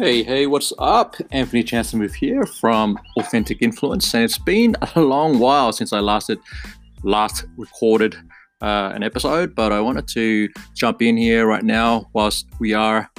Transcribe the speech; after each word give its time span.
Hey, 0.00 0.22
hey, 0.22 0.46
what's 0.46 0.72
up? 0.78 1.16
Anthony 1.30 1.62
Chancellor 1.62 2.08
here 2.08 2.46
from 2.46 2.98
Authentic 3.18 3.60
Influence, 3.60 4.14
and 4.14 4.24
it's 4.24 4.38
been 4.38 4.74
a 4.96 5.00
long 5.02 5.38
while 5.38 5.74
since 5.74 5.92
I 5.92 6.00
last 6.00 6.30
last 7.02 7.44
recorded 7.58 8.16
uh, 8.62 8.92
an 8.94 9.02
episode, 9.02 9.54
but 9.54 9.72
I 9.72 9.80
wanted 9.82 10.08
to 10.08 10.48
jump 10.74 11.02
in 11.02 11.18
here 11.18 11.46
right 11.46 11.62
now 11.62 12.08
whilst 12.14 12.46
we 12.58 12.72
are 12.72 13.10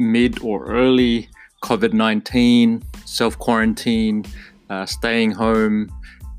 mid 0.00 0.42
or 0.42 0.66
early 0.66 1.28
COVID 1.62 1.92
nineteen, 1.92 2.82
self 3.04 3.38
quarantine, 3.38 4.24
uh, 4.68 4.86
staying 4.86 5.30
home, 5.30 5.88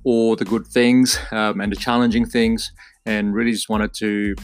all 0.03 0.35
the 0.35 0.43
good 0.43 0.67
things 0.67 1.17
um, 1.31 1.61
and 1.61 1.71
the 1.71 1.77
challenging 1.77 2.25
things, 2.25 2.73
and 3.05 3.33
really 3.33 3.53
just 3.53 3.69
wanted 3.69 3.93
to 3.93 4.35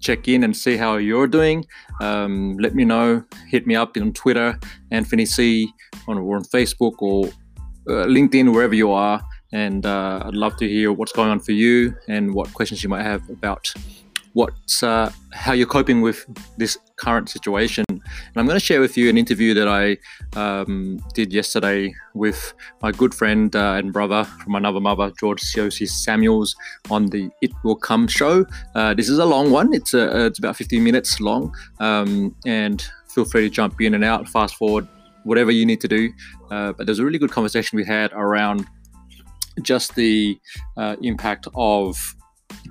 check 0.00 0.28
in 0.28 0.44
and 0.44 0.56
see 0.56 0.76
how 0.76 0.96
you're 0.96 1.26
doing. 1.26 1.64
Um, 2.00 2.56
let 2.58 2.74
me 2.74 2.84
know. 2.84 3.24
Hit 3.48 3.66
me 3.66 3.76
up 3.76 3.96
on 3.96 4.12
Twitter, 4.12 4.58
Anthony 4.90 5.26
C, 5.26 5.72
on, 6.08 6.18
or 6.18 6.36
on 6.36 6.44
Facebook 6.44 6.94
or 7.00 7.26
uh, 7.88 8.06
LinkedIn, 8.06 8.52
wherever 8.52 8.74
you 8.74 8.90
are. 8.90 9.22
And 9.52 9.84
uh, 9.84 10.22
I'd 10.24 10.34
love 10.34 10.56
to 10.58 10.68
hear 10.68 10.92
what's 10.92 11.12
going 11.12 11.30
on 11.30 11.40
for 11.40 11.52
you 11.52 11.94
and 12.08 12.34
what 12.34 12.52
questions 12.54 12.82
you 12.82 12.88
might 12.88 13.02
have 13.02 13.28
about 13.30 13.72
what's 14.32 14.82
uh, 14.82 15.12
how 15.32 15.52
you're 15.52 15.66
coping 15.66 16.00
with 16.00 16.24
this 16.56 16.78
current 16.96 17.28
situation. 17.28 17.84
And 17.88 18.00
I'm 18.36 18.46
going 18.46 18.58
to 18.58 18.64
share 18.64 18.80
with 18.80 18.96
you 18.96 19.08
an 19.08 19.16
interview 19.16 19.54
that 19.54 19.68
I 19.68 19.96
um, 20.38 21.00
did 21.14 21.32
yesterday 21.32 21.92
with 22.14 22.52
my 22.82 22.92
good 22.92 23.14
friend 23.14 23.54
uh, 23.54 23.74
and 23.74 23.92
brother 23.92 24.24
from 24.24 24.54
another 24.54 24.80
mother, 24.80 25.12
George 25.18 25.40
Siosi 25.40 25.88
Samuels, 25.88 26.54
on 26.90 27.06
the 27.06 27.30
It 27.40 27.50
Will 27.64 27.76
Come 27.76 28.06
show. 28.06 28.46
Uh, 28.74 28.94
this 28.94 29.08
is 29.08 29.18
a 29.18 29.24
long 29.24 29.50
one. 29.50 29.72
It's 29.72 29.94
a, 29.94 30.14
uh, 30.14 30.26
it's 30.26 30.38
about 30.38 30.56
15 30.56 30.82
minutes 30.82 31.20
long, 31.20 31.54
um, 31.80 32.34
and 32.46 32.84
feel 33.08 33.24
free 33.24 33.42
to 33.42 33.50
jump 33.50 33.80
in 33.80 33.94
and 33.94 34.04
out, 34.04 34.28
fast 34.28 34.54
forward, 34.56 34.86
whatever 35.24 35.50
you 35.50 35.66
need 35.66 35.80
to 35.80 35.88
do. 35.88 36.12
Uh, 36.50 36.72
but 36.72 36.86
there's 36.86 36.98
a 36.98 37.04
really 37.04 37.18
good 37.18 37.30
conversation 37.30 37.76
we 37.76 37.84
had 37.84 38.12
around 38.12 38.66
just 39.62 39.94
the 39.94 40.38
uh, 40.76 40.96
impact 41.02 41.48
of 41.54 42.14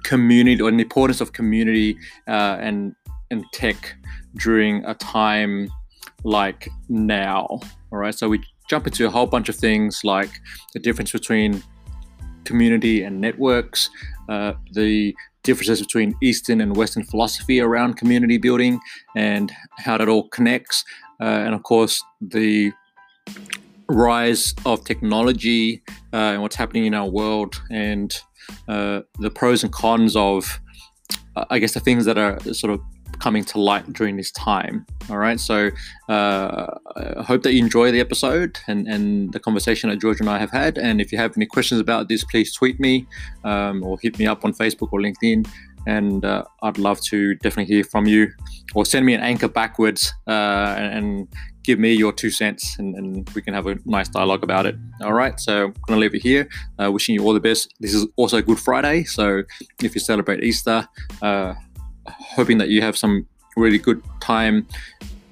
community 0.03 0.61
or 0.61 0.71
the 0.71 0.77
importance 0.77 1.21
of 1.21 1.33
community 1.33 1.97
uh, 2.27 2.57
and 2.59 2.95
and 3.31 3.45
tech 3.53 3.95
during 4.37 4.83
a 4.85 4.95
time 4.95 5.69
like 6.23 6.69
now. 6.89 7.45
All 7.91 7.99
right, 7.99 8.13
so 8.13 8.27
we 8.29 8.43
jump 8.69 8.87
into 8.87 9.05
a 9.05 9.09
whole 9.09 9.25
bunch 9.25 9.49
of 9.49 9.55
things 9.55 10.01
like 10.03 10.29
the 10.73 10.79
difference 10.79 11.11
between 11.11 11.63
community 12.43 13.03
and 13.03 13.19
networks, 13.21 13.89
uh, 14.29 14.53
the 14.73 15.15
differences 15.43 15.79
between 15.81 16.15
Eastern 16.21 16.61
and 16.61 16.75
Western 16.75 17.03
philosophy 17.03 17.59
around 17.59 17.95
community 17.95 18.37
building, 18.37 18.79
and 19.15 19.51
how 19.77 19.97
that 19.97 20.09
all 20.09 20.27
connects, 20.29 20.83
uh, 21.21 21.23
and 21.45 21.53
of 21.53 21.63
course 21.63 22.03
the 22.21 22.71
rise 23.89 24.53
of 24.65 24.83
technology 24.85 25.81
uh, 26.13 26.33
and 26.33 26.41
what's 26.41 26.55
happening 26.55 26.85
in 26.85 26.93
our 26.93 27.09
world 27.09 27.61
and 27.71 28.19
uh, 28.67 29.01
the 29.19 29.29
pros 29.29 29.63
and 29.63 29.71
cons 29.73 30.15
of, 30.15 30.59
uh, 31.35 31.45
I 31.49 31.59
guess, 31.59 31.73
the 31.73 31.79
things 31.79 32.05
that 32.05 32.17
are 32.17 32.39
sort 32.53 32.73
of 32.73 32.81
coming 33.19 33.43
to 33.43 33.59
light 33.59 33.91
during 33.93 34.15
this 34.15 34.31
time. 34.31 34.85
All 35.09 35.17
right. 35.17 35.39
So 35.39 35.69
uh, 36.07 36.67
I 36.95 37.23
hope 37.23 37.43
that 37.43 37.53
you 37.53 37.59
enjoy 37.59 37.91
the 37.91 37.99
episode 37.99 38.57
and, 38.67 38.87
and 38.87 39.33
the 39.33 39.39
conversation 39.39 39.89
that 39.89 39.99
George 39.99 40.19
and 40.19 40.29
I 40.29 40.37
have 40.37 40.51
had. 40.51 40.77
And 40.77 41.01
if 41.01 41.11
you 41.11 41.17
have 41.17 41.33
any 41.35 41.45
questions 41.45 41.81
about 41.81 42.07
this, 42.07 42.23
please 42.23 42.53
tweet 42.53 42.79
me 42.79 43.07
um, 43.43 43.83
or 43.83 43.97
hit 44.01 44.17
me 44.19 44.25
up 44.25 44.45
on 44.45 44.53
Facebook 44.53 44.89
or 44.91 44.99
LinkedIn. 44.99 45.47
And 45.87 46.23
uh, 46.23 46.43
I'd 46.61 46.77
love 46.77 47.01
to 47.05 47.35
definitely 47.35 47.73
hear 47.73 47.83
from 47.83 48.05
you 48.05 48.31
or 48.75 48.85
send 48.85 49.05
me 49.05 49.13
an 49.13 49.21
anchor 49.21 49.47
backwards 49.47 50.13
uh, 50.27 50.75
and, 50.77 51.27
give 51.63 51.79
me 51.79 51.93
your 51.93 52.11
two 52.11 52.29
cents 52.29 52.77
and, 52.79 52.95
and, 52.95 53.29
we 53.35 53.41
can 53.41 53.53
have 53.53 53.67
a 53.67 53.77
nice 53.85 54.09
dialogue 54.09 54.43
about 54.43 54.65
it. 54.65 54.75
All 55.01 55.13
right, 55.13 55.39
so 55.39 55.65
I'm 55.65 55.73
going 55.87 55.97
to 55.97 56.01
leave 56.01 56.15
it 56.15 56.21
here. 56.21 56.47
Uh, 56.81 56.91
wishing 56.91 57.15
you 57.15 57.23
all 57.23 57.33
the 57.33 57.39
best. 57.39 57.73
This 57.79 57.93
is 57.93 58.07
also 58.15 58.41
Good 58.41 58.59
Friday, 58.59 59.03
so 59.03 59.43
if 59.83 59.93
you 59.93 60.01
celebrate 60.01 60.43
Easter, 60.43 60.87
uh, 61.21 61.53
hoping 62.07 62.57
that 62.57 62.69
you 62.69 62.81
have 62.81 62.97
some 62.97 63.27
really 63.55 63.77
good 63.77 64.01
time 64.21 64.67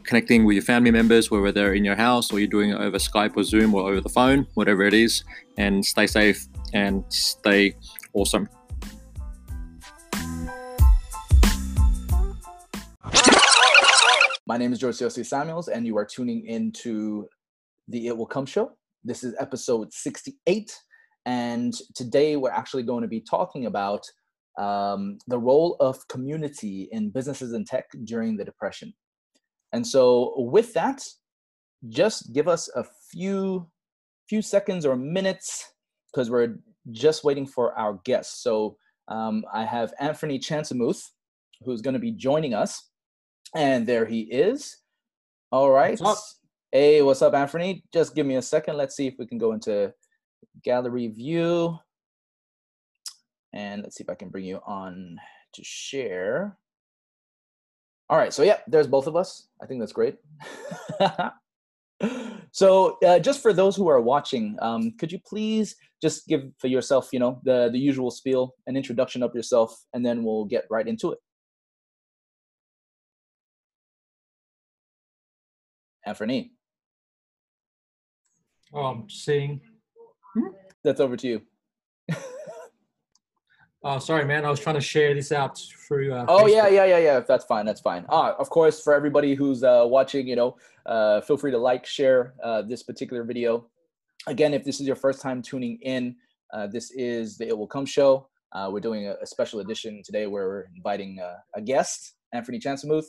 connecting 0.04 0.46
with 0.46 0.56
your 0.56 0.64
family 0.64 0.92
members, 0.92 1.30
whether 1.30 1.52
they're 1.52 1.74
in 1.74 1.86
your 1.86 1.96
house 1.96 2.32
or 2.32 2.40
you're 2.40 2.48
doing 2.48 2.72
it 2.72 2.80
over 2.80 2.98
Skype 2.98 3.36
or 3.36 3.44
Zoom 3.44 3.76
or 3.76 3.90
over 3.90 4.02
the 4.02 4.10
phone, 4.10 4.48
whatever 4.56 4.84
it 4.84 4.94
is, 4.94 5.24
and 5.58 5.86
stay 5.86 6.08
safe 6.08 6.48
and 6.74 7.04
stay 7.10 7.76
awesome. 8.14 8.50
My 14.48 14.56
name 14.56 14.72
is 14.72 14.80
George 14.80 14.96
Siosi 14.96 15.26
Samuels, 15.26 15.68
and 15.68 15.86
you 15.86 15.98
are 15.98 16.06
tuning 16.06 16.46
into 16.46 17.28
the 17.90 18.08
It 18.08 18.16
Will 18.16 18.26
Come 18.26 18.46
show. 18.46 18.72
This 19.04 19.22
is 19.22 19.36
episode 19.42 19.92
68, 19.92 20.74
and 21.26 21.74
today 21.96 22.38
we're 22.38 22.52
actually 22.52 22.84
going 22.84 23.02
to 23.02 23.10
be 23.10 23.20
talking 23.20 23.66
about 23.66 24.06
um, 24.58 25.18
the 25.28 25.38
role 25.38 25.76
of 25.82 26.08
community 26.08 26.88
in 26.94 27.10
businesses 27.10 27.52
and 27.52 27.68
tech 27.68 27.88
during 28.06 28.38
the 28.38 28.46
Depression. 28.46 28.94
And 29.74 29.86
so, 29.86 30.34
with 30.38 30.74
that, 30.76 31.04
just 31.90 32.32
give 32.32 32.48
us 32.48 32.70
a 32.74 32.86
few 33.12 33.68
few 34.30 34.42
seconds 34.42 34.86
or 34.86 34.96
minutes 34.96 35.74
because 36.10 36.30
we're 36.30 36.56
just 36.92 37.26
waiting 37.26 37.46
for 37.46 37.78
our 37.78 38.00
guests. 38.06 38.44
So 38.44 38.78
um, 39.10 39.44
I 39.54 39.66
have 39.66 39.94
Anthony 40.00 40.40
Chansamouth, 40.40 41.02
who's 41.66 41.82
going 41.82 41.96
to 41.96 42.00
be 42.00 42.12
joining 42.14 42.54
us. 42.54 42.82
And 43.56 43.88
there 43.88 44.06
he 44.06 44.22
is. 44.22 44.78
All 45.52 45.72
right. 45.72 46.00
What's 46.00 46.40
hey, 46.72 47.02
what's 47.02 47.22
up, 47.22 47.34
Anthony? 47.34 47.84
Just 47.94 48.16
give 48.16 48.26
me 48.26 48.36
a 48.36 48.42
second. 48.42 48.78
Let's 48.78 48.96
see 48.96 49.08
if 49.08 49.16
we 49.18 49.26
can 49.26 49.38
go 49.38 49.54
into 49.54 49.94
gallery 50.64 51.08
view. 51.08 51.78
And 53.54 53.82
let's 53.82 53.96
see 53.96 54.04
if 54.04 54.10
I 54.10 54.16
can 54.16 54.30
bring 54.30 54.46
you 54.46 54.60
on 54.66 55.18
to 55.54 55.64
share. 55.64 56.58
All 58.10 58.18
right. 58.18 58.34
So, 58.34 58.44
yeah, 58.44 58.58
there's 58.68 58.88
both 58.88 59.08
of 59.08 59.16
us. 59.16 59.48
I 59.62 59.66
think 59.66 59.80
that's 59.80 59.94
great. 59.94 60.18
so, 62.52 62.98
uh, 63.06 63.20
just 63.20 63.42
for 63.42 63.54
those 63.54 63.76
who 63.76 63.88
are 63.90 64.02
watching, 64.02 64.58
um, 64.62 64.92
could 65.00 65.12
you 65.12 65.20
please 65.26 65.76
just 66.02 66.28
give 66.28 66.44
for 66.60 66.68
yourself, 66.68 67.10
you 67.12 67.20
know, 67.20 67.42
the, 67.44 67.70
the 67.72 67.80
usual 67.80 68.12
spiel, 68.12 68.54
an 68.68 68.78
introduction 68.78 69.24
of 69.24 69.34
yourself, 69.34 69.76
and 69.94 70.06
then 70.06 70.24
we'll 70.24 70.46
get 70.46 70.66
right 70.70 70.88
into 70.88 71.12
it. 71.12 71.20
Anthony. 76.08 76.54
Oh, 78.74 78.86
I'm 78.86 79.10
seeing. 79.10 79.60
That's 80.84 81.02
over 81.02 81.18
to 81.18 81.28
you. 81.28 81.42
oh, 83.84 84.00
sorry, 84.00 84.24
man. 84.24 84.46
I 84.46 84.50
was 84.50 84.62
trying 84.62 84.76
to 84.76 84.82
share 84.82 85.14
this 85.14 85.34
out 85.34 85.60
through. 85.60 86.14
Uh, 86.14 86.26
oh 86.30 86.44
Facebook. 86.44 86.52
yeah, 86.52 86.68
yeah, 86.70 86.86
yeah, 86.86 86.98
yeah. 86.98 87.20
That's 87.20 87.44
fine. 87.44 87.66
That's 87.66 87.82
fine. 87.82 88.06
Ah, 88.08 88.36
of 88.40 88.50
course, 88.50 88.82
for 88.82 88.94
everybody 88.94 89.36
who's 89.36 89.64
uh, 89.64 89.84
watching, 89.86 90.26
you 90.28 90.38
know, 90.38 90.56
uh, 90.86 91.20
feel 91.20 91.36
free 91.36 91.52
to 91.52 91.58
like, 91.58 91.86
share 91.86 92.36
uh, 92.42 92.62
this 92.62 92.84
particular 92.84 93.24
video. 93.26 93.68
Again, 94.28 94.54
if 94.54 94.64
this 94.64 94.80
is 94.80 94.88
your 94.88 94.96
first 94.96 95.22
time 95.22 95.42
tuning 95.42 95.78
in, 95.82 96.16
uh, 96.54 96.68
this 96.68 96.92
is 96.92 97.38
the 97.38 97.50
It 97.50 97.58
Will 97.58 97.68
Come 97.68 97.86
show. 97.86 98.30
Uh, 98.54 98.70
we're 98.72 98.80
doing 98.80 99.08
a, 99.08 99.16
a, 99.22 99.26
special 99.26 99.60
edition 99.60 100.02
today 100.06 100.26
where 100.26 100.48
we're 100.48 100.68
inviting 100.74 101.20
uh, 101.20 101.36
a 101.54 101.62
guest, 101.62 102.14
Anthony 102.34 102.60
Chansamouth, 102.60 103.08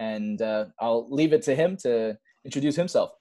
and 0.00 0.42
uh, 0.42 0.64
I'll 0.80 1.06
leave 1.08 1.32
it 1.32 1.42
to 1.42 1.54
him 1.54 1.76
to 1.82 2.18
introduce 2.44 2.76
himself. 2.76 3.12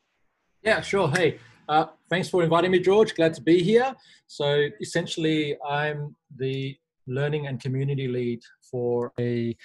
Yeah, 0.64 0.82
sure. 0.82 1.10
Hey, 1.10 1.40
uh, 1.68 1.86
thanks 2.10 2.30
for 2.30 2.44
inviting 2.44 2.72
me, 2.72 2.80
George. 2.80 3.16
Glad 3.16 3.34
to 3.36 3.42
be 3.42 3.64
here. 3.64 3.96
So 4.28 4.68
essentially, 4.82 5.58
I'm 5.68 6.16
the 6.36 6.78
learning 7.08 7.48
and 7.48 7.60
community 7.62 8.08
lead 8.08 8.42
for 8.70 9.12
a 9.20 9.56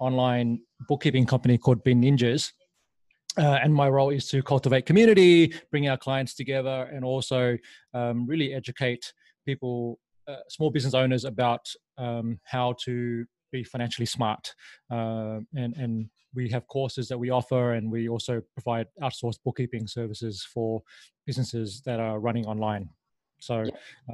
online 0.00 0.60
bookkeeping 0.88 1.26
company 1.26 1.58
called 1.58 1.82
Bean 1.84 2.02
Ninjas. 2.02 2.52
Uh, 3.38 3.58
and 3.62 3.72
my 3.72 3.88
role 3.88 4.10
is 4.10 4.28
to 4.28 4.42
cultivate 4.42 4.84
community, 4.84 5.54
bring 5.70 5.88
our 5.88 5.96
clients 5.96 6.34
together, 6.34 6.90
and 6.92 7.04
also 7.04 7.56
um, 7.94 8.26
really 8.26 8.52
educate 8.52 9.12
people, 9.46 9.98
uh, 10.28 10.36
small 10.48 10.70
business 10.70 10.92
owners, 10.92 11.24
about 11.24 11.66
um, 11.96 12.38
how 12.44 12.74
to 12.84 13.24
be 13.52 13.62
financially 13.62 14.06
smart 14.06 14.54
uh, 14.90 15.38
and 15.54 15.76
and 15.76 16.08
we 16.34 16.48
have 16.48 16.66
courses 16.66 17.08
that 17.08 17.18
we 17.18 17.30
offer 17.30 17.74
and 17.74 17.90
we 17.90 18.08
also 18.08 18.40
provide 18.54 18.86
outsourced 19.02 19.38
bookkeeping 19.44 19.86
services 19.86 20.46
for 20.52 20.82
businesses 21.26 21.82
that 21.84 22.00
are 22.00 22.18
running 22.18 22.46
online. 22.46 22.88
So 23.40 23.64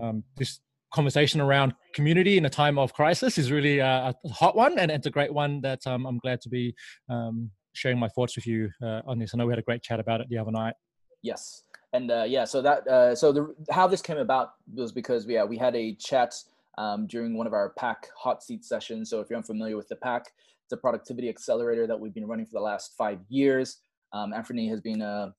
um, 0.03 0.25
this 0.37 0.61
conversation 0.93 1.41
around 1.41 1.75
community 1.95 2.39
in 2.39 2.47
a 2.47 2.51
time 2.51 2.79
of 2.79 2.93
crisis 2.93 3.39
is 3.39 3.53
really 3.53 3.79
a, 3.79 4.15
a 4.25 4.29
hot 4.31 4.57
one 4.57 4.79
and 4.79 4.91
it's 4.91 5.07
a 5.07 5.11
great 5.11 5.33
one 5.33 5.61
that 5.61 5.87
um, 5.87 6.07
i'm 6.07 6.17
glad 6.19 6.41
to 6.41 6.49
be 6.49 6.75
um, 7.11 7.51
sharing 7.75 7.99
my 7.99 8.09
thoughts 8.09 8.37
with 8.37 8.47
you 8.47 8.71
uh, 8.83 9.03
on 9.07 9.19
this. 9.19 9.33
I 9.35 9.39
know 9.39 9.47
we 9.47 9.53
had 9.53 9.59
a 9.59 9.63
great 9.63 9.83
chat 9.83 10.01
about 10.01 10.21
it 10.21 10.29
the 10.31 10.39
other 10.39 10.51
night. 10.51 10.75
Yes. 11.23 11.63
And 11.93 12.11
uh, 12.11 12.25
yeah 12.27 12.45
so 12.45 12.61
that 12.63 12.87
uh, 12.87 13.15
so 13.15 13.33
the 13.33 13.55
how 13.71 13.87
this 13.87 14.03
came 14.03 14.19
about 14.19 14.53
was 14.75 14.93
because 14.93 15.27
yeah 15.27 15.45
we 15.45 15.57
had 15.57 15.75
a 15.75 15.95
chat 15.95 16.35
um, 16.79 17.07
during 17.07 17.37
one 17.37 17.47
of 17.47 17.53
our 17.53 17.75
pack 17.77 18.09
hot 18.17 18.43
seat 18.43 18.65
sessions 18.65 19.11
so 19.11 19.21
if 19.21 19.29
you're 19.29 19.37
unfamiliar 19.37 19.77
with 19.77 19.89
the 19.89 19.97
pack 19.97 20.25
it's 20.69 20.75
a 20.75 20.77
productivity 20.77 21.31
accelerator 21.31 21.87
that 21.87 21.99
we've 21.99 22.13
been 22.13 22.27
running 22.27 22.45
for 22.45 22.53
the 22.53 22.61
last 22.61 22.93
five 22.99 23.21
years. 23.31 23.79
Um, 24.13 24.35
Anthony 24.35 24.69
has 24.69 24.83
been 24.83 25.01
a 25.01 25.33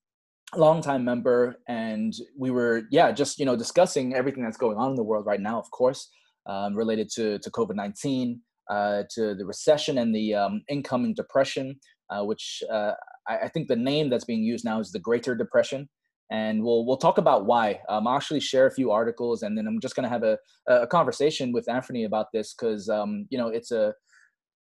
longtime 0.56 1.06
member, 1.06 1.58
and 1.68 2.16
we 2.36 2.50
were 2.50 2.82
yeah 2.90 3.12
just 3.12 3.38
you 3.38 3.46
know 3.46 3.56
discussing 3.56 4.16
everything 4.16 4.44
that's 4.44 4.58
going 4.58 4.78
on 4.78 4.90
in 4.90 4.96
the 4.96 5.04
world 5.04 5.28
right 5.28 5.40
now, 5.40 5.60
of 5.60 5.70
course, 5.70 6.10
um, 6.48 6.76
related 6.76 7.12
to 7.12 7.38
to 7.38 7.52
COVID 7.52 7.76
nineteen, 7.76 8.42
uh, 8.72 9.04
to 9.12 9.36
the 9.36 9.46
recession 9.46 10.00
and 10.00 10.16
the 10.16 10.34
um, 10.34 10.64
incoming 10.68 11.14
depression, 11.14 11.80
uh, 12.10 12.24
which 12.24 12.64
uh, 12.72 12.94
I, 13.28 13.38
I, 13.44 13.48
think 13.50 13.68
the 13.68 13.76
name 13.76 14.10
that's 14.10 14.26
being 14.26 14.42
used 14.42 14.66
now 14.66 14.80
is 14.80 14.92
the 14.92 15.00
Greater 15.00 15.36
Depression. 15.36 15.88
And 16.32 16.64
we'll 16.64 16.86
we'll 16.86 16.98
talk 16.98 17.18
about 17.18 17.46
why. 17.46 17.80
Um, 17.90 18.08
I'll 18.08 18.18
actually 18.18 18.40
share 18.40 18.68
a 18.68 18.72
few 18.72 18.92
articles, 18.92 19.42
and 19.44 19.58
then 19.58 19.66
I'm 19.66 19.80
just 19.80 19.96
going 19.96 20.04
to 20.04 20.10
have 20.10 20.24
a, 20.24 20.38
a 20.68 20.86
conversation 20.86 21.52
with 21.52 21.68
Anthony 21.68 22.04
about 22.04 22.28
this 22.32 22.54
because 22.54 22.88
um, 22.88 23.26
you 23.30 23.38
know 23.38 23.48
it's 23.48 23.72
a 23.72 23.94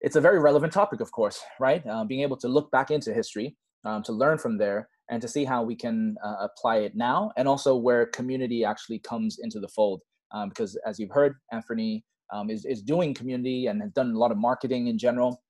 it's 0.01 0.17
a 0.17 0.21
very 0.21 0.39
relevant 0.39 0.73
topic, 0.73 1.01
of 1.01 1.11
course, 1.11 1.41
right? 1.59 1.85
Uh, 1.87 2.05
being 2.05 2.21
able 2.23 2.37
to 2.37 2.49
look 2.49 2.71
back 2.71 2.91
into 2.91 3.13
history, 3.13 3.57
um, 3.85 4.03
to 4.05 4.13
learn 4.13 4.39
from 4.39 4.57
there, 4.57 4.89
and 5.11 5.21
to 5.21 5.29
see 5.29 5.45
how 5.45 5.63
we 5.63 5.75
can 5.75 6.17
uh, 6.25 6.37
apply 6.41 6.77
it 6.77 6.95
now, 6.95 7.33
and 7.37 7.49
also 7.49 7.75
where 7.75 8.07
community 8.07 8.65
actually 8.65 9.01
comes 9.01 9.39
into 9.43 9.59
the 9.59 9.69
fold. 9.69 10.03
Um, 10.33 10.51
because 10.51 10.79
as 10.87 10.99
you've 10.99 11.11
heard, 11.11 11.35
Anthony 11.53 12.05
um, 12.33 12.51
is, 12.51 12.65
is 12.65 12.83
doing 12.83 13.15
community 13.15 13.67
and 13.67 13.81
has 13.81 13.91
done 13.93 14.13
a 14.13 14.19
lot 14.19 14.31
of 14.31 14.39
marketing 14.39 14.89
in 14.89 14.99
general, 14.99 15.43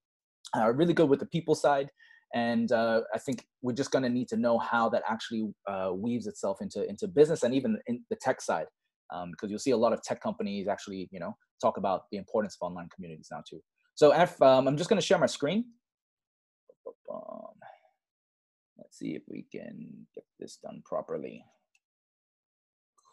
uh, 0.57 0.73
really 0.73 0.95
good 0.95 1.09
with 1.09 1.21
the 1.21 1.27
people 1.27 1.55
side. 1.55 1.91
And 2.35 2.73
uh, 2.73 3.03
I 3.15 3.19
think 3.19 3.47
we're 3.63 3.73
just 3.73 3.91
going 3.91 4.03
to 4.03 4.09
need 4.09 4.29
to 4.29 4.37
know 4.37 4.59
how 4.59 4.89
that 4.91 5.03
actually 5.09 5.51
uh, 5.67 5.91
weaves 5.95 6.27
itself 6.27 6.59
into, 6.61 6.89
into 6.89 7.09
business 7.09 7.43
and 7.43 7.55
even 7.55 7.79
in 7.87 8.03
the 8.11 8.17
tech 8.17 8.41
side. 8.41 8.67
Um, 9.11 9.31
because 9.31 9.49
you'll 9.51 9.59
see 9.59 9.71
a 9.71 9.77
lot 9.77 9.95
of 9.95 10.03
tech 10.03 10.21
companies 10.21 10.69
actually, 10.69 11.09
you 11.11 11.19
know, 11.19 11.35
talk 11.63 11.79
about 11.79 12.03
the 12.13 12.19
importance 12.19 12.57
of 12.61 12.67
online 12.67 12.89
communities 12.95 13.29
now 13.31 13.43
too. 13.49 13.61
So 13.95 14.11
F, 14.11 14.41
um, 14.43 14.69
I'm 14.69 14.77
just 14.77 14.91
going 14.91 15.01
to 15.01 15.07
share 15.07 15.19
my 15.19 15.27
screen. 15.27 15.65
Let's 18.77 18.99
see 18.99 19.15
if 19.15 19.23
we 19.29 19.47
can 19.51 20.07
get 20.15 20.25
this 20.39 20.59
done 20.63 20.83
properly. 20.85 21.45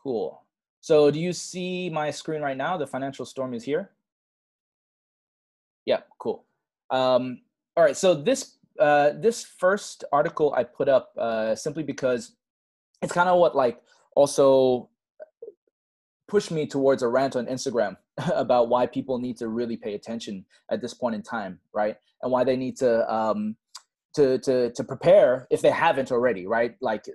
Cool. 0.03 0.41
So 0.81 1.09
do 1.09 1.19
you 1.19 1.33
see 1.33 1.89
my 1.89 2.11
screen 2.11 2.41
right 2.41 2.55
now? 2.55 2.77
The 2.77 2.85
financial 2.85 3.25
storm 3.25 3.53
is 3.53 3.63
here. 3.63 3.91
Yeah, 5.85 6.01
cool. 6.19 6.45
Um, 6.91 7.41
all 7.75 7.83
right, 7.83 7.97
so 7.97 8.13
this 8.13 8.57
uh, 8.79 9.11
this 9.19 9.43
first 9.43 10.03
article 10.11 10.53
I 10.55 10.63
put 10.63 10.89
up 10.89 11.11
uh, 11.17 11.55
simply 11.55 11.83
because 11.83 12.35
it's 13.01 13.13
kind 13.13 13.29
of 13.29 13.39
what 13.39 13.55
like 13.55 13.79
also 14.15 14.89
pushed 16.27 16.51
me 16.51 16.65
towards 16.65 17.03
a 17.03 17.07
rant 17.07 17.35
on 17.35 17.45
Instagram 17.45 17.97
about 18.33 18.69
why 18.69 18.85
people 18.85 19.19
need 19.19 19.37
to 19.37 19.47
really 19.47 19.77
pay 19.77 19.93
attention 19.93 20.45
at 20.71 20.81
this 20.81 20.93
point 20.93 21.15
in 21.15 21.21
time, 21.21 21.59
right? 21.73 21.95
And 22.21 22.31
why 22.31 22.43
they 22.43 22.55
need 22.55 22.77
to 22.77 23.13
um, 23.13 23.55
to 24.15 24.39
to 24.39 24.71
to 24.71 24.83
prepare 24.83 25.47
if 25.51 25.61
they 25.61 25.71
haven't 25.71 26.11
already, 26.11 26.47
right? 26.47 26.75
Like 26.81 27.05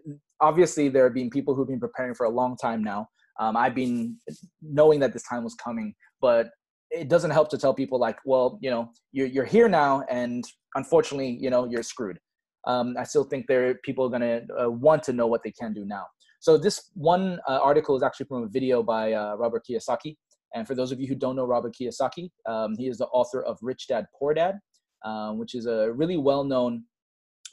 obviously 0.41 0.89
there 0.89 1.05
have 1.05 1.15
been 1.15 1.31
people 1.31 1.55
who've 1.55 1.69
been 1.69 1.81
preparing 1.81 2.15
for 2.15 2.27
a 2.27 2.31
long 2.31 2.57
time 2.57 2.83
now 2.83 3.09
um, 3.41 3.57
I've 3.57 3.75
been 3.75 4.19
knowing 4.63 5.01
that 5.01 5.15
this 5.15 5.23
time 5.23 5.43
was 5.43 5.55
coming, 5.55 5.95
but 6.21 6.51
it 6.91 7.09
doesn't 7.09 7.31
help 7.31 7.49
to 7.51 7.59
tell 7.59 7.75
people 7.75 7.99
like, 7.99 8.19
well, 8.25 8.59
you 8.61 8.71
know, 8.71 8.91
you're, 9.13 9.27
you're 9.27 9.45
here 9.45 9.69
now, 9.69 10.03
and 10.11 10.45
unfortunately, 10.75 11.39
you 11.41 11.51
know, 11.51 11.67
you're 11.67 11.83
screwed. 11.83 12.19
Um, 12.67 12.95
I 12.99 13.05
still 13.05 13.25
think 13.25 13.47
there 13.47 13.71
are 13.71 13.75
people 13.85 14.09
going 14.09 14.23
to 14.23 14.43
uh, 14.59 14.69
want 14.69 15.03
to 15.05 15.13
know 15.13 15.27
what 15.27 15.43
they 15.43 15.53
can 15.53 15.73
do 15.73 15.85
now. 15.85 16.05
So 16.41 16.59
this 16.59 16.91
one 16.95 17.39
uh, 17.49 17.59
article 17.63 17.97
is 17.97 18.03
actually 18.03 18.27
from 18.27 18.45
a 18.45 18.49
video 18.49 18.83
by 18.83 19.13
uh, 19.13 19.35
Robert 19.37 19.63
Kiyosaki. 19.69 20.17
And 20.55 20.67
for 20.67 20.75
those 20.75 20.91
of 20.91 21.01
you 21.01 21.07
who 21.07 21.15
don't 21.15 21.37
know 21.37 21.45
Robert 21.45 21.75
Kiyosaki, 21.81 22.31
um, 22.47 22.75
he 22.77 22.89
is 22.89 22.99
the 22.99 23.07
author 23.07 23.43
of 23.43 23.59
Rich 23.63 23.87
Dad 23.89 24.07
Poor 24.19 24.35
Dad, 24.35 24.59
um, 25.05 25.39
which 25.39 25.55
is 25.55 25.67
a 25.67 25.93
really 25.93 26.17
well-known 26.17 26.85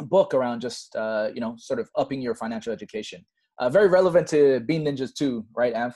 book 0.01 0.33
around 0.33 0.61
just 0.61 0.95
uh, 0.95 1.29
you 1.33 1.41
know 1.41 1.55
sort 1.57 1.79
of 1.79 1.89
upping 1.95 2.21
your 2.21 2.35
financial 2.35 2.71
education 2.71 3.25
uh, 3.59 3.69
very 3.69 3.87
relevant 3.87 4.27
to 4.27 4.59
Bean 4.61 4.85
Ninjas 4.85 5.13
too, 5.13 5.45
right, 5.55 5.73
Amp? 5.73 5.93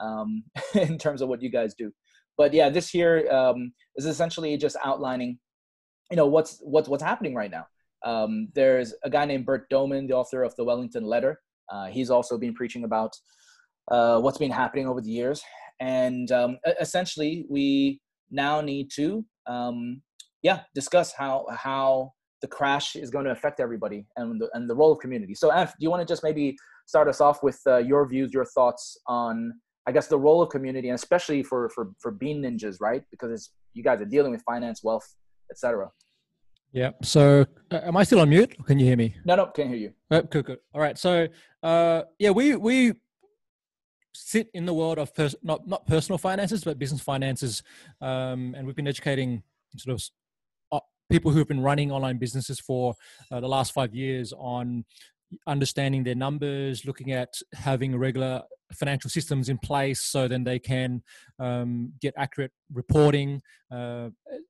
Um, 0.00 0.44
in 0.74 0.98
terms 0.98 1.22
of 1.22 1.28
what 1.28 1.42
you 1.42 1.50
guys 1.50 1.74
do. 1.74 1.90
But 2.38 2.54
yeah, 2.54 2.70
this 2.70 2.88
here 2.88 3.28
um, 3.30 3.72
is 3.96 4.06
essentially 4.06 4.56
just 4.56 4.76
outlining, 4.84 5.38
you 6.10 6.16
know, 6.16 6.26
what's 6.26 6.58
what's 6.62 6.88
what's 6.88 7.02
happening 7.02 7.34
right 7.34 7.50
now. 7.50 7.66
Um, 8.04 8.48
there's 8.54 8.94
a 9.02 9.10
guy 9.10 9.24
named 9.24 9.44
Bert 9.44 9.68
Dohmen, 9.68 10.06
the 10.06 10.14
author 10.14 10.44
of 10.44 10.54
the 10.56 10.64
Wellington 10.64 11.04
Letter. 11.04 11.40
Uh, 11.70 11.86
he's 11.86 12.10
also 12.10 12.38
been 12.38 12.54
preaching 12.54 12.84
about 12.84 13.12
uh, 13.90 14.20
what's 14.20 14.38
been 14.38 14.52
happening 14.52 14.86
over 14.86 15.00
the 15.00 15.10
years, 15.10 15.42
and 15.80 16.30
um, 16.32 16.58
essentially, 16.80 17.44
we 17.50 18.00
now 18.30 18.60
need 18.60 18.90
to, 18.94 19.24
um, 19.46 20.00
yeah, 20.42 20.60
discuss 20.74 21.12
how 21.12 21.44
how 21.50 22.12
the 22.40 22.46
crash 22.46 22.94
is 22.94 23.10
going 23.10 23.24
to 23.24 23.32
affect 23.32 23.58
everybody 23.60 24.06
and 24.16 24.40
the, 24.40 24.48
and 24.54 24.70
the 24.70 24.74
role 24.74 24.92
of 24.92 25.00
community. 25.00 25.34
So, 25.34 25.50
Anf, 25.50 25.70
do 25.70 25.80
you 25.80 25.90
want 25.90 26.06
to 26.06 26.10
just 26.10 26.22
maybe 26.22 26.56
start 26.86 27.08
us 27.08 27.20
off 27.20 27.42
with 27.42 27.60
uh, 27.66 27.78
your 27.78 28.08
views, 28.08 28.32
your 28.32 28.44
thoughts 28.44 28.96
on, 29.06 29.52
I 29.88 29.92
guess, 29.92 30.06
the 30.06 30.18
role 30.18 30.42
of 30.42 30.50
community, 30.50 30.88
and 30.90 30.94
especially 30.94 31.42
for 31.42 31.70
for 31.70 31.92
for 31.98 32.10
Bean 32.10 32.42
Ninjas, 32.42 32.76
right? 32.78 33.02
Because 33.10 33.30
it's 33.32 33.50
you 33.72 33.82
guys 33.82 34.02
are 34.02 34.10
dealing 34.16 34.32
with 34.32 34.42
finance, 34.42 34.84
wealth, 34.84 35.08
etc. 35.50 35.90
Yeah. 36.72 36.90
So, 37.02 37.46
uh, 37.70 37.80
am 37.84 37.96
I 37.96 38.04
still 38.04 38.20
on 38.20 38.28
mute? 38.28 38.54
can 38.66 38.78
you 38.78 38.84
hear 38.84 38.98
me? 38.98 39.16
No, 39.24 39.34
no, 39.34 39.46
can't 39.46 39.70
hear 39.70 39.78
you. 39.78 39.92
Oh, 40.10 40.20
good, 40.20 40.44
good. 40.44 40.58
All 40.74 40.82
right. 40.82 40.98
So, 40.98 41.28
uh, 41.62 42.02
yeah, 42.18 42.30
we 42.30 42.54
we 42.56 42.92
sit 44.14 44.48
in 44.52 44.66
the 44.66 44.74
world 44.74 44.98
of 44.98 45.14
pers- 45.14 45.36
not 45.42 45.66
not 45.66 45.86
personal 45.86 46.18
finances, 46.18 46.64
but 46.64 46.78
business 46.78 47.00
finances, 47.00 47.62
um, 48.02 48.54
and 48.54 48.66
we've 48.66 48.76
been 48.76 48.86
educating 48.86 49.42
sort 49.78 49.94
of 49.94 50.02
people 51.10 51.30
who 51.30 51.38
have 51.38 51.48
been 51.48 51.62
running 51.62 51.90
online 51.90 52.18
businesses 52.18 52.60
for 52.60 52.94
uh, 53.32 53.40
the 53.40 53.48
last 53.48 53.72
five 53.72 53.94
years 53.94 54.32
on 54.36 54.84
understanding 55.46 56.04
their 56.04 56.14
numbers, 56.14 56.84
looking 56.84 57.12
at 57.12 57.34
having 57.54 57.96
regular 57.96 58.42
financial 58.74 59.08
systems 59.10 59.48
in 59.48 59.58
place 59.58 60.00
so 60.00 60.28
then 60.28 60.44
they 60.44 60.58
can 60.58 61.02
um, 61.38 61.92
get 62.00 62.14
accurate 62.16 62.52
reporting 62.72 63.40
uh, 63.72 64.08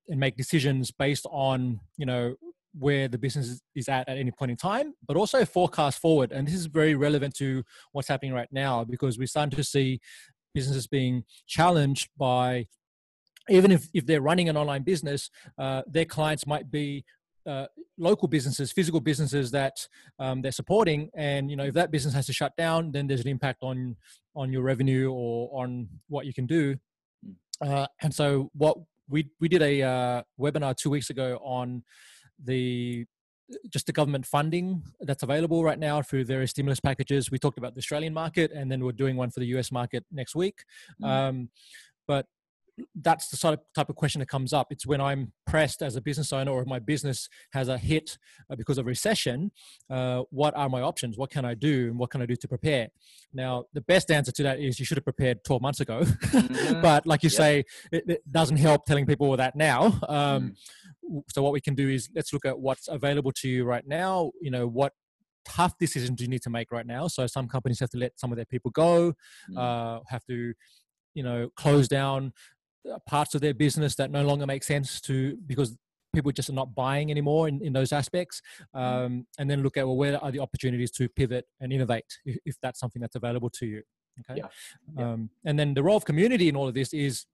and 0.09 0.19
make 0.19 0.37
decisions 0.37 0.91
based 0.91 1.25
on 1.31 1.79
you 1.97 2.07
know 2.07 2.35
where 2.79 3.09
the 3.09 3.19
business 3.19 3.61
is 3.75 3.89
at 3.89 4.09
at 4.09 4.19
any 4.19 4.31
point 4.31 4.51
in 4.51 4.57
time 4.57 4.93
but 5.07 5.17
also 5.17 5.45
forecast 5.45 6.01
forward. 6.01 6.33
And 6.33 6.47
this 6.47 6.55
is 6.55 6.67
very 6.67 6.95
relevant 6.95 7.35
to 7.37 7.63
what's 7.93 8.09
happening 8.09 8.33
right 8.33 8.49
now 8.51 8.85
because 8.85 9.19
we're 9.19 9.27
starting 9.27 9.57
to 9.57 9.65
see 9.65 10.01
businesses 10.55 10.87
being 10.87 11.25
challenged 11.47 12.09
by 12.17 12.67
even 13.49 13.71
if, 13.71 13.89
if 13.95 14.05
they're 14.05 14.21
running 14.21 14.49
an 14.49 14.57
online 14.57 14.83
business, 14.83 15.31
uh, 15.59 15.83
their 15.87 16.05
clients 16.05 16.47
might 16.47 16.71
be 16.71 17.05
uh, 17.47 17.67
local 17.99 18.29
businesses, 18.29 18.73
physical 18.73 19.01
businesses 19.01 19.51
that 19.51 19.87
um, 20.19 20.41
they're 20.43 20.53
supporting, 20.53 21.11
and 21.15 21.51
you 21.51 21.57
know 21.57 21.65
if 21.65 21.75
that 21.75 21.91
business 21.91 22.15
has 22.15 22.27
to 22.27 22.33
shut 22.33 22.57
down, 22.57 22.93
then 22.93 23.07
there's 23.07 23.21
an 23.21 23.29
impact 23.29 23.63
on 23.63 23.97
on 24.35 24.53
your 24.53 24.63
revenue 24.63 25.11
or 25.13 25.51
on 25.63 25.89
what 26.09 26.27
you 26.27 26.33
can 26.33 26.47
do. 26.47 26.77
Hmm. 27.25 27.33
Uh, 27.69 27.87
and 28.03 28.15
so 28.15 28.51
what 28.55 28.79
we 29.09 29.29
we 29.41 29.49
did 29.49 29.63
a 29.63 29.83
uh, 29.83 30.23
webinar 30.39 30.77
two 30.77 30.91
weeks 30.91 31.11
ago 31.11 31.41
on 31.43 31.83
the 32.45 33.05
just 33.71 33.87
the 33.87 33.93
government 33.93 34.27
funding 34.27 34.83
that's 35.01 35.23
available 35.23 35.65
right 35.65 35.79
now 35.79 36.03
through 36.03 36.25
various 36.25 36.51
stimulus 36.51 36.81
packages. 36.81 37.31
We 37.31 37.39
talked 37.39 37.59
about 37.59 37.75
the 37.75 37.79
Australian 37.79 38.13
market, 38.13 38.53
and 38.53 38.71
then 38.71 38.85
we're 38.85 38.93
doing 38.93 39.17
one 39.17 39.31
for 39.31 39.41
the 39.41 39.47
US 39.59 39.73
market 39.73 40.05
next 40.13 40.35
week. 40.35 40.65
Mm. 41.03 41.09
Um, 41.09 41.51
but 42.07 42.27
that's 42.95 43.29
the 43.29 43.37
sort 43.37 43.55
of 43.55 43.61
type 43.75 43.89
of 43.89 43.97
question 43.97 44.21
that 44.21 44.29
comes 44.29 44.53
up. 44.53 44.69
It's 44.71 44.87
when 44.87 45.01
I'm 45.01 45.33
pressed 45.47 45.83
as 45.83 45.97
a 45.97 46.01
business 46.01 46.33
owner 46.33 46.51
or 46.51 46.65
my 46.65 46.79
business 46.79 47.29
has 47.53 47.69
a 47.69 47.79
hit 47.79 48.19
uh, 48.51 48.57
because 48.57 48.79
of 48.79 48.87
recession. 48.87 49.51
Uh, 49.91 50.23
what 50.31 50.57
are 50.57 50.69
my 50.69 50.81
options? 50.81 51.17
What 51.17 51.31
can 51.31 51.45
I 51.45 51.55
do? 51.55 51.89
And 51.89 51.99
what 51.99 52.11
can 52.11 52.23
I 52.23 52.27
do 52.27 52.37
to 52.37 52.49
prepare? 52.49 52.89
Now, 53.33 53.65
the 53.73 53.81
best 53.81 54.11
answer 54.11 54.33
to 54.33 54.43
that 54.45 54.61
is 54.61 54.79
you 54.79 54.87
should 54.87 54.97
have 54.97 55.05
prepared 55.05 55.45
12 55.45 55.63
months 55.63 55.81
ago. 55.81 56.05
Mm-hmm. 56.39 56.83
but 56.83 57.07
like 57.07 57.23
you 57.23 57.31
yep. 57.31 57.37
say, 57.37 57.65
it, 57.91 58.05
it, 58.07 58.31
doesn't 58.31 58.59
help 58.59 58.85
telling 58.85 59.07
people 59.07 59.37
that 59.37 59.57
now. 59.57 59.99
Um, 60.09 60.55
mm. 61.11 61.23
So 61.31 61.43
what 61.43 61.53
we 61.53 61.61
can 61.61 61.75
do 61.75 61.89
is 61.89 62.09
let's 62.15 62.33
look 62.33 62.45
at 62.45 62.59
what's 62.59 62.89
available 62.89 63.33
to 63.33 63.49
you 63.49 63.65
right 63.65 63.87
now. 63.87 64.31
You 64.41 64.51
know 64.51 64.67
what 64.67 64.93
tough 65.45 65.77
decisions 65.79 66.17
do 66.17 66.25
you 66.25 66.31
need 66.31 66.43
to 66.43 66.51
make 66.51 66.71
right 66.71 66.87
now. 66.87 67.09
So 67.09 67.27
some 67.27 67.49
companies 67.49 67.81
have 67.81 67.91
to 67.91 67.99
let 67.99 68.19
some 68.19 68.31
of 68.31 68.37
their 68.37 68.45
people 68.45 68.71
go, 68.71 69.15
mm. 69.51 69.59
uh, 69.59 70.01
have 70.09 70.25
to 70.27 70.53
you 71.15 71.23
know 71.23 71.49
close 71.57 71.89
down 71.89 72.33
parts 73.07 73.35
of 73.35 73.41
their 73.41 73.55
business 73.55 73.95
that 73.97 74.11
no 74.11 74.23
longer 74.23 74.47
make 74.47 74.63
sense 74.63 75.01
to 75.03 75.37
because 75.47 75.77
people 76.15 76.33
just 76.33 76.49
are 76.49 76.55
not 76.55 76.75
buying 76.75 77.11
anymore 77.11 77.49
in, 77.49 77.63
in 77.63 77.73
those 77.73 77.93
aspects 77.93 78.41
mm-hmm. 78.75 78.79
um, 78.79 79.27
and 79.39 79.51
then 79.51 79.63
look 79.63 79.77
at 79.77 79.87
well 79.87 79.97
where 79.97 80.23
are 80.23 80.31
the 80.31 80.41
opportunities 80.41 80.91
to 80.91 81.09
pivot 81.09 81.45
and 81.61 81.73
innovate 81.73 82.05
if, 82.25 82.37
if 82.45 82.57
that's 82.63 82.81
something 82.81 83.01
that's 83.01 83.17
available 83.17 83.51
to 83.51 83.67
you 83.67 83.83
okay 84.21 84.41
yeah. 84.41 84.47
Yeah. 84.97 85.13
Um, 85.13 85.31
and 85.45 85.59
then 85.59 85.75
the 85.75 85.83
role 85.83 85.97
of 85.97 86.05
community 86.05 86.49
in 86.49 86.57
all 86.57 86.69
of 86.69 86.75
this 86.75 86.93
is 86.93 87.27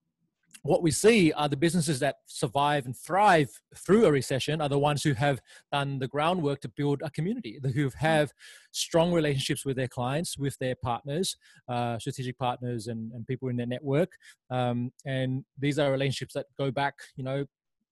what 0.63 0.83
we 0.83 0.91
see 0.91 1.33
are 1.33 1.49
the 1.49 1.57
businesses 1.57 2.01
that 2.01 2.17
survive 2.27 2.87
and 2.87 2.97
thrive 2.97 3.51
through 3.77 4.07
a 4.07 4.13
recession 4.13 4.61
are 4.61 4.69
the 4.69 4.79
ones 4.79 5.03
who 5.03 5.13
have 5.13 5.41
done 5.73 5.99
the 5.99 6.09
groundwork 6.09 6.61
to 6.63 6.69
build 6.69 7.03
a 7.03 7.11
community, 7.11 7.59
who 7.75 7.89
hmm. 7.89 7.99
have 7.99 8.33
strong 8.73 9.13
relationships 9.13 9.65
with 9.65 9.77
their 9.77 9.89
clients, 9.89 10.39
with 10.39 10.57
their 10.59 10.75
partners, 10.75 11.37
uh, 11.69 11.99
strategic 11.99 12.39
partners, 12.39 12.87
and, 12.87 13.13
and 13.13 13.27
people 13.27 13.49
in 13.49 13.57
their 13.57 13.67
network. 13.67 14.13
Um, 14.51 14.93
and 15.05 15.45
these 15.59 15.79
are 15.79 15.91
relationships 15.91 16.35
that 16.35 16.47
go 16.59 16.71
back, 16.71 16.95
you 17.17 17.25
know, 17.25 17.45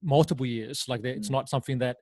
multiple 0.02 0.46
years. 0.46 0.84
Like 0.88 1.04
it's 1.04 1.28
hmm. 1.28 1.34
not 1.34 1.48
something 1.48 1.78
that 1.80 1.96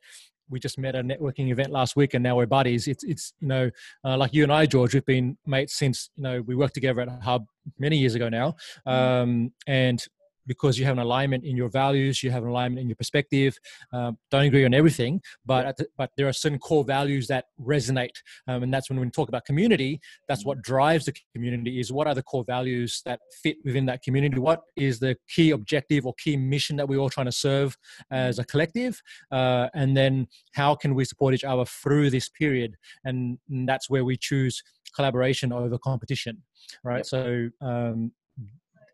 we 0.50 0.58
just 0.58 0.78
met 0.78 0.94
at 0.94 1.04
a 1.04 1.08
networking 1.08 1.50
event 1.50 1.70
last 1.70 1.96
week 1.96 2.14
and 2.14 2.22
now 2.22 2.36
we're 2.36 2.46
buddies. 2.46 2.88
It's, 2.88 3.04
it's 3.04 3.32
you 3.40 3.48
know, 3.48 3.70
uh, 4.04 4.16
like 4.16 4.34
you 4.34 4.42
and 4.42 4.52
I, 4.52 4.66
George, 4.66 4.94
we've 4.94 5.06
been 5.06 5.38
mates 5.46 5.78
since, 5.78 6.10
you 6.16 6.24
know, 6.24 6.42
we 6.42 6.56
worked 6.56 6.74
together 6.74 7.00
at 7.00 7.08
Hub 7.22 7.46
many 7.78 7.96
years 7.96 8.14
ago 8.14 8.28
now. 8.28 8.56
Mm. 8.86 8.92
Um, 8.92 9.52
and 9.66 10.04
because 10.50 10.76
you 10.76 10.84
have 10.84 10.94
an 10.98 10.98
alignment 10.98 11.44
in 11.44 11.56
your 11.56 11.68
values, 11.68 12.24
you 12.24 12.30
have 12.32 12.42
an 12.42 12.48
alignment 12.48 12.80
in 12.80 12.88
your 12.88 12.96
perspective. 12.96 13.56
Um, 13.92 14.18
don't 14.32 14.46
agree 14.46 14.64
on 14.64 14.74
everything, 14.74 15.20
but 15.46 15.76
the, 15.76 15.86
but 15.96 16.10
there 16.16 16.26
are 16.26 16.32
certain 16.32 16.58
core 16.58 16.82
values 16.82 17.28
that 17.28 17.44
resonate, 17.64 18.16
um, 18.48 18.64
and 18.64 18.74
that's 18.74 18.90
when 18.90 18.98
we 18.98 19.08
talk 19.10 19.28
about 19.28 19.44
community. 19.44 20.00
That's 20.26 20.44
what 20.44 20.60
drives 20.60 21.04
the 21.04 21.14
community. 21.32 21.78
Is 21.78 21.92
what 21.92 22.08
are 22.08 22.16
the 22.16 22.24
core 22.24 22.42
values 22.42 23.00
that 23.04 23.20
fit 23.44 23.58
within 23.64 23.86
that 23.86 24.02
community? 24.02 24.40
What 24.40 24.62
is 24.74 24.98
the 24.98 25.16
key 25.28 25.52
objective 25.52 26.04
or 26.04 26.14
key 26.14 26.36
mission 26.36 26.74
that 26.78 26.88
we're 26.88 26.98
all 26.98 27.10
trying 27.10 27.26
to 27.26 27.38
serve 27.48 27.78
as 28.10 28.40
a 28.40 28.44
collective? 28.44 29.00
Uh, 29.30 29.68
and 29.72 29.96
then 29.96 30.26
how 30.54 30.74
can 30.74 30.96
we 30.96 31.04
support 31.04 31.32
each 31.32 31.44
other 31.44 31.64
through 31.64 32.10
this 32.10 32.28
period? 32.28 32.74
And, 33.04 33.38
and 33.48 33.68
that's 33.68 33.88
where 33.88 34.04
we 34.04 34.16
choose 34.16 34.64
collaboration 34.96 35.52
over 35.52 35.78
competition, 35.78 36.42
right? 36.82 36.98
Yep. 36.98 37.06
So. 37.06 37.50
Um, 37.60 38.10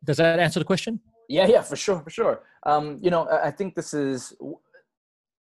does 0.04 0.18
that 0.18 0.38
answer 0.38 0.60
the 0.60 0.64
question? 0.64 1.00
Yeah, 1.28 1.46
yeah, 1.46 1.62
for 1.62 1.76
sure, 1.76 2.00
for 2.00 2.10
sure. 2.10 2.42
Um, 2.64 2.98
you 3.00 3.10
know, 3.10 3.28
I 3.30 3.50
think 3.50 3.74
this 3.74 3.92
is 3.94 4.34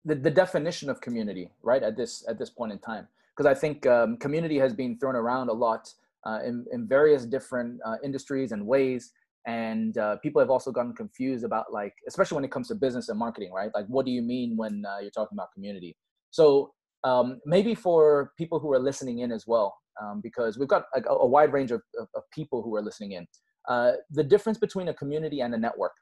the, 0.04 0.14
the 0.14 0.30
definition 0.30 0.90
of 0.90 1.00
community, 1.00 1.50
right? 1.62 1.82
At 1.82 1.96
this 1.96 2.24
at 2.28 2.38
this 2.38 2.50
point 2.50 2.72
in 2.72 2.78
time, 2.78 3.06
because 3.36 3.46
I 3.46 3.54
think 3.58 3.86
um, 3.86 4.16
community 4.16 4.58
has 4.58 4.74
been 4.74 4.98
thrown 4.98 5.16
around 5.16 5.48
a 5.48 5.52
lot 5.52 5.92
uh, 6.24 6.40
in 6.44 6.64
in 6.72 6.88
various 6.88 7.24
different 7.24 7.80
uh, 7.84 7.96
industries 8.02 8.52
and 8.52 8.66
ways, 8.66 9.12
and 9.46 9.96
uh, 9.98 10.16
people 10.18 10.40
have 10.40 10.50
also 10.50 10.72
gotten 10.72 10.92
confused 10.92 11.44
about 11.44 11.72
like, 11.72 11.94
especially 12.08 12.34
when 12.36 12.44
it 12.44 12.50
comes 12.50 12.68
to 12.68 12.74
business 12.74 13.08
and 13.08 13.18
marketing, 13.18 13.52
right? 13.52 13.70
Like, 13.74 13.86
what 13.86 14.04
do 14.06 14.12
you 14.12 14.22
mean 14.22 14.56
when 14.56 14.84
uh, 14.84 14.98
you're 15.00 15.10
talking 15.10 15.36
about 15.36 15.52
community? 15.52 15.96
So 16.30 16.72
um, 17.04 17.40
maybe 17.46 17.74
for 17.74 18.32
people 18.36 18.58
who 18.58 18.72
are 18.72 18.80
listening 18.80 19.20
in 19.20 19.30
as 19.30 19.46
well, 19.46 19.76
um, 20.02 20.20
because 20.20 20.58
we've 20.58 20.68
got 20.68 20.86
a, 20.94 21.02
a 21.08 21.26
wide 21.26 21.52
range 21.52 21.70
of, 21.70 21.80
of, 21.98 22.08
of 22.16 22.22
people 22.32 22.62
who 22.62 22.74
are 22.76 22.82
listening 22.82 23.12
in. 23.12 23.26
Uh, 23.68 23.92
the 24.10 24.24
difference 24.24 24.58
between 24.58 24.88
a 24.88 24.94
community 24.94 25.40
and 25.40 25.54
a 25.54 25.58
network. 25.58 25.92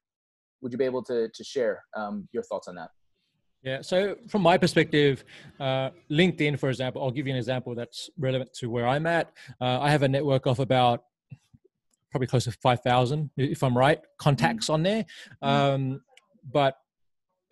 Would 0.60 0.72
you 0.72 0.78
be 0.78 0.84
able 0.84 1.02
to, 1.04 1.28
to 1.28 1.44
share 1.44 1.82
um, 1.96 2.28
your 2.32 2.42
thoughts 2.42 2.68
on 2.68 2.74
that? 2.76 2.90
Yeah, 3.62 3.80
so 3.80 4.16
from 4.28 4.42
my 4.42 4.58
perspective, 4.58 5.24
uh, 5.58 5.90
LinkedIn, 6.10 6.58
for 6.58 6.68
example, 6.68 7.02
I'll 7.02 7.10
give 7.10 7.26
you 7.26 7.32
an 7.32 7.38
example 7.38 7.74
that's 7.74 8.10
relevant 8.18 8.52
to 8.54 8.68
where 8.68 8.86
I'm 8.86 9.06
at. 9.06 9.32
Uh, 9.58 9.80
I 9.80 9.90
have 9.90 10.02
a 10.02 10.08
network 10.08 10.46
of 10.46 10.58
about 10.60 11.04
probably 12.10 12.26
close 12.26 12.44
to 12.44 12.52
5,000, 12.52 13.30
if 13.38 13.62
I'm 13.62 13.76
right, 13.76 14.00
contacts 14.18 14.66
mm-hmm. 14.66 14.74
on 14.74 14.82
there. 14.82 15.04
Mm-hmm. 15.42 15.46
Um, 15.46 16.00
but 16.52 16.76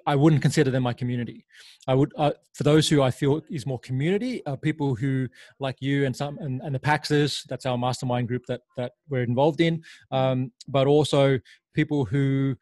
I 0.07 0.17
wouldn't 0.17 0.43
consider 0.43 0.71
them 0.71 0.83
my 0.83 0.93
community. 0.93 1.45
I 1.87 1.95
would, 1.95 2.13
uh, 2.17 2.33
for 2.55 2.63
those 2.63 2.89
who 2.89 3.03
I 3.03 3.11
feel 3.11 3.43
is 3.51 3.67
more 3.67 3.79
community, 3.79 4.45
are 4.47 4.57
people 4.57 4.95
who 4.95 5.29
like 5.59 5.77
you 5.81 6.05
and 6.07 6.15
some 6.15 6.39
and, 6.39 6.61
and 6.63 6.75
the 6.75 6.79
Paxers. 6.79 7.43
That's 7.49 7.67
our 7.67 7.79
mastermind 7.79 8.29
group 8.29 8.47
that 8.47 8.63
that 8.77 8.93
we're 9.09 9.23
involved 9.23 9.61
in. 9.61 9.83
Um, 10.11 10.53
but 10.69 10.87
also 10.87 11.39
people 11.75 12.05
who 12.05 12.57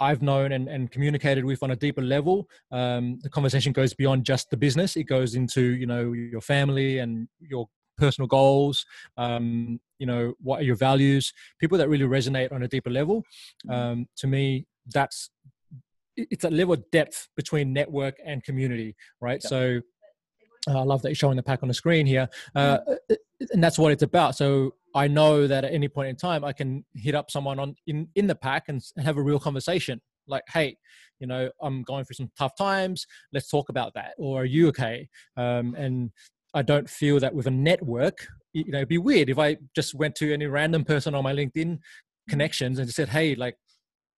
I've 0.00 0.22
known 0.22 0.52
and, 0.52 0.68
and 0.68 0.90
communicated 0.90 1.44
with 1.44 1.62
on 1.62 1.70
a 1.70 1.76
deeper 1.76 2.02
level. 2.02 2.48
Um, 2.72 3.18
the 3.22 3.30
conversation 3.30 3.72
goes 3.72 3.94
beyond 3.94 4.24
just 4.24 4.50
the 4.50 4.56
business. 4.56 4.96
It 4.96 5.04
goes 5.04 5.34
into 5.36 5.62
you 5.62 5.86
know 5.86 6.12
your 6.12 6.40
family 6.40 6.98
and 6.98 7.28
your 7.40 7.68
personal 7.98 8.26
goals. 8.26 8.84
Um, 9.16 9.80
you 9.98 10.06
know 10.06 10.34
what 10.40 10.60
are 10.60 10.64
your 10.64 10.76
values? 10.76 11.32
People 11.60 11.78
that 11.78 11.88
really 11.88 12.06
resonate 12.06 12.52
on 12.52 12.64
a 12.64 12.68
deeper 12.68 12.90
level. 12.90 13.24
Um, 13.68 14.08
to 14.16 14.26
me, 14.26 14.66
that's 14.92 15.30
it's 16.16 16.44
a 16.44 16.50
level 16.50 16.74
of 16.74 16.90
depth 16.90 17.28
between 17.36 17.72
network 17.72 18.16
and 18.24 18.42
community, 18.44 18.96
right? 19.20 19.40
Yeah. 19.42 19.48
So 19.48 19.80
uh, 20.68 20.80
I 20.80 20.82
love 20.84 21.02
that 21.02 21.08
you're 21.08 21.16
showing 21.16 21.36
the 21.36 21.42
pack 21.42 21.62
on 21.62 21.68
the 21.68 21.74
screen 21.74 22.06
here. 22.06 22.28
Uh, 22.54 22.78
mm-hmm. 22.78 22.92
uh, 23.10 23.16
and 23.52 23.62
that's 23.62 23.78
what 23.78 23.92
it's 23.92 24.02
about. 24.02 24.36
So 24.36 24.74
I 24.94 25.08
know 25.08 25.46
that 25.46 25.64
at 25.64 25.72
any 25.72 25.88
point 25.88 26.08
in 26.08 26.16
time, 26.16 26.44
I 26.44 26.52
can 26.52 26.84
hit 26.94 27.14
up 27.14 27.30
someone 27.30 27.58
on 27.58 27.74
in, 27.86 28.08
in 28.14 28.26
the 28.26 28.34
pack 28.34 28.64
and 28.68 28.80
have 28.98 29.16
a 29.16 29.22
real 29.22 29.40
conversation. 29.40 30.00
Like, 30.28 30.44
hey, 30.48 30.76
you 31.18 31.26
know, 31.26 31.50
I'm 31.60 31.82
going 31.82 32.04
through 32.04 32.14
some 32.14 32.30
tough 32.38 32.56
times. 32.56 33.06
Let's 33.32 33.48
talk 33.48 33.68
about 33.68 33.94
that. 33.94 34.12
Or 34.18 34.42
are 34.42 34.44
you 34.44 34.68
okay? 34.68 35.08
Um, 35.36 35.74
and 35.74 36.10
I 36.54 36.62
don't 36.62 36.88
feel 36.88 37.18
that 37.20 37.34
with 37.34 37.46
a 37.46 37.50
network, 37.50 38.26
you 38.52 38.70
know, 38.70 38.78
it'd 38.78 38.88
be 38.88 38.98
weird 38.98 39.30
if 39.30 39.38
I 39.38 39.56
just 39.74 39.94
went 39.94 40.14
to 40.16 40.32
any 40.32 40.46
random 40.46 40.84
person 40.84 41.14
on 41.14 41.24
my 41.24 41.32
LinkedIn 41.32 41.52
mm-hmm. 41.54 42.30
connections 42.30 42.78
and 42.78 42.86
just 42.86 42.96
said, 42.96 43.08
hey, 43.08 43.34
like, 43.34 43.56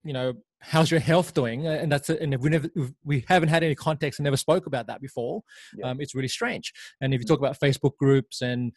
you 0.04 0.12
know, 0.12 0.34
how's 0.60 0.90
your 0.90 1.00
health 1.00 1.34
doing? 1.34 1.66
And 1.66 1.90
that's 1.90 2.10
it 2.10 2.20
and 2.20 2.34
if 2.34 2.40
we 2.40 2.50
never 2.50 2.68
we 3.04 3.24
haven't 3.28 3.48
had 3.48 3.62
any 3.62 3.74
context 3.74 4.18
and 4.18 4.24
never 4.24 4.36
spoke 4.36 4.66
about 4.66 4.86
that 4.86 5.00
before 5.00 5.42
yeah. 5.76 5.90
um, 5.90 6.00
it's 6.00 6.14
really 6.14 6.28
strange. 6.28 6.72
And 7.00 7.12
if 7.12 7.20
you 7.20 7.26
talk 7.26 7.38
about 7.38 7.58
facebook 7.58 7.96
groups 7.98 8.42
and 8.42 8.72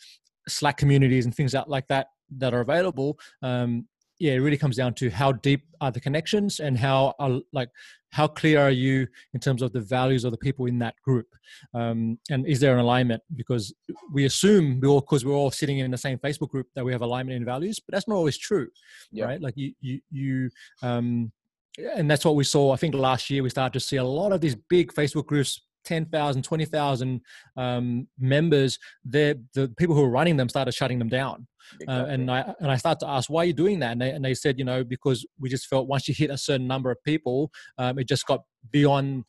slack 0.47 0.77
communities 0.77 1.25
and 1.25 1.35
things 1.35 1.53
out 1.55 1.69
like 1.69 1.87
that 1.87 2.07
that 2.37 2.53
are 2.53 2.61
available 2.61 3.17
um, 3.41 3.87
yeah 4.19 4.33
it 4.33 4.39
really 4.39 4.57
comes 4.57 4.75
down 4.75 4.93
to 4.93 5.09
how 5.09 5.31
deep 5.31 5.63
are 5.81 5.91
the 5.91 5.99
connections 5.99 6.59
and 6.59 6.77
how 6.77 7.13
are 7.19 7.39
like 7.53 7.69
how 8.11 8.27
clear 8.27 8.59
are 8.59 8.71
you 8.71 9.07
in 9.33 9.39
terms 9.39 9.61
of 9.61 9.73
the 9.73 9.81
values 9.81 10.23
of 10.23 10.31
the 10.31 10.37
people 10.37 10.65
in 10.65 10.79
that 10.79 10.95
group 11.03 11.27
um, 11.73 12.17
and 12.29 12.45
is 12.47 12.59
there 12.59 12.73
an 12.73 12.79
alignment 12.79 13.21
because 13.35 13.73
we 14.11 14.25
assume 14.25 14.79
we 14.79 14.87
all 14.87 15.01
because 15.01 15.25
we're 15.25 15.33
all 15.33 15.51
sitting 15.51 15.79
in 15.79 15.91
the 15.91 15.97
same 15.97 16.17
facebook 16.19 16.49
group 16.49 16.67
that 16.75 16.85
we 16.85 16.91
have 16.91 17.01
alignment 17.01 17.35
in 17.35 17.45
values 17.45 17.79
but 17.79 17.93
that's 17.93 18.07
not 18.07 18.15
always 18.15 18.37
true 18.37 18.67
yeah. 19.11 19.25
right 19.25 19.41
like 19.41 19.55
you 19.57 19.73
you 19.81 19.99
you 20.11 20.49
um 20.81 21.31
and 21.95 22.09
that's 22.09 22.25
what 22.25 22.35
we 22.35 22.43
saw. 22.43 22.71
I 22.71 22.75
think 22.77 22.95
last 22.95 23.29
year 23.29 23.43
we 23.43 23.49
started 23.49 23.73
to 23.73 23.79
see 23.79 23.97
a 23.97 24.03
lot 24.03 24.31
of 24.31 24.41
these 24.41 24.55
big 24.55 24.91
Facebook 24.93 25.27
groups 25.27 25.61
10,000, 25.87 26.43
20,000 26.43 27.21
um, 27.55 28.07
members, 28.19 28.77
the 29.05 29.39
people 29.77 29.95
who 29.95 30.01
were 30.01 30.09
running 30.09 30.35
them 30.35 30.49
started 30.49 30.73
shutting 30.73 30.99
them 30.99 31.07
down. 31.07 31.47
Exactly. 31.79 31.95
Uh, 31.95 32.13
and 32.13 32.31
I 32.31 32.53
and 32.59 32.71
I 32.71 32.77
started 32.77 32.99
to 33.01 33.09
ask 33.09 33.29
why 33.29 33.43
are 33.43 33.45
you 33.45 33.53
doing 33.53 33.79
that, 33.79 33.91
and 33.93 34.01
they, 34.01 34.11
and 34.11 34.23
they 34.23 34.33
said, 34.33 34.57
you 34.57 34.65
know, 34.65 34.83
because 34.83 35.25
we 35.39 35.49
just 35.49 35.67
felt 35.67 35.87
once 35.87 36.07
you 36.07 36.13
hit 36.13 36.29
a 36.29 36.37
certain 36.37 36.67
number 36.67 36.91
of 36.91 36.97
people, 37.03 37.51
um, 37.77 37.99
it 37.99 38.07
just 38.07 38.25
got 38.25 38.41
beyond 38.71 39.25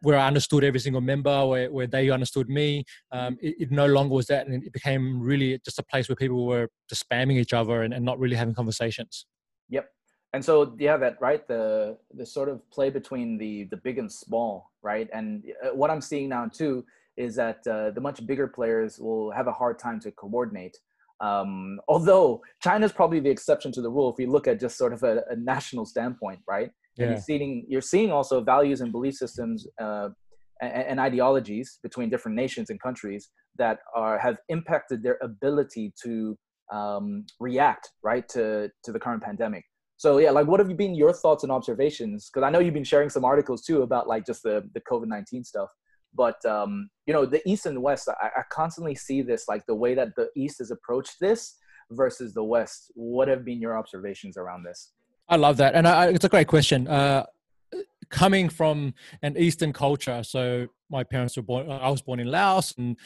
where 0.00 0.18
I 0.18 0.26
understood 0.26 0.64
every 0.64 0.80
single 0.80 1.00
member, 1.00 1.46
where, 1.46 1.70
where 1.70 1.86
they 1.86 2.08
understood 2.10 2.48
me. 2.48 2.84
Um, 3.10 3.36
it, 3.42 3.56
it, 3.58 3.70
no 3.70 3.86
longer 3.86 4.14
was 4.14 4.26
that, 4.26 4.46
and 4.46 4.62
it 4.64 4.72
became 4.72 5.20
really 5.20 5.60
just 5.64 5.78
a 5.78 5.82
place 5.82 6.08
where 6.08 6.16
people 6.16 6.46
were 6.46 6.68
just 6.88 7.08
spamming 7.08 7.36
each 7.36 7.52
other 7.52 7.82
and, 7.82 7.92
and 7.92 8.04
not 8.04 8.18
really 8.18 8.36
having 8.36 8.54
conversations. 8.54 9.26
Yep, 9.68 9.86
and 10.32 10.44
so 10.44 10.74
yeah 10.78 10.96
that 10.96 11.16
right 11.20 11.46
the 11.48 11.96
the 12.14 12.24
sort 12.24 12.48
of 12.48 12.68
play 12.70 12.90
between 12.90 13.38
the 13.38 13.64
the 13.70 13.76
big 13.78 13.98
and 13.98 14.10
small 14.10 14.72
right? 14.82 15.08
And 15.12 15.44
uh, 15.64 15.74
what 15.74 15.90
i'm 15.90 16.00
seeing 16.00 16.28
now 16.28 16.46
too 16.46 16.84
is 17.16 17.36
that 17.36 17.58
uh, 17.66 17.90
the 17.90 18.00
much 18.00 18.26
bigger 18.26 18.48
players 18.48 18.98
will 18.98 19.30
have 19.32 19.46
a 19.46 19.52
hard 19.52 19.78
time 19.78 20.00
to 20.00 20.10
coordinate. 20.12 20.76
Um, 21.20 21.78
although 21.86 22.42
china's 22.60 22.90
probably 22.90 23.20
the 23.20 23.30
exception 23.30 23.70
to 23.72 23.82
the 23.82 23.90
rule 23.90 24.12
if 24.12 24.18
you 24.18 24.28
look 24.28 24.48
at 24.48 24.58
just 24.58 24.76
sort 24.76 24.92
of 24.92 25.04
a, 25.04 25.22
a 25.30 25.36
national 25.36 25.86
standpoint 25.86 26.40
right? 26.48 26.70
Yeah. 26.96 27.04
and 27.04 27.12
you're 27.12 27.22
seeing 27.22 27.66
you're 27.68 27.80
seeing 27.80 28.10
also 28.10 28.40
values 28.40 28.80
and 28.80 28.90
belief 28.90 29.14
systems 29.14 29.66
uh, 29.80 30.08
and, 30.60 30.84
and, 30.90 31.00
ideologies 31.00 31.78
between 31.82 32.10
different 32.10 32.36
nations 32.36 32.70
and 32.70 32.82
countries 32.82 33.30
that 33.56 33.78
are 33.94 34.18
have 34.18 34.38
impacted 34.48 35.02
their 35.02 35.18
ability 35.22 35.92
to 36.02 36.36
um, 36.72 37.24
react 37.38 37.90
right 38.02 38.28
to 38.30 38.68
to 38.84 38.90
the 38.90 38.98
current 38.98 39.22
pandemic 39.22 39.64
so 40.02 40.18
yeah, 40.18 40.32
like 40.32 40.48
what 40.48 40.58
have 40.58 40.68
you 40.68 40.74
been 40.74 40.96
your 40.96 41.12
thoughts 41.12 41.44
and 41.44 41.52
observations? 41.52 42.28
Because 42.28 42.44
I 42.44 42.50
know 42.50 42.58
you've 42.58 42.74
been 42.74 42.82
sharing 42.82 43.08
some 43.08 43.24
articles 43.24 43.62
too 43.62 43.82
about 43.82 44.08
like 44.08 44.26
just 44.26 44.42
the 44.42 44.68
the 44.74 44.80
COVID 44.80 45.06
nineteen 45.06 45.44
stuff. 45.44 45.68
But 46.12 46.44
um, 46.44 46.90
you 47.06 47.14
know, 47.14 47.24
the 47.24 47.40
East 47.48 47.66
and 47.66 47.80
West, 47.80 48.08
I, 48.08 48.26
I 48.40 48.42
constantly 48.50 48.96
see 48.96 49.22
this 49.22 49.46
like 49.46 49.64
the 49.66 49.76
way 49.76 49.94
that 49.94 50.08
the 50.16 50.28
East 50.34 50.58
has 50.58 50.72
approached 50.72 51.20
this 51.20 51.56
versus 51.92 52.34
the 52.34 52.42
West. 52.42 52.90
What 52.96 53.28
have 53.28 53.44
been 53.44 53.60
your 53.60 53.78
observations 53.78 54.36
around 54.36 54.64
this? 54.64 54.90
I 55.28 55.36
love 55.36 55.56
that, 55.58 55.76
and 55.76 55.86
I, 55.86 56.08
it's 56.08 56.24
a 56.24 56.28
great 56.28 56.48
question. 56.48 56.88
Uh, 56.88 57.24
coming 58.10 58.48
from 58.48 58.94
an 59.22 59.36
Eastern 59.38 59.72
culture, 59.72 60.24
so 60.24 60.66
my 60.90 61.04
parents 61.04 61.36
were 61.36 61.44
born. 61.44 61.70
I 61.70 61.88
was 61.88 62.02
born 62.02 62.18
in 62.18 62.26
Laos 62.26 62.74
and 62.76 62.96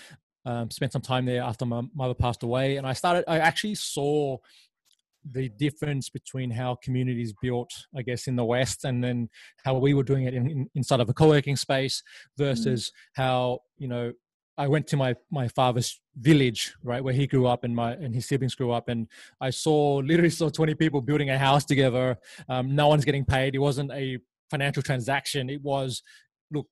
um, 0.46 0.70
spent 0.70 0.92
some 0.94 1.02
time 1.02 1.26
there 1.26 1.42
after 1.42 1.66
my 1.66 1.82
mother 1.94 2.14
passed 2.14 2.42
away, 2.42 2.78
and 2.78 2.86
I 2.86 2.94
started. 2.94 3.24
I 3.28 3.38
actually 3.38 3.74
saw 3.74 4.38
the 5.33 5.49
difference 5.50 6.09
between 6.09 6.50
how 6.50 6.76
communities 6.83 7.35
built, 7.40 7.73
I 7.97 8.02
guess, 8.02 8.26
in 8.26 8.37
the 8.37 8.45
West, 8.45 8.85
and 8.85 9.02
then 9.02 9.28
how 9.64 9.75
we 9.78 9.95
were 9.95 10.02
doing 10.02 10.25
it 10.25 10.35
in, 10.35 10.50
in, 10.50 10.71
inside 10.75 11.00
of 11.00 11.09
a 11.09 11.14
co-working 11.14 11.56
space 11.56 12.02
versus 12.37 12.88
mm. 12.88 12.92
how 13.14 13.61
you 13.78 13.88
know 13.88 14.12
I 14.59 14.68
went 14.68 14.87
to 14.88 14.97
my 14.97 15.14
my 15.30 15.49
father's 15.49 16.00
village, 16.16 16.75
right, 16.83 17.02
where 17.04 17.12
he 17.12 17.26
grew 17.26 17.47
up 17.47 17.64
and 17.64 17.75
my 17.75 17.92
and 17.92 18.14
his 18.14 18.26
siblings 18.26 18.54
grew 18.54 18.73
up, 18.73 18.88
and 18.88 19.09
I 19.40 19.50
saw 19.50 19.97
literally 19.97 20.30
saw 20.30 20.49
twenty 20.49 20.75
people 20.75 21.00
building 21.00 21.30
a 21.30 21.38
house 21.38 21.64
together. 21.64 22.16
Um, 22.49 22.75
no 22.75 22.88
one's 22.88 23.04
getting 23.04 23.25
paid. 23.25 23.54
It 23.54 23.59
wasn't 23.59 23.92
a 23.92 24.18
financial 24.50 24.83
transaction. 24.83 25.50
It 25.50 25.61
was, 25.62 26.02
look, 26.52 26.68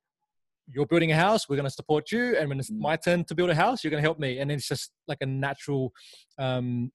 you're 0.72 0.86
building 0.86 1.10
a 1.12 1.16
house. 1.16 1.48
We're 1.48 1.56
going 1.56 1.68
to 1.68 1.70
support 1.74 2.12
you, 2.12 2.36
and 2.38 2.48
when 2.48 2.58
it's 2.58 2.70
mm. 2.70 2.78
my 2.78 2.96
turn 2.96 3.24
to 3.24 3.34
build 3.34 3.50
a 3.50 3.54
house, 3.54 3.82
you're 3.82 3.90
going 3.90 4.02
to 4.02 4.06
help 4.06 4.18
me. 4.18 4.38
And 4.38 4.50
it's 4.50 4.68
just 4.68 4.92
like 5.08 5.18
a 5.20 5.26
natural 5.26 5.92
um, 6.38 6.90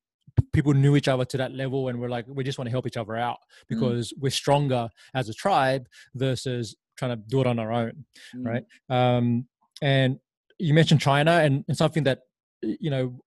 people 0.54 0.74
knew 0.74 0.96
each 0.96 1.08
other 1.08 1.26
to 1.26 1.38
that 1.38 1.54
level 1.54 1.90
and 1.90 2.00
we're 2.00 2.10
like 2.10 2.26
we 2.28 2.44
just 2.44 2.58
want 2.58 2.68
to 2.68 2.72
help 2.72 2.88
each 2.88 2.98
other 2.98 3.16
out 3.16 3.38
mm. 3.38 3.68
because 3.70 4.14
mm. 4.14 4.22
we're 4.22 4.30
stronger 4.30 4.90
as 5.14 5.30
a 5.30 5.34
tribe 5.34 5.88
versus 6.16 6.76
trying 6.98 7.12
to 7.12 7.24
do 7.28 7.42
it 7.42 7.48
on 7.48 7.60
our 7.60 7.72
own 7.72 8.06
mm. 8.36 8.46
right 8.46 8.64
um, 8.90 9.46
and 9.82 10.20
you 10.60 10.74
mentioned 10.74 11.02
China, 11.02 11.32
and, 11.32 11.64
and 11.68 11.78
something 11.78 12.04
that 12.04 12.20
you 12.62 12.92
know 12.92 13.20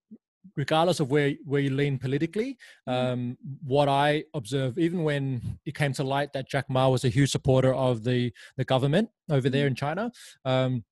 regardless 0.57 1.01
of 1.01 1.11
where 1.11 1.33
where 1.45 1.61
you 1.61 1.71
lean 1.71 1.99
politically, 1.99 2.59
mm. 2.89 2.93
um, 2.93 3.39
what 3.65 3.89
I 3.89 4.25
observe, 4.35 4.79
even 4.79 5.03
when 5.03 5.59
it 5.65 5.75
came 5.75 5.93
to 5.95 6.05
light 6.05 6.33
that 6.35 6.49
Jack 6.49 6.67
Ma 6.69 6.89
was 6.89 7.05
a 7.05 7.09
huge 7.09 7.31
supporter 7.31 7.75
of 7.75 8.05
the 8.05 8.33
the 8.57 8.65
government 8.65 9.09
over 9.31 9.49
there 9.49 9.65
mm. 9.65 9.69
in 9.69 9.75
China, 9.75 10.13
um, 10.45 10.85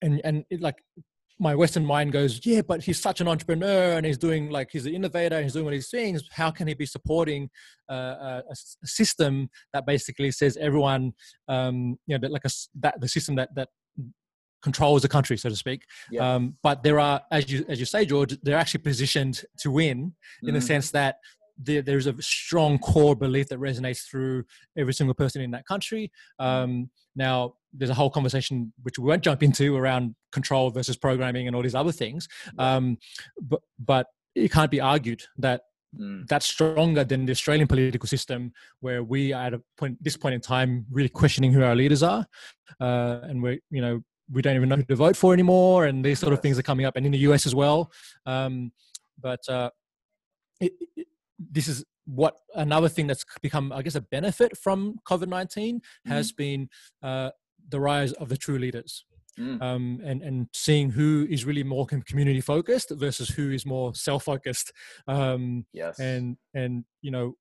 and 0.00 0.20
and 0.24 0.44
it, 0.48 0.60
like 0.60 0.76
my 1.38 1.54
Western 1.54 1.86
mind 1.86 2.12
goes, 2.12 2.44
yeah, 2.44 2.62
but 2.62 2.82
he's 2.82 3.00
such 3.00 3.20
an 3.20 3.28
entrepreneur 3.28 3.92
and 3.96 4.04
he's 4.04 4.18
doing 4.18 4.50
like 4.50 4.68
he's 4.72 4.86
an 4.86 4.94
innovator, 4.94 5.36
and 5.36 5.44
he's 5.44 5.52
doing 5.52 5.64
what 5.64 5.74
he's 5.74 5.90
saying. 5.90 6.18
How 6.32 6.50
can 6.50 6.66
he 6.66 6.74
be 6.74 6.86
supporting 6.86 7.48
uh, 7.90 7.94
a, 7.94 8.42
a, 8.50 8.86
system 8.86 9.48
that 9.72 9.86
basically 9.86 10.30
says 10.30 10.56
everyone, 10.56 11.12
um, 11.48 11.98
you 12.06 12.16
know, 12.16 12.18
that 12.18 12.32
like 12.32 12.44
a, 12.44 12.50
that 12.80 13.00
the 13.00 13.08
system 13.08 13.36
that 13.36 13.54
that 13.54 13.68
controls 14.62 15.02
the 15.02 15.08
country, 15.08 15.36
so 15.36 15.48
to 15.48 15.56
speak. 15.56 15.82
Yeah. 16.10 16.34
Um, 16.34 16.56
but 16.62 16.82
there 16.82 16.98
are, 16.98 17.22
as 17.30 17.50
you 17.50 17.64
as 17.68 17.78
you 17.78 17.86
say, 17.86 18.04
George, 18.04 18.36
they're 18.42 18.58
actually 18.58 18.82
positioned 18.82 19.44
to 19.60 19.70
win 19.70 20.14
in 20.42 20.50
mm. 20.50 20.54
the 20.54 20.60
sense 20.60 20.90
that 20.90 21.16
there, 21.58 21.82
there's 21.82 22.06
a 22.06 22.14
strong 22.20 22.78
core 22.78 23.16
belief 23.16 23.48
that 23.48 23.58
resonates 23.58 24.08
through 24.08 24.44
every 24.76 24.94
single 24.94 25.14
person 25.14 25.42
in 25.42 25.50
that 25.50 25.66
country. 25.66 26.10
Um, 26.38 26.90
now, 27.16 27.54
there's 27.78 27.90
a 27.90 27.94
whole 27.94 28.10
conversation 28.10 28.72
which 28.82 28.98
we 28.98 29.06
won't 29.06 29.22
jump 29.22 29.42
into 29.42 29.76
around 29.76 30.14
control 30.32 30.70
versus 30.70 30.96
programming 30.96 31.46
and 31.46 31.56
all 31.56 31.62
these 31.62 31.74
other 31.74 31.92
things. 31.92 32.28
Um, 32.58 32.98
but 33.40 33.62
but 33.78 34.06
it 34.34 34.52
can't 34.52 34.70
be 34.70 34.80
argued 34.80 35.22
that 35.38 35.62
Mm. 35.96 36.28
that's 36.28 36.44
stronger 36.44 37.02
than 37.02 37.24
the 37.24 37.32
Australian 37.32 37.66
political 37.66 38.06
system, 38.06 38.52
where 38.80 39.02
we 39.02 39.32
are 39.32 39.46
at 39.46 39.54
a 39.54 39.62
point, 39.78 40.02
this 40.02 40.18
point 40.18 40.34
in 40.34 40.40
time, 40.40 40.84
really 40.90 41.08
questioning 41.08 41.50
who 41.50 41.62
our 41.62 41.74
leaders 41.74 42.02
are, 42.02 42.26
uh, 42.78 43.20
and 43.22 43.42
we're 43.42 43.58
you 43.70 43.80
know 43.80 44.02
we 44.30 44.42
don't 44.42 44.54
even 44.54 44.68
know 44.68 44.76
who 44.76 44.84
to 44.84 44.96
vote 44.96 45.16
for 45.16 45.32
anymore, 45.32 45.86
and 45.86 46.04
these 46.04 46.18
sort 46.18 46.34
of 46.34 46.40
things 46.40 46.58
are 46.58 46.62
coming 46.62 46.84
up, 46.84 46.96
and 46.96 47.06
in 47.06 47.12
the 47.12 47.18
US 47.20 47.46
as 47.46 47.54
well. 47.54 47.90
Um, 48.26 48.70
but 49.18 49.40
uh, 49.48 49.70
it, 50.60 50.72
it, 50.94 51.06
this 51.38 51.68
is 51.68 51.84
what 52.04 52.36
another 52.54 52.90
thing 52.90 53.06
that's 53.06 53.24
become, 53.40 53.72
I 53.72 53.80
guess, 53.80 53.94
a 53.94 54.02
benefit 54.02 54.58
from 54.58 54.98
COVID 55.08 55.28
nineteen 55.28 55.80
has 56.04 56.32
mm. 56.32 56.36
been 56.36 56.68
uh, 57.02 57.30
the 57.68 57.80
rise 57.80 58.12
of 58.14 58.28
the 58.28 58.36
true 58.36 58.58
leaders. 58.58 59.04
Mm. 59.38 59.62
Um, 59.62 60.00
and 60.04 60.20
and 60.22 60.48
seeing 60.52 60.90
who 60.90 61.26
is 61.30 61.44
really 61.44 61.62
more 61.62 61.86
community 61.86 62.40
focused 62.40 62.90
versus 62.90 63.28
who 63.28 63.50
is 63.50 63.64
more 63.64 63.94
self 63.94 64.24
focused. 64.24 64.72
Um, 65.06 65.64
yes. 65.72 66.00
And 66.00 66.36
and 66.54 66.84
you 67.02 67.12
know 67.12 67.34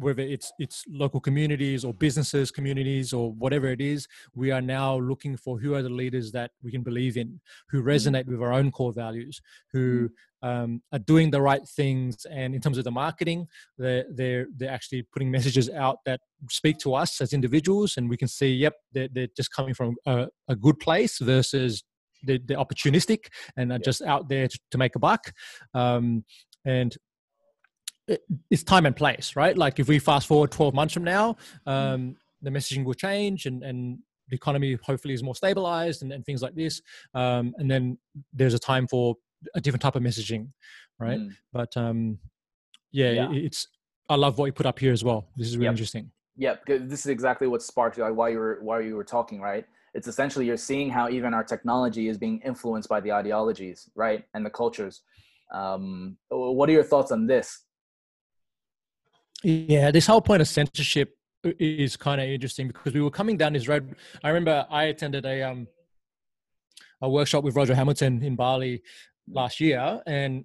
whether 0.00 0.22
it's 0.22 0.52
it's 0.58 0.84
local 0.88 1.20
communities 1.20 1.84
or 1.84 1.92
businesses 1.94 2.50
communities 2.50 3.12
or 3.12 3.32
whatever 3.32 3.68
it 3.68 3.80
is 3.80 4.08
we 4.34 4.50
are 4.50 4.60
now 4.60 4.98
looking 4.98 5.36
for 5.36 5.58
who 5.58 5.74
are 5.74 5.82
the 5.82 5.88
leaders 5.88 6.32
that 6.32 6.50
we 6.62 6.70
can 6.70 6.82
believe 6.82 7.16
in 7.16 7.40
who 7.70 7.82
mm. 7.82 7.86
resonate 7.86 8.26
with 8.26 8.40
our 8.40 8.52
own 8.52 8.70
core 8.70 8.92
values 8.92 9.40
who 9.72 10.08
mm. 10.42 10.48
um, 10.48 10.82
are 10.92 10.98
doing 10.98 11.30
the 11.30 11.40
right 11.40 11.66
things 11.68 12.24
and 12.30 12.54
in 12.54 12.60
terms 12.60 12.78
of 12.78 12.84
the 12.84 12.90
marketing 12.90 13.46
they're, 13.78 14.04
they're 14.10 14.46
they're 14.56 14.70
actually 14.70 15.02
putting 15.12 15.30
messages 15.30 15.68
out 15.70 15.98
that 16.04 16.20
speak 16.48 16.78
to 16.78 16.94
us 16.94 17.20
as 17.20 17.32
individuals 17.32 17.96
and 17.96 18.08
we 18.08 18.16
can 18.16 18.28
see 18.28 18.52
yep 18.52 18.74
they're, 18.92 19.08
they're 19.12 19.28
just 19.36 19.52
coming 19.52 19.74
from 19.74 19.94
a, 20.06 20.26
a 20.48 20.56
good 20.56 20.78
place 20.78 21.18
versus 21.18 21.84
they're, 22.22 22.38
they're 22.44 22.58
opportunistic 22.58 23.26
and 23.56 23.72
are 23.72 23.76
yeah. 23.76 23.84
just 23.84 24.02
out 24.02 24.28
there 24.28 24.48
to, 24.48 24.58
to 24.70 24.78
make 24.78 24.94
a 24.96 24.98
buck 24.98 25.32
um, 25.74 26.24
and 26.64 26.96
it's 28.50 28.62
time 28.62 28.86
and 28.86 28.96
place, 28.96 29.36
right? 29.36 29.56
Like 29.56 29.78
if 29.78 29.88
we 29.88 29.98
fast 29.98 30.26
forward 30.26 30.50
12 30.50 30.74
months 30.74 30.94
from 30.94 31.04
now, 31.04 31.36
um, 31.66 32.16
the 32.42 32.50
messaging 32.50 32.84
will 32.84 32.94
change 32.94 33.46
and, 33.46 33.62
and 33.62 33.98
the 34.28 34.36
economy 34.36 34.78
hopefully 34.82 35.14
is 35.14 35.22
more 35.22 35.34
stabilized 35.34 36.02
and, 36.02 36.12
and 36.12 36.24
things 36.24 36.42
like 36.42 36.54
this. 36.54 36.80
Um, 37.14 37.54
and 37.58 37.70
then 37.70 37.98
there's 38.32 38.54
a 38.54 38.58
time 38.58 38.86
for 38.86 39.16
a 39.54 39.60
different 39.60 39.82
type 39.82 39.96
of 39.96 40.02
messaging, 40.02 40.48
right? 40.98 41.18
Mm. 41.18 41.36
But 41.52 41.76
um, 41.76 42.18
yeah, 42.92 43.10
yeah, 43.10 43.32
it's, 43.32 43.68
I 44.08 44.16
love 44.16 44.38
what 44.38 44.46
you 44.46 44.52
put 44.52 44.66
up 44.66 44.78
here 44.78 44.92
as 44.92 45.04
well. 45.04 45.28
This 45.36 45.48
is 45.48 45.56
really 45.56 45.66
yep. 45.66 45.72
interesting. 45.72 46.10
Yeah, 46.36 46.56
this 46.66 47.00
is 47.00 47.06
exactly 47.06 47.46
what 47.46 47.62
sparked 47.62 47.98
like 47.98 48.14
why 48.14 48.30
you 48.30 48.38
were 48.38 48.58
why 48.62 48.80
you 48.80 48.96
were 48.96 49.04
talking, 49.04 49.40
right? 49.40 49.66
It's 49.92 50.08
essentially 50.08 50.46
you're 50.46 50.56
seeing 50.56 50.88
how 50.88 51.10
even 51.10 51.34
our 51.34 51.44
technology 51.44 52.08
is 52.08 52.16
being 52.16 52.40
influenced 52.44 52.88
by 52.88 53.00
the 53.00 53.12
ideologies, 53.12 53.90
right, 53.94 54.24
and 54.32 54.46
the 54.46 54.50
cultures. 54.50 55.02
Um, 55.52 56.16
what 56.30 56.68
are 56.68 56.72
your 56.72 56.84
thoughts 56.84 57.12
on 57.12 57.26
this? 57.26 57.64
Yeah, 59.42 59.90
this 59.90 60.06
whole 60.06 60.20
point 60.20 60.42
of 60.42 60.48
censorship 60.48 61.16
is 61.44 61.96
kind 61.96 62.20
of 62.20 62.28
interesting 62.28 62.68
because 62.68 62.92
we 62.92 63.00
were 63.00 63.10
coming 63.10 63.36
down 63.36 63.54
this 63.54 63.68
road. 63.68 63.94
I 64.22 64.28
remember 64.28 64.66
I 64.70 64.84
attended 64.84 65.24
a 65.24 65.42
um 65.42 65.68
a 67.00 67.08
workshop 67.08 67.44
with 67.44 67.56
Roger 67.56 67.74
Hamilton 67.74 68.22
in 68.22 68.36
Bali 68.36 68.82
last 69.30 69.60
year, 69.60 70.02
and 70.06 70.44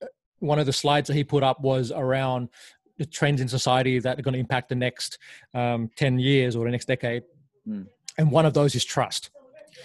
uh, 0.00 0.06
one 0.38 0.58
of 0.58 0.66
the 0.66 0.72
slides 0.72 1.08
that 1.08 1.14
he 1.14 1.24
put 1.24 1.42
up 1.42 1.60
was 1.60 1.90
around 1.90 2.50
the 2.98 3.06
trends 3.06 3.40
in 3.40 3.48
society 3.48 3.98
that 3.98 4.18
are 4.18 4.22
going 4.22 4.34
to 4.34 4.38
impact 4.38 4.68
the 4.68 4.74
next 4.74 5.18
um, 5.54 5.90
10 5.96 6.18
years 6.18 6.56
or 6.56 6.64
the 6.64 6.70
next 6.70 6.86
decade. 6.86 7.22
Mm. 7.66 7.86
And 8.18 8.30
one 8.30 8.44
of 8.44 8.54
those 8.54 8.74
is 8.74 8.84
trust. 8.84 9.30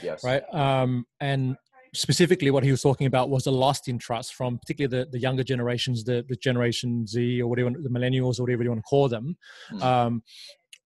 Yes. 0.02 0.24
Right. 0.24 0.44
Um, 0.52 1.06
and 1.20 1.56
specifically 1.94 2.52
what 2.52 2.64
he 2.64 2.72
was 2.72 2.82
talking 2.82 3.08
about 3.08 3.30
was 3.30 3.44
the 3.44 3.52
lost 3.52 3.88
in 3.88 3.98
trust 3.98 4.34
from 4.34 4.58
particularly 4.58 5.04
the, 5.04 5.10
the 5.12 5.20
younger 5.20 5.44
generations, 5.44 6.04
the, 6.04 6.26
the 6.28 6.36
Generation 6.36 7.06
Z 7.08 7.42
or 7.42 7.48
whatever, 7.48 7.70
the 7.70 7.90
millennials 7.90 8.40
or 8.40 8.44
whatever 8.44 8.64
you 8.64 8.70
want 8.70 8.80
to 8.80 8.90
call 8.90 9.08
them. 9.08 9.38
Mm. 9.72 9.82
Um, 9.82 10.24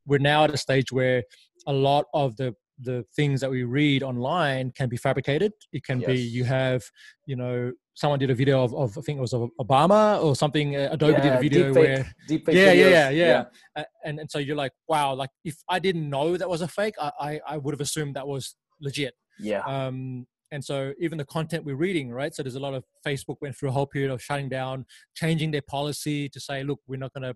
we're 0.05 0.19
now 0.19 0.43
at 0.43 0.53
a 0.53 0.57
stage 0.57 0.91
where 0.91 1.23
a 1.65 1.73
lot 1.73 2.05
of 2.13 2.35
the 2.37 2.53
the 2.79 3.03
things 3.15 3.41
that 3.41 3.49
we 3.49 3.63
read 3.63 4.03
online 4.03 4.71
can 4.71 4.87
be 4.87 4.97
fabricated. 4.97 5.51
It 5.73 5.83
can 5.83 5.99
yes. 5.99 6.07
be 6.07 6.19
you 6.19 6.43
have, 6.43 6.83
you 7.25 7.35
know, 7.35 7.71
someone 7.95 8.19
did 8.19 8.29
a 8.29 8.35
video 8.35 8.63
of, 8.63 8.75
of 8.75 8.97
I 8.97 9.01
think 9.01 9.17
it 9.17 9.21
was 9.21 9.33
of 9.33 9.49
Obama 9.59 10.23
or 10.23 10.35
something. 10.35 10.75
Uh, 10.75 10.89
Adobe 10.91 11.13
yeah, 11.13 11.21
did 11.21 11.33
a 11.33 11.39
video 11.39 11.73
where 11.73 12.13
deep 12.27 12.47
yeah, 12.47 12.71
yeah, 12.71 12.73
yeah, 12.73 13.09
yeah, 13.09 13.45
yeah, 13.75 13.83
and 14.05 14.19
and 14.19 14.29
so 14.29 14.37
you're 14.37 14.55
like, 14.55 14.73
wow, 14.87 15.15
like 15.15 15.31
if 15.43 15.55
I 15.67 15.79
didn't 15.79 16.07
know 16.07 16.37
that 16.37 16.49
was 16.49 16.61
a 16.61 16.67
fake, 16.67 16.95
I 17.01 17.11
I, 17.19 17.39
I 17.47 17.57
would 17.57 17.73
have 17.73 17.81
assumed 17.81 18.15
that 18.15 18.27
was 18.27 18.55
legit. 18.79 19.15
Yeah. 19.39 19.61
Um, 19.61 20.27
and 20.51 20.63
so 20.63 20.93
even 20.99 21.17
the 21.17 21.25
content 21.25 21.63
we're 21.63 21.75
reading 21.75 22.09
right 22.11 22.33
so 22.33 22.43
there's 22.43 22.55
a 22.55 22.59
lot 22.59 22.73
of 22.73 22.83
facebook 23.05 23.37
went 23.41 23.55
through 23.55 23.69
a 23.69 23.71
whole 23.71 23.85
period 23.85 24.11
of 24.11 24.21
shutting 24.21 24.49
down 24.49 24.85
changing 25.15 25.51
their 25.51 25.61
policy 25.61 26.29
to 26.29 26.39
say 26.39 26.63
look 26.63 26.79
we're 26.87 26.97
not 26.97 27.13
going 27.13 27.23
to 27.23 27.35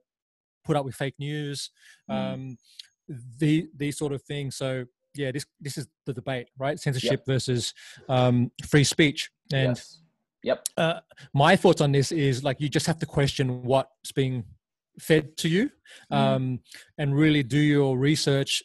put 0.63 0.75
up 0.75 0.85
with 0.85 0.95
fake 0.95 1.15
news 1.19 1.69
mm. 2.09 2.15
um, 2.15 2.57
the 3.39 3.67
these 3.75 3.97
sort 3.97 4.13
of 4.13 4.21
things 4.23 4.55
so 4.55 4.85
yeah 5.15 5.31
this 5.31 5.45
this 5.59 5.77
is 5.77 5.87
the 6.05 6.13
debate 6.13 6.47
right 6.57 6.79
censorship 6.79 7.11
yep. 7.11 7.25
versus 7.25 7.73
um, 8.09 8.51
free 8.67 8.83
speech 8.83 9.29
and 9.53 9.77
yes. 9.77 10.01
yep 10.43 10.65
uh, 10.77 10.99
my 11.33 11.55
thoughts 11.55 11.81
on 11.81 11.91
this 11.91 12.11
is 12.11 12.43
like 12.43 12.61
you 12.61 12.69
just 12.69 12.87
have 12.87 12.99
to 12.99 13.05
question 13.05 13.63
what's 13.63 14.11
being 14.13 14.43
fed 14.99 15.35
to 15.37 15.49
you 15.49 15.69
mm. 16.11 16.15
um, 16.15 16.59
and 16.97 17.15
really 17.15 17.43
do 17.43 17.59
your 17.59 17.97
research 17.97 18.63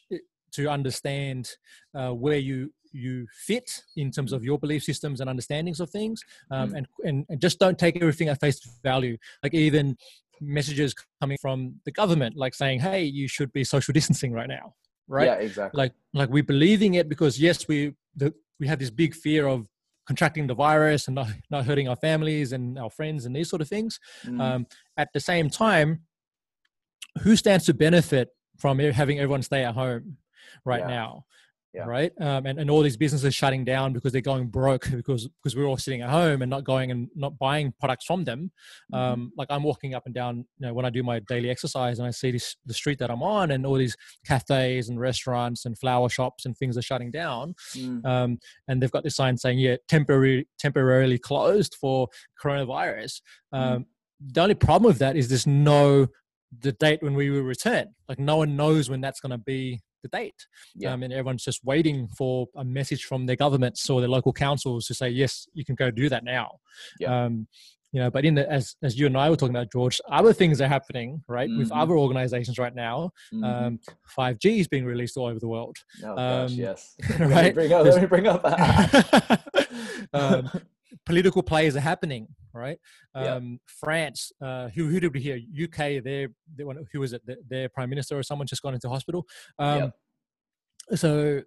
to 0.57 0.69
understand 0.69 1.49
uh, 1.95 2.11
where 2.11 2.39
you 2.39 2.73
you 2.93 3.27
fit 3.47 3.83
in 3.97 4.11
terms 4.11 4.33
of 4.33 4.43
your 4.43 4.59
belief 4.59 4.83
systems 4.83 5.21
and 5.21 5.29
understandings 5.29 5.81
of 5.81 5.91
things 5.91 6.23
um, 6.51 6.71
mm. 6.71 6.79
and, 6.79 6.87
and, 7.05 7.27
and 7.29 7.41
just 7.43 7.59
don't 7.59 7.79
take 7.79 7.97
everything 7.97 8.29
at 8.29 8.41
face 8.41 8.59
value. 8.83 9.19
Like 9.43 9.53
even 9.53 9.97
messages 10.41 10.95
coming 11.21 11.37
from 11.41 11.75
the 11.85 11.91
government 11.93 12.37
like 12.37 12.55
saying 12.55 12.79
hey 12.79 13.03
you 13.03 13.27
should 13.27 13.51
be 13.55 13.65
social 13.65 13.93
distancing 13.99 14.33
right 14.33 14.49
now 14.49 14.75
right? 15.09 15.27
Yeah 15.27 15.35
exactly. 15.35 15.79
Like 15.79 15.93
like 16.13 16.29
we're 16.31 16.43
believing 16.43 16.95
it 16.95 17.09
because 17.09 17.41
yes 17.41 17.69
we 17.69 17.95
the, 18.15 18.35
we 18.59 18.67
have 18.67 18.79
this 18.79 18.91
big 18.91 19.15
fear 19.15 19.47
of 19.47 19.67
contracting 20.07 20.47
the 20.47 20.55
virus 20.55 21.09
and 21.09 21.15
not, 21.17 21.29
not 21.51 21.65
hurting 21.65 21.89
our 21.89 21.97
families 21.97 22.53
and 22.53 22.79
our 22.79 22.91
friends 22.91 23.27
and 23.27 23.35
these 23.35 23.51
sort 23.51 23.61
of 23.61 23.69
things. 23.69 23.99
Mm. 24.25 24.41
um, 24.41 24.67
at 24.97 25.09
the 25.13 25.21
same 25.21 25.51
time 25.51 26.03
who 27.23 27.35
stands 27.35 27.65
to 27.65 27.75
benefit 27.75 28.29
from 28.59 28.79
having 28.79 29.19
everyone 29.19 29.43
stay 29.43 29.65
at 29.65 29.75
home 29.75 30.17
right 30.65 30.81
yeah. 30.81 30.89
now 30.89 31.25
yeah. 31.77 31.85
right? 31.85 32.13
Um, 32.21 32.47
and, 32.47 32.59
and 32.59 32.71
all 32.71 32.81
these 32.81 32.97
businesses 32.97 33.35
shutting 33.35 33.65
down 33.65 33.93
because 33.93 34.13
they're 34.13 34.23
going 34.23 34.49
broke 34.49 34.89
because 34.91 35.29
because 35.29 35.55
we're 35.55 35.67
all 35.67 35.77
sitting 35.77 36.01
at 36.01 36.09
home 36.09 36.43
and 36.43 36.51
not 36.51 36.65
going 36.65 36.91
and 36.91 37.09
not 37.15 37.39
buying 37.39 37.73
products 37.79 38.07
from 38.07 38.25
them. 38.25 38.51
Mm-hmm. 38.93 38.95
Um, 38.95 39.33
like 39.37 39.49
I'm 39.51 39.63
walking 39.63 39.95
up 39.95 40.05
and 40.07 40.15
down, 40.15 40.39
you 40.59 40.67
know, 40.67 40.75
when 40.75 40.87
I 40.87 40.91
do 40.91 41.03
my 41.03 41.21
daily 41.29 41.51
exercise 41.51 41.99
and 41.99 42.09
I 42.09 42.11
see 42.11 42.31
this 42.31 42.57
the 42.65 42.75
street 42.75 42.99
that 43.01 43.11
I'm 43.11 43.23
on 43.23 43.51
and 43.51 43.67
all 43.67 43.77
these 43.77 43.97
cafes 44.25 44.89
and 44.89 44.99
restaurants 44.99 45.67
and 45.67 45.79
flower 45.79 46.09
shops 46.09 46.47
and 46.47 46.57
things 46.57 46.77
are 46.79 46.83
shutting 46.83 47.11
down, 47.11 47.55
mm. 47.75 48.05
um, 48.07 48.39
and 48.69 48.83
they've 48.83 48.91
got 48.91 49.05
this 49.05 49.17
sign 49.17 49.37
saying, 49.37 49.59
"Yeah, 49.59 49.77
temporary 49.89 50.49
temporarily 50.59 51.19
closed 51.19 51.75
for 51.75 52.09
coronavirus." 52.43 53.21
Mm. 53.55 53.85
The 54.33 54.41
only 54.41 54.55
problem 54.55 54.89
with 54.89 54.99
that 55.01 55.17
is 55.17 55.29
there's 55.29 55.47
no 55.47 56.09
the 56.61 56.73
date 56.73 57.03
when 57.03 57.15
we 57.15 57.29
will 57.29 57.43
return. 57.43 57.89
Like 58.09 58.19
no 58.19 58.39
one 58.39 58.57
knows 58.57 58.89
when 58.89 59.03
that's 59.03 59.21
going 59.21 59.33
to 59.33 59.39
be 59.39 59.83
date. 60.09 60.47
Yeah. 60.75 60.93
Um, 60.93 61.03
and 61.03 61.13
everyone's 61.13 61.45
just 61.45 61.65
waiting 61.65 62.09
for 62.17 62.47
a 62.57 62.65
message 62.65 63.05
from 63.05 63.27
their 63.27 63.37
governments 63.37 63.89
or 63.89 64.01
their 64.01 64.09
local 64.09 64.33
councils 64.33 64.87
to 64.87 64.95
say, 64.95 65.09
yes, 65.09 65.47
you 65.55 65.65
can 65.65 65.75
go 65.75 65.91
do 65.91 66.09
that 66.09 66.25
now. 66.25 66.59
Yeah. 66.99 67.25
Um, 67.25 67.47
you 67.93 68.03
know, 68.03 68.11
but 68.11 68.27
in 68.27 68.35
the 68.35 68.51
as 68.51 68.77
as 68.83 68.99
you 68.99 69.07
and 69.07 69.17
I 69.17 69.31
were 69.31 69.37
talking 69.37 69.55
about, 69.55 69.73
George, 69.73 70.01
other 70.11 70.35
things 70.35 70.61
are 70.61 70.69
happening, 70.69 71.23
right, 71.29 71.49
mm-hmm. 71.49 71.61
with 71.61 71.73
other 71.73 71.97
organizations 71.97 72.59
right 72.59 72.75
now. 72.75 73.11
Mm-hmm. 73.33 73.45
Um, 73.45 73.81
5G 74.19 74.59
is 74.59 74.69
being 74.69 74.85
released 74.85 75.17
all 75.17 75.27
over 75.27 75.39
the 75.39 75.49
world. 75.49 75.79
Oh 76.05 76.15
gosh, 76.15 76.51
um, 76.51 76.57
yes. 76.59 76.95
right. 77.19 77.21
Let 77.31 77.45
me 77.45 77.51
bring 77.53 77.73
up. 77.73 77.87
Let 77.87 78.01
me 78.03 78.07
bring 78.07 78.27
up. 78.27 78.45
um, 80.13 80.51
political 81.05 81.43
players 81.43 81.77
are 81.77 81.81
happening, 81.81 82.29
right? 82.53 82.79
Um, 83.15 83.25
yep. 83.25 83.61
France, 83.67 84.33
uh, 84.41 84.69
who, 84.69 84.87
who 84.87 85.01
did 85.01 85.13
we 85.13 85.21
hear? 85.21 85.39
UK, 85.65 86.03
their, 86.03 86.29
their 86.55 86.67
who 86.93 87.01
was 87.01 87.13
it? 87.13 87.23
Their, 87.27 87.37
their, 87.49 87.69
prime 87.69 87.91
minister 87.91 88.19
or 88.19 88.23
someone 88.23 88.47
just 88.47 88.63
gone 88.63 88.75
into 88.75 88.89
hospital. 88.89 89.27
Um, 89.59 89.79
yep. 89.79 90.99
So, 90.99 91.43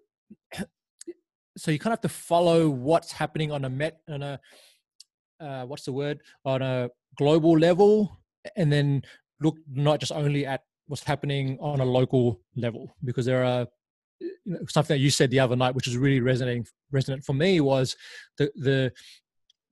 so 1.58 1.72
you 1.72 1.80
kind 1.80 1.94
of 1.94 1.98
have 1.98 2.02
to 2.02 2.10
follow 2.10 2.70
what's 2.70 3.12
happening 3.12 3.52
on 3.52 3.66
a 3.66 3.70
met 3.70 4.00
on 4.10 4.22
a 4.22 4.40
uh, 5.40 5.66
what's 5.66 5.84
the 5.84 5.94
word 5.94 6.20
on 6.46 6.62
a 6.62 6.90
global 7.18 7.58
level, 7.58 8.20
and 8.56 8.72
then 8.72 9.02
look 9.40 9.58
not 9.72 10.00
just 10.00 10.12
only 10.12 10.46
at 10.46 10.64
what's 10.88 11.04
happening 11.04 11.58
on 11.62 11.80
a 11.80 11.86
local 11.86 12.42
level 12.56 12.92
because 13.06 13.26
there 13.26 13.46
are 13.46 13.68
you 14.20 14.32
know, 14.46 14.60
something 14.68 14.96
that 14.96 15.00
you 15.00 15.10
said 15.10 15.30
the 15.30 15.40
other 15.40 15.56
night, 15.56 15.76
which 15.76 15.88
was 15.88 15.98
really 15.98 16.20
resonating 16.20 16.66
resonant 16.92 17.24
for 17.24 17.34
me, 17.34 17.62
was 17.62 17.96
the 18.38 18.52
the 18.56 18.92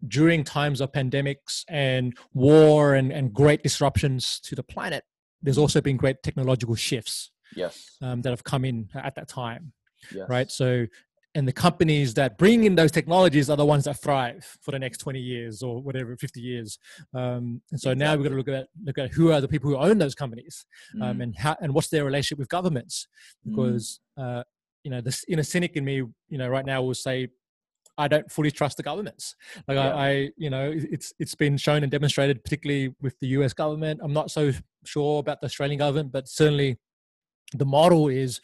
during 0.07 0.43
times 0.43 0.81
of 0.81 0.91
pandemics 0.91 1.63
and 1.67 2.15
war 2.33 2.95
and, 2.95 3.11
and 3.11 3.33
great 3.33 3.63
disruptions 3.63 4.39
to 4.41 4.55
the 4.55 4.63
planet, 4.63 5.03
there's 5.41 5.57
also 5.57 5.81
been 5.81 5.97
great 5.97 6.21
technological 6.23 6.75
shifts. 6.75 7.31
Yes. 7.55 7.97
Um, 8.01 8.21
that 8.23 8.29
have 8.31 8.43
come 8.43 8.65
in 8.65 8.89
at 8.93 9.15
that 9.15 9.29
time. 9.29 9.71
Yes. 10.13 10.29
Right. 10.29 10.51
So, 10.51 10.85
and 11.37 11.47
the 11.47 11.53
companies 11.53 12.15
that 12.15 12.37
bring 12.37 12.63
in 12.63 12.73
those 12.73 12.91
technologies 12.91 13.49
are 13.49 13.55
the 13.55 13.65
ones 13.65 13.83
that 13.83 13.97
thrive 14.01 14.57
for 14.61 14.71
the 14.71 14.79
next 14.79 14.97
20 14.97 15.19
years 15.19 15.61
or 15.61 15.81
whatever 15.81 16.17
50 16.17 16.41
years 16.41 16.79
um, 17.13 17.61
and 17.71 17.79
so 17.79 17.91
exactly. 17.91 17.95
now 17.95 18.15
we've 18.15 18.23
got 18.23 18.29
to 18.29 18.35
look 18.35 18.47
at 18.47 18.67
look 18.83 18.97
at 18.97 19.11
who 19.11 19.31
are 19.31 19.39
the 19.39 19.47
people 19.47 19.69
who 19.69 19.77
own 19.77 19.99
those 19.99 20.15
companies 20.15 20.65
um, 21.01 21.17
mm. 21.17 21.23
and 21.23 21.35
how 21.37 21.55
and 21.61 21.73
what's 21.73 21.89
their 21.89 22.05
relationship 22.05 22.39
with 22.39 22.49
governments 22.49 23.07
mm. 23.47 23.51
because 23.51 23.99
mm. 24.17 24.39
uh, 24.39 24.43
you 24.83 24.89
know 24.89 24.99
the 24.99 25.15
inner 25.27 25.43
cynic 25.43 25.75
in 25.75 25.85
me 25.85 25.95
you 25.95 26.37
know 26.37 26.47
right 26.47 26.65
now 26.65 26.81
will 26.81 26.95
say 26.95 27.27
I 27.97 28.07
don't 28.07 28.31
fully 28.31 28.51
trust 28.51 28.77
the 28.77 28.83
governments. 28.83 29.35
Like 29.67 29.75
yeah. 29.75 29.95
I, 29.95 30.07
I, 30.07 30.29
you 30.37 30.49
know, 30.49 30.71
it's 30.73 31.13
it's 31.19 31.35
been 31.35 31.57
shown 31.57 31.83
and 31.83 31.91
demonstrated, 31.91 32.43
particularly 32.43 32.93
with 33.01 33.19
the 33.19 33.27
U.S. 33.27 33.53
government. 33.53 33.99
I'm 34.03 34.13
not 34.13 34.31
so 34.31 34.51
sure 34.85 35.19
about 35.19 35.41
the 35.41 35.45
Australian 35.45 35.79
government, 35.79 36.11
but 36.11 36.27
certainly 36.27 36.77
the 37.53 37.65
model 37.65 38.07
is 38.07 38.39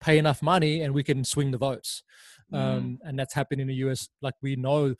pay 0.00 0.18
enough 0.18 0.42
money 0.42 0.82
and 0.82 0.94
we 0.94 1.02
can 1.02 1.24
swing 1.24 1.50
the 1.50 1.58
votes, 1.58 2.02
mm. 2.52 2.58
um, 2.58 2.98
and 3.02 3.18
that's 3.18 3.34
happened 3.34 3.60
in 3.60 3.66
the 3.66 3.74
U.S. 3.76 4.08
Like 4.22 4.34
we 4.42 4.56
know. 4.56 4.94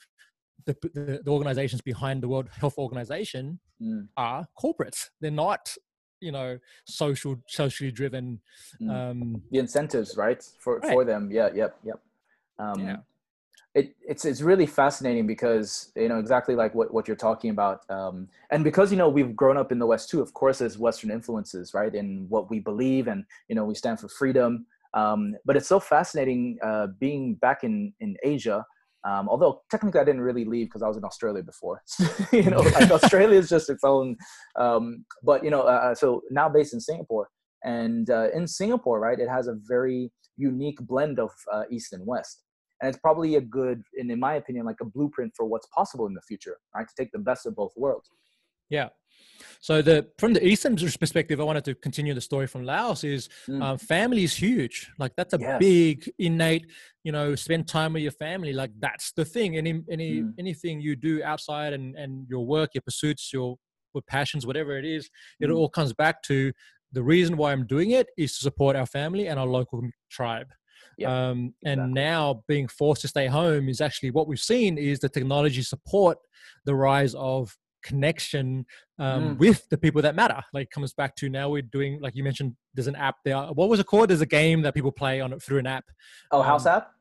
The, 0.65 0.75
the, 0.93 1.21
the 1.23 1.31
organizations 1.31 1.81
behind 1.81 2.21
the 2.21 2.27
World 2.27 2.49
Health 2.51 2.77
Organization 2.77 3.59
mm. 3.81 4.07
are 4.17 4.45
corporates. 4.61 5.05
They're 5.21 5.31
not 5.31 5.73
you 6.19 6.33
know 6.33 6.59
social 6.85 7.37
socially 7.47 7.91
driven 7.91 8.41
mm. 8.81 8.91
um 8.91 9.41
the 9.51 9.59
incentives 9.59 10.17
right 10.17 10.43
for 10.59 10.79
right. 10.79 10.91
for 10.91 11.05
them 11.05 11.29
yeah 11.31 11.49
yep 11.55 11.77
yep 11.83 11.99
um 12.59 12.79
yeah 12.79 12.97
it, 13.79 13.95
it's 14.05 14.25
it's 14.25 14.41
really 14.41 14.65
fascinating 14.65 15.25
because 15.25 15.91
you 15.95 16.09
know 16.09 16.19
exactly 16.19 16.55
like 16.55 16.75
what, 16.75 16.93
what 16.93 17.07
you're 17.07 17.23
talking 17.29 17.49
about 17.49 17.81
um, 17.89 18.27
and 18.51 18.63
because 18.63 18.91
you 18.91 18.97
know 18.97 19.07
we've 19.07 19.35
grown 19.35 19.57
up 19.57 19.71
in 19.71 19.79
the 19.79 19.85
west 19.85 20.09
too 20.09 20.21
of 20.21 20.33
course 20.33 20.59
there's 20.59 20.77
western 20.77 21.09
influences 21.11 21.73
right 21.73 21.95
in 21.95 22.25
what 22.27 22.49
we 22.49 22.59
believe 22.59 23.07
and 23.07 23.23
you 23.47 23.55
know 23.55 23.63
we 23.63 23.73
stand 23.73 23.99
for 23.99 24.09
freedom 24.09 24.65
um, 24.93 25.33
but 25.45 25.55
it's 25.55 25.67
so 25.67 25.79
fascinating 25.79 26.57
uh, 26.61 26.87
being 26.99 27.35
back 27.35 27.63
in 27.63 27.93
in 28.01 28.17
asia 28.23 28.65
um, 29.07 29.29
although 29.29 29.61
technically 29.71 30.01
i 30.01 30.03
didn't 30.03 30.21
really 30.29 30.45
leave 30.45 30.67
because 30.67 30.83
i 30.83 30.87
was 30.87 30.97
in 30.97 31.05
australia 31.05 31.41
before 31.41 31.81
you 32.33 32.49
know 32.49 32.59
like 32.59 32.91
australia 32.91 33.39
is 33.39 33.47
just 33.47 33.69
its 33.69 33.85
own 33.85 34.17
um, 34.57 35.05
but 35.23 35.43
you 35.43 35.49
know 35.49 35.61
uh, 35.61 35.81
uh, 35.85 35.95
so 35.95 36.21
now 36.31 36.49
based 36.49 36.73
in 36.73 36.81
singapore 36.81 37.29
and 37.63 38.09
uh, 38.09 38.29
in 38.33 38.45
singapore 38.45 38.99
right 38.99 39.19
it 39.19 39.29
has 39.29 39.47
a 39.47 39.55
very 39.67 40.11
unique 40.35 40.79
blend 40.81 41.17
of 41.19 41.31
uh, 41.53 41.63
east 41.71 41.93
and 41.93 42.05
west 42.05 42.43
and 42.81 42.89
it's 42.89 42.99
probably 42.99 43.35
a 43.35 43.41
good 43.41 43.81
and 43.97 44.11
in 44.11 44.19
my 44.19 44.35
opinion 44.35 44.65
like 44.65 44.77
a 44.81 44.85
blueprint 44.85 45.33
for 45.35 45.45
what's 45.45 45.67
possible 45.67 46.07
in 46.07 46.13
the 46.13 46.21
future 46.21 46.57
right 46.75 46.87
to 46.87 46.93
take 46.97 47.11
the 47.11 47.19
best 47.19 47.45
of 47.45 47.55
both 47.55 47.71
worlds 47.75 48.09
yeah 48.69 48.89
so 49.59 49.81
the 49.81 50.07
from 50.17 50.33
the 50.33 50.45
eastern 50.45 50.75
perspective 50.75 51.41
i 51.41 51.43
wanted 51.43 51.65
to 51.65 51.75
continue 51.75 52.13
the 52.13 52.21
story 52.21 52.47
from 52.47 52.63
laos 52.63 53.03
is 53.03 53.29
mm. 53.47 53.61
um, 53.61 53.77
family 53.77 54.23
is 54.23 54.35
huge 54.35 54.89
like 54.99 55.11
that's 55.17 55.33
a 55.33 55.39
yes. 55.39 55.59
big 55.59 56.11
innate 56.19 56.65
you 57.03 57.11
know 57.11 57.35
spend 57.35 57.67
time 57.67 57.93
with 57.93 58.03
your 58.03 58.11
family 58.11 58.53
like 58.53 58.71
that's 58.79 59.11
the 59.13 59.25
thing 59.25 59.57
any 59.57 59.81
any 59.89 60.21
mm. 60.21 60.33
anything 60.39 60.79
you 60.79 60.95
do 60.95 61.21
outside 61.23 61.73
and 61.73 61.95
and 61.95 62.27
your 62.29 62.45
work 62.45 62.69
your 62.73 62.81
pursuits 62.81 63.31
your 63.33 63.57
your 63.93 64.03
passions 64.03 64.45
whatever 64.45 64.77
it 64.77 64.85
is 64.85 65.09
it 65.39 65.47
mm. 65.47 65.55
all 65.55 65.69
comes 65.69 65.93
back 65.93 66.21
to 66.23 66.51
the 66.91 67.03
reason 67.03 67.35
why 67.35 67.51
i'm 67.51 67.65
doing 67.65 67.91
it 67.91 68.07
is 68.17 68.37
to 68.37 68.43
support 68.43 68.75
our 68.75 68.85
family 68.85 69.27
and 69.27 69.39
our 69.39 69.47
local 69.47 69.81
tribe 70.09 70.47
Um, 71.07 71.53
and 71.63 71.79
exactly. 71.79 71.93
now 71.93 72.43
being 72.47 72.67
forced 72.67 73.01
to 73.01 73.07
stay 73.07 73.27
home 73.27 73.69
is 73.69 73.81
actually 73.81 74.11
what 74.11 74.27
we've 74.27 74.39
seen 74.39 74.77
is 74.77 74.99
the 74.99 75.09
technology 75.09 75.61
support 75.61 76.17
the 76.65 76.75
rise 76.75 77.15
of 77.15 77.55
connection 77.83 78.65
um, 78.97 79.35
mm. 79.35 79.37
with 79.39 79.67
the 79.69 79.77
people 79.77 80.01
that 80.01 80.15
matter. 80.15 80.41
Like 80.53 80.69
comes 80.69 80.93
back 80.93 81.15
to 81.17 81.29
now 81.29 81.49
we're 81.49 81.61
doing 81.61 81.99
like 82.01 82.15
you 82.15 82.23
mentioned. 82.23 82.55
There's 82.73 82.87
an 82.87 82.95
app 82.95 83.15
there. 83.25 83.37
What 83.37 83.69
was 83.69 83.79
it 83.79 83.85
called? 83.85 84.09
There's 84.09 84.21
a 84.21 84.25
game 84.25 84.61
that 84.63 84.73
people 84.73 84.91
play 84.91 85.21
on 85.21 85.33
it 85.33 85.41
through 85.41 85.59
an 85.59 85.67
app. 85.67 85.85
Oh, 86.31 86.41
House 86.41 86.65
um, 86.65 86.77
app. 86.77 86.91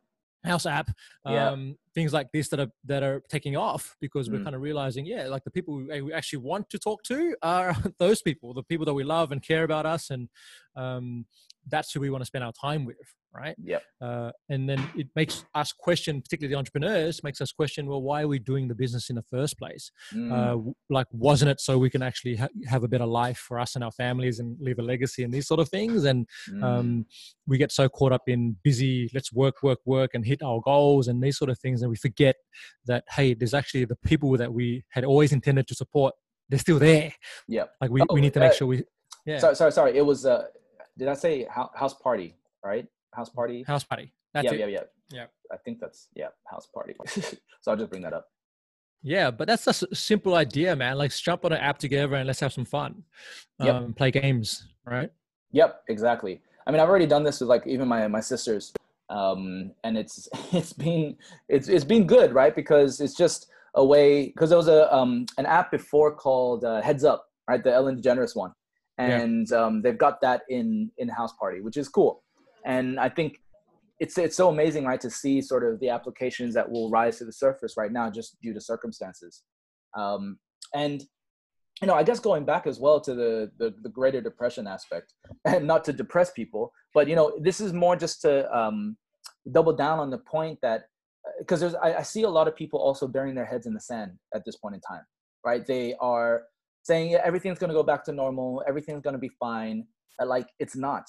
House 0.45 0.67
app. 0.67 0.91
Yeah. 1.27 1.51
Um, 1.51 1.77
things 1.95 2.13
like 2.13 2.29
this 2.33 2.49
that 2.49 2.61
are 2.61 2.71
that 2.85 3.03
are 3.03 3.23
taking 3.29 3.57
off 3.57 3.97
because 4.01 4.31
we're 4.31 4.39
mm. 4.39 4.45
kind 4.45 4.57
of 4.57 4.63
realizing, 4.63 5.05
yeah, 5.05 5.27
like 5.27 5.45
the 5.45 5.51
people 5.51 5.77
we 5.77 6.13
actually 6.13 6.39
want 6.39 6.71
to 6.71 6.79
talk 6.79 7.03
to 7.05 7.37
are 7.43 7.77
those 7.99 8.23
people, 8.23 8.55
the 8.55 8.63
people 8.63 8.87
that 8.87 8.95
we 8.95 9.05
love 9.05 9.33
and 9.33 9.43
care 9.43 9.65
about 9.65 9.87
us, 9.87 10.11
and 10.11 10.29
um, 10.77 11.27
that's 11.67 11.93
who 11.93 12.01
we 12.01 12.11
want 12.11 12.23
to 12.23 12.27
spend 12.27 12.45
our 12.45 12.53
time 12.53 12.85
with 12.85 12.97
right? 13.35 13.55
Yeah 13.63 13.79
uh, 14.01 14.31
and 14.49 14.69
then 14.69 14.87
it 14.97 15.09
makes 15.17 15.45
us 15.55 15.73
question 15.73 16.21
particularly 16.23 16.53
the 16.53 16.59
entrepreneurs 16.59 17.23
makes 17.23 17.41
us 17.41 17.53
question 17.53 17.87
well 17.87 18.03
why 18.03 18.23
are 18.23 18.29
we 18.29 18.39
doing 18.39 18.69
the 18.69 18.75
business 18.75 19.11
in 19.11 19.17
the 19.17 19.23
first 19.23 19.59
place? 19.59 19.91
Mm. 20.15 20.33
uh, 20.33 20.73
like 20.91 21.07
wasn't 21.13 21.51
it 21.51 21.61
so 21.61 21.79
we 21.79 21.91
can 21.91 22.03
actually 22.03 22.37
ha- 22.37 22.49
have 22.67 22.85
a 22.85 22.89
better 22.89 23.07
life 23.07 23.39
for 23.39 23.59
us 23.59 23.75
and 23.75 23.85
our 23.85 23.93
families 23.93 24.39
and 24.39 24.57
leave 24.61 24.79
a 24.79 24.83
legacy 24.83 25.25
and 25.25 25.33
these 25.33 25.47
sort 25.47 25.61
of 25.61 25.69
things? 25.69 26.05
And 26.05 26.27
mm. 26.51 26.63
um, 26.63 27.07
we 27.47 27.59
get 27.59 27.73
so 27.73 27.89
caught 27.89 28.13
up 28.13 28.23
in 28.27 28.57
busy 28.63 29.11
let's 29.15 29.33
work 29.33 29.63
work 29.63 29.81
work 29.85 30.11
and 30.15 30.25
hit 30.25 30.43
our 30.43 30.61
goals 30.65 31.09
and 31.09 31.23
these 31.23 31.39
sort 31.39 31.51
of 31.51 31.59
things 31.59 31.83
and 31.83 31.91
we 31.91 31.97
forget 31.97 32.37
that 32.87 33.05
hey 33.11 33.35
there's 33.35 33.55
actually 33.55 33.85
the 33.85 33.97
people 33.97 34.37
that 34.37 34.53
we 34.53 34.85
had 34.91 35.05
always 35.05 35.33
intended 35.33 35.67
to 35.69 35.75
support 35.75 36.15
they're 36.49 36.59
still 36.59 36.79
there. 36.79 37.13
Yeah 37.47 37.65
like 37.81 37.91
we, 37.91 38.01
oh, 38.03 38.07
we 38.13 38.21
need 38.21 38.35
to 38.35 38.41
make 38.41 38.53
uh, 38.53 38.55
sure 38.55 38.67
we 38.67 38.85
yeah. 39.27 39.39
Sorry 39.39 39.57
sorry 39.57 39.73
sorry 39.73 39.97
it 39.97 40.07
was 40.07 40.25
uh 40.25 40.47
did 40.99 41.09
I 41.09 41.15
say 41.15 41.47
house 41.49 41.95
party? 41.95 42.35
Right, 42.65 42.87
house 43.19 43.29
party. 43.29 43.65
House 43.65 43.85
party. 43.85 44.13
That's 44.33 44.45
yeah, 44.45 44.53
it. 44.53 44.61
yeah, 44.61 44.67
yeah, 44.67 44.83
yeah. 45.11 45.27
I 45.53 45.57
think 45.57 45.81
that's 45.81 46.09
yeah, 46.15 46.29
house 46.47 46.67
party. 46.73 46.95
so 47.07 47.37
I'll 47.67 47.77
just 47.77 47.91
bring 47.91 48.03
that 48.03 48.13
up. 48.13 48.27
Yeah, 49.03 49.31
but 49.31 49.47
that's 49.47 49.67
a 49.67 49.95
simple 49.95 50.35
idea, 50.35 50.75
man. 50.75 50.99
Like, 50.99 51.15
jump 51.15 51.45
on 51.45 51.53
an 51.53 51.59
app 51.59 51.79
together 51.79 52.15
and 52.17 52.27
let's 52.27 52.41
have 52.41 52.53
some 52.53 52.65
fun. 52.65 53.05
Yep. 53.61 53.75
Um, 53.75 53.93
play 53.93 54.11
games, 54.11 54.67
right? 54.85 55.11
Yep, 55.53 55.83
exactly. 55.89 56.41
I 56.67 56.71
mean, 56.71 56.81
I've 56.81 56.89
already 56.89 57.07
done 57.07 57.25
this 57.25 57.41
with 57.41 57.49
like 57.49 57.67
even 57.67 57.89
my 57.89 58.07
my 58.09 58.21
sisters, 58.21 58.73
um, 59.09 59.73
and 59.85 59.97
it's 59.97 60.29
it's 60.53 60.73
been 60.73 61.17
it's 61.49 61.69
it's 61.69 61.85
been 61.85 62.07
good, 62.07 62.33
right? 62.33 62.55
Because 62.55 63.01
it's 63.01 63.17
just 63.17 63.49
a 63.75 63.85
way 63.85 64.27
because 64.29 64.51
there 64.51 64.59
was 64.59 64.69
a 64.69 64.93
um 64.95 65.27
an 65.39 65.47
app 65.47 65.71
before 65.71 66.15
called 66.15 66.65
uh, 66.65 66.81
Heads 66.83 67.05
Up, 67.05 67.27
right? 67.49 67.63
The 67.63 67.73
Ellen 67.73 68.01
DeGeneres 68.01 68.37
one, 68.37 68.53
and 68.99 69.49
yeah. 69.51 69.65
um, 69.65 69.83
they've 69.83 69.99
got 70.07 70.21
that 70.21 70.43
in 70.49 70.91
in 70.99 71.09
House 71.09 71.33
Party, 71.41 71.61
which 71.61 71.77
is 71.77 71.89
cool. 71.89 72.23
And 72.65 72.99
I 72.99 73.09
think 73.09 73.41
it's 74.01 74.17
it's 74.19 74.37
so 74.37 74.49
amazing, 74.49 74.85
right, 74.85 75.01
to 75.01 75.11
see 75.11 75.41
sort 75.41 75.65
of 75.65 75.81
the 75.81 75.89
applications 75.89 76.55
that 76.55 76.71
will 76.71 76.91
rise 76.91 77.19
to 77.19 77.25
the 77.25 77.33
surface 77.33 77.75
right 77.77 77.93
now 77.93 78.11
just 78.11 78.41
due 78.41 78.55
to 78.55 78.61
circumstances. 78.61 79.43
Um, 79.97 80.39
and 80.75 81.03
you 81.81 81.87
know, 81.87 81.95
I 81.95 82.03
guess 82.03 82.19
going 82.19 82.45
back 82.45 82.67
as 82.67 82.81
well 82.81 83.01
to 83.01 83.15
the, 83.15 83.53
the, 83.59 83.73
the 83.83 83.89
Greater 83.89 84.21
Depression 84.21 84.67
aspect, 84.67 85.15
and 85.45 85.67
not 85.73 85.85
to 85.85 85.93
depress 85.93 86.33
people, 86.33 86.73
but 86.93 87.09
you 87.09 87.15
know, 87.15 87.39
this 87.41 87.61
is 87.61 87.73
more 87.73 87.97
just 87.97 88.21
to 88.23 88.53
um, 88.57 88.97
double 89.53 89.73
down 89.73 89.99
on 89.99 90.11
the 90.11 90.19
point 90.19 90.59
that 90.63 90.85
because 91.39 91.61
there's 91.61 91.75
I, 91.75 91.95
I 91.95 92.03
see 92.03 92.23
a 92.23 92.29
lot 92.29 92.49
of 92.49 92.57
people 92.57 92.81
also 92.81 93.07
burying 93.07 93.35
their 93.35 93.45
heads 93.45 93.67
in 93.67 93.75
the 93.75 93.81
sand 93.81 94.13
at 94.35 94.45
this 94.45 94.57
point 94.57 94.75
in 94.75 94.81
time, 94.81 95.03
right? 95.45 95.65
They 95.67 95.95
are 96.01 96.45
saying 96.83 97.11
yeah, 97.11 97.21
everything's 97.25 97.59
going 97.59 97.69
to 97.69 97.75
go 97.75 97.83
back 97.83 98.05
to 98.05 98.13
normal, 98.13 98.63
everything's 98.67 99.03
going 99.03 99.15
to 99.15 99.21
be 99.21 99.31
fine. 99.41 99.85
Uh, 100.21 100.27
like 100.27 100.49
it's 100.59 100.77
not, 100.77 101.05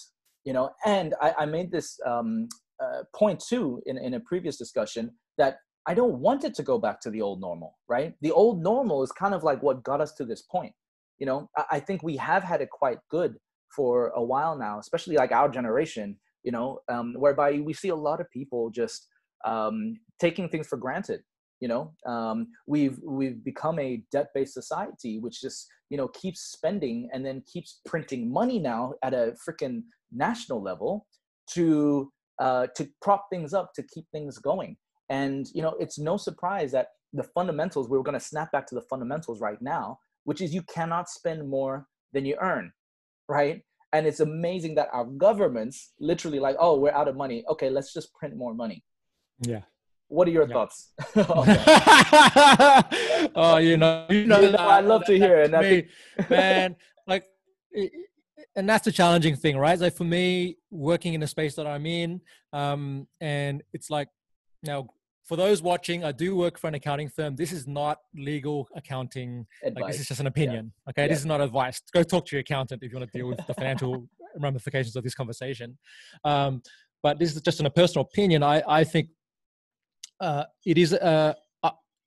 you 0.45 0.53
know. 0.53 0.71
And 0.85 1.13
I, 1.21 1.33
I 1.39 1.45
made 1.45 1.71
this 1.71 1.99
um, 2.05 2.47
uh, 2.81 3.03
point 3.15 3.43
too 3.47 3.81
in, 3.85 3.97
in 3.97 4.13
a 4.15 4.19
previous 4.19 4.57
discussion 4.57 5.11
that 5.37 5.57
I 5.87 5.93
don't 5.93 6.19
want 6.19 6.43
it 6.43 6.53
to 6.55 6.63
go 6.63 6.77
back 6.77 7.01
to 7.01 7.09
the 7.09 7.21
old 7.21 7.41
normal, 7.41 7.77
right? 7.87 8.13
The 8.21 8.31
old 8.31 8.61
normal 8.61 9.03
is 9.03 9.11
kind 9.11 9.33
of 9.33 9.43
like 9.43 9.63
what 9.63 9.83
got 9.83 10.01
us 10.01 10.13
to 10.13 10.25
this 10.25 10.41
point. 10.41 10.73
You 11.17 11.25
know, 11.25 11.49
I, 11.57 11.63
I 11.71 11.79
think 11.79 12.03
we 12.03 12.17
have 12.17 12.43
had 12.43 12.61
it 12.61 12.69
quite 12.69 12.99
good 13.09 13.35
for 13.75 14.09
a 14.09 14.23
while 14.23 14.57
now, 14.57 14.79
especially 14.79 15.15
like 15.15 15.31
our 15.31 15.49
generation, 15.49 16.17
you 16.43 16.51
know, 16.51 16.79
um, 16.89 17.15
whereby 17.17 17.59
we 17.59 17.73
see 17.73 17.89
a 17.89 17.95
lot 17.95 18.19
of 18.19 18.29
people 18.31 18.69
just 18.69 19.07
um, 19.45 19.95
taking 20.19 20.49
things 20.49 20.67
for 20.67 20.77
granted 20.77 21.21
you 21.59 21.67
know 21.67 21.93
um, 22.05 22.47
we've 22.67 22.99
we've 23.03 23.43
become 23.43 23.79
a 23.79 24.01
debt-based 24.11 24.53
society 24.53 25.19
which 25.19 25.41
just 25.41 25.67
you 25.89 25.97
know 25.97 26.07
keeps 26.09 26.41
spending 26.41 27.09
and 27.13 27.25
then 27.25 27.43
keeps 27.51 27.81
printing 27.85 28.31
money 28.31 28.59
now 28.59 28.93
at 29.03 29.13
a 29.13 29.33
freaking 29.47 29.83
national 30.11 30.61
level 30.61 31.05
to 31.53 32.11
uh, 32.39 32.67
to 32.75 32.89
prop 33.01 33.25
things 33.31 33.53
up 33.53 33.71
to 33.75 33.83
keep 33.83 34.05
things 34.11 34.37
going. 34.37 34.77
And 35.09 35.47
you 35.53 35.61
know 35.61 35.75
it's 35.79 35.97
no 35.97 36.17
surprise 36.17 36.71
that 36.71 36.87
the 37.13 37.23
fundamentals 37.23 37.89
we're 37.89 38.03
going 38.03 38.13
to 38.13 38.19
snap 38.19 38.51
back 38.51 38.67
to 38.67 38.75
the 38.75 38.81
fundamentals 38.81 39.41
right 39.41 39.59
now 39.61 39.97
which 40.25 40.41
is 40.41 40.53
you 40.53 40.61
cannot 40.63 41.09
spend 41.09 41.49
more 41.49 41.87
than 42.13 42.23
you 42.23 42.35
earn 42.39 42.71
right? 43.27 43.61
And 43.93 44.05
it's 44.05 44.19
amazing 44.19 44.75
that 44.75 44.89
our 44.93 45.05
governments 45.05 45.93
literally 45.99 46.39
like 46.39 46.55
oh 46.59 46.77
we're 46.77 46.91
out 46.91 47.07
of 47.07 47.15
money. 47.15 47.43
Okay 47.49 47.69
let's 47.69 47.93
just 47.93 48.13
print 48.13 48.35
more 48.35 48.53
money. 48.53 48.83
Yeah. 49.39 49.61
What 50.09 50.27
are 50.27 50.31
your 50.31 50.47
yeah. 50.47 50.53
thoughts? 50.53 50.91
oh, 53.35 53.57
you 53.57 53.77
know, 53.77 54.05
you 54.09 54.25
know, 54.25 54.39
you 54.39 54.51
know 54.51 54.57
I 54.57 54.81
love 54.81 55.05
to 55.05 55.15
hear 55.15 55.41
it. 55.41 55.51
Me, 55.51 55.87
man, 56.29 56.75
like, 57.05 57.25
and 58.55 58.69
that's 58.69 58.85
the 58.85 58.91
challenging 58.91 59.35
thing, 59.35 59.57
right? 59.57 59.79
Like 59.79 59.95
for 59.95 60.03
me, 60.03 60.57
working 60.71 61.13
in 61.13 61.21
the 61.21 61.27
space 61.27 61.55
that 61.55 61.67
I'm 61.67 61.85
in, 61.85 62.21
um, 62.53 63.07
and 63.21 63.63
it's 63.73 63.89
like 63.89 64.09
now 64.63 64.89
for 65.29 65.35
those 65.35 65.61
watching, 65.61 66.03
I 66.03 66.11
do 66.11 66.35
work 66.35 66.57
for 66.57 66.67
an 66.67 66.73
accounting 66.73 67.07
firm. 67.07 67.35
This 67.35 67.51
is 67.51 67.67
not 67.67 67.99
legal 68.15 68.67
accounting. 68.75 69.45
Advice. 69.63 69.81
Like 69.81 69.91
this 69.91 70.01
is 70.01 70.07
just 70.07 70.19
an 70.19 70.27
opinion. 70.27 70.71
Yeah. 70.85 70.89
Okay, 70.89 71.03
yeah. 71.03 71.07
this 71.07 71.19
is 71.19 71.25
not 71.25 71.39
advice. 71.39 71.81
Go 71.93 72.01
talk 72.01 72.25
to 72.27 72.35
your 72.35 72.41
accountant 72.41 72.81
if 72.81 72.91
you 72.91 72.97
want 72.97 73.11
to 73.11 73.17
deal 73.17 73.27
with 73.27 73.45
the 73.45 73.53
financial 73.53 74.07
ramifications 74.39 74.95
of 74.95 75.03
this 75.03 75.13
conversation. 75.13 75.77
Um, 76.23 76.63
but 77.03 77.19
this 77.19 77.35
is 77.35 77.41
just 77.41 77.59
in 77.59 77.67
a 77.67 77.69
personal 77.69 78.05
opinion. 78.11 78.41
I 78.41 78.63
I 78.67 78.83
think 78.83 79.09
uh, 80.19 80.45
it 80.65 80.77
is 80.77 80.93
uh, 80.93 81.33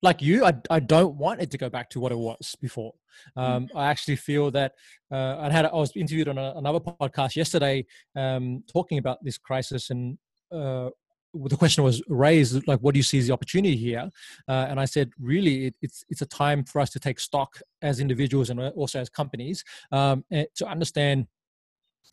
like 0.03 0.21
you. 0.21 0.45
I 0.45 0.53
I 0.71 0.81
don't 0.81 1.17
want 1.17 1.41
it 1.41 1.51
to 1.53 1.59
go 1.59 1.69
back 1.69 1.89
to 1.91 2.01
what 2.01 2.13
it 2.13 2.19
was 2.19 2.57
before. 2.61 2.93
Mm. 3.37 3.43
Um, 3.43 3.69
I 3.75 3.87
actually 3.87 4.17
feel 4.17 4.51
that 4.51 4.73
uh, 5.11 5.39
I 5.39 5.51
had 5.51 5.65
I 5.67 5.75
was 5.75 5.93
interviewed 5.97 6.29
on 6.29 6.39
a, 6.39 6.55
another 6.57 6.81
podcast 6.81 7.37
yesterday, 7.37 7.87
um, 8.17 8.65
talking 8.73 8.99
about 8.99 9.19
this 9.23 9.39
crisis 9.39 9.91
and 9.91 10.19
uh, 10.53 10.91
the 11.35 11.57
question 11.57 11.83
was 11.83 12.03
raised 12.09 12.67
like 12.67 12.79
what 12.81 12.93
do 12.93 12.99
you 12.99 13.03
see 13.03 13.19
as 13.19 13.27
the 13.27 13.33
opportunity 13.33 13.75
here 13.75 14.11
uh, 14.49 14.67
and 14.69 14.79
i 14.79 14.85
said 14.85 15.11
really 15.19 15.67
it, 15.67 15.75
it's 15.81 16.05
it's 16.11 16.21
a 16.21 16.27
time 16.27 16.63
for 16.63 16.79
us 16.79 16.91
to 16.91 17.01
take 17.01 17.19
stock 17.19 17.59
as 17.81 18.01
individuals 18.01 18.51
and 18.51 18.61
also 18.61 19.01
as 19.01 19.09
companies 19.09 19.65
um, 19.93 20.25
to 20.55 20.67
understand 20.67 21.27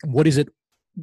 what 0.04 0.26
is 0.26 0.38
it 0.38 0.48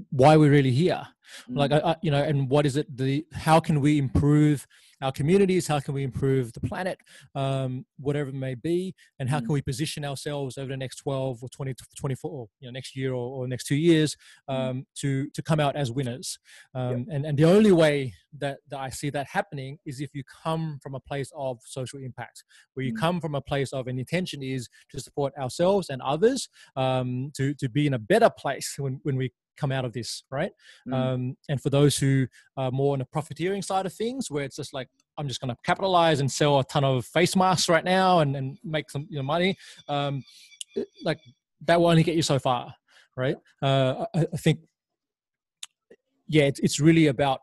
why 0.10 0.36
we're 0.36 0.50
really 0.50 0.72
here 0.72 1.06
mm. 1.50 1.58
like 1.58 1.72
I, 1.72 1.96
you 2.02 2.10
know 2.10 2.24
and 2.24 2.50
what 2.50 2.66
is 2.66 2.76
it 2.76 2.88
the 2.96 3.24
how 3.34 3.60
can 3.60 3.82
we 3.82 4.00
improve 4.00 4.66
our 5.02 5.12
communities 5.12 5.68
how 5.68 5.80
can 5.80 5.94
we 5.94 6.04
improve 6.04 6.54
the 6.54 6.60
planet 6.62 6.98
um, 7.36 7.86
whatever 8.00 8.30
it 8.30 8.36
may 8.36 8.56
be 8.56 8.94
and 9.20 9.30
how 9.30 9.40
mm. 9.40 9.46
can 9.46 9.54
we 9.54 9.62
position 9.62 10.04
ourselves 10.04 10.58
over 10.58 10.70
the 10.70 10.78
next 10.78 10.98
12 10.98 11.44
or 11.44 11.50
20 11.50 11.76
24 11.98 12.32
or 12.32 12.48
you 12.60 12.68
know 12.68 12.72
next 12.72 12.96
year 12.96 13.14
or, 13.14 13.44
or 13.44 13.48
next 13.48 13.66
two 13.66 13.76
years 13.76 14.16
mm. 14.50 14.56
um, 14.56 14.78
mm. 14.78 14.86
to 14.96 15.30
to 15.32 15.42
come 15.42 15.60
out 15.60 15.76
as 15.76 15.92
winners 15.92 16.40
um, 16.76 17.00
yep. 17.00 17.08
and 17.12 17.26
and 17.26 17.38
the 17.38 17.46
only 17.46 17.72
way 17.72 18.14
that, 18.38 18.58
that 18.70 18.80
i 18.80 18.90
see 18.90 19.10
that 19.10 19.28
happening 19.28 19.78
is 19.86 20.02
if 20.02 20.14
you 20.14 20.24
come 20.44 20.80
from 20.82 20.96
a 20.96 21.00
place 21.00 21.32
of 21.36 21.60
social 21.66 22.00
impact 22.00 22.44
where 22.74 22.86
you 22.86 22.94
mm. 22.94 23.00
come 23.00 23.20
from 23.22 23.36
a 23.36 23.42
place 23.42 23.74
of 23.74 23.88
an 23.88 24.00
intention 24.00 24.42
is 24.42 24.68
to 24.90 25.00
support 25.00 25.34
ourselves 25.38 25.90
and 25.90 26.02
others 26.02 26.50
um, 26.76 27.32
to 27.36 27.54
to 27.56 27.70
be 27.70 27.88
in 27.88 27.94
a 27.94 28.00
better 28.00 28.30
place 28.30 28.76
when 28.78 29.00
when 29.04 29.16
we 29.16 29.32
come 29.58 29.72
out 29.72 29.86
of 29.86 29.94
this, 29.94 30.24
right? 30.32 30.52
Mm. 30.88 30.94
Um, 30.94 31.38
and 31.50 31.62
for 31.62 31.70
those 31.70 31.98
who 31.98 32.28
are 32.56 32.72
more 32.72 32.94
on 32.94 33.00
the 33.00 33.06
profiteering 33.06 33.62
side 33.62 33.86
of 33.86 33.94
things, 33.94 34.32
where 34.32 34.44
it's 34.44 34.56
just 34.56 34.74
like 34.74 34.88
I'm 35.18 35.28
just 35.28 35.42
going 35.42 35.50
to 35.50 35.58
capitalize 35.66 36.20
and 36.20 36.32
sell 36.32 36.60
a 36.60 36.64
ton 36.64 36.84
of 36.84 37.06
face 37.06 37.36
masks 37.36 37.70
right 37.70 37.84
now 37.84 38.20
and, 38.20 38.36
and 38.36 38.58
make 38.64 38.90
some 38.90 39.08
you 39.10 39.18
know 39.18 39.24
money, 39.24 39.58
um, 39.88 40.24
like 41.04 41.20
that 41.66 41.80
will 41.80 41.88
only 41.88 42.04
get 42.04 42.16
you 42.16 42.22
so 42.22 42.40
far, 42.40 42.74
right? 43.16 43.36
Uh, 43.62 44.06
I, 44.14 44.28
I 44.34 44.38
think, 44.38 44.60
yeah, 46.28 46.44
it's, 46.44 46.60
it's 46.60 46.80
really 46.80 47.08
about 47.08 47.40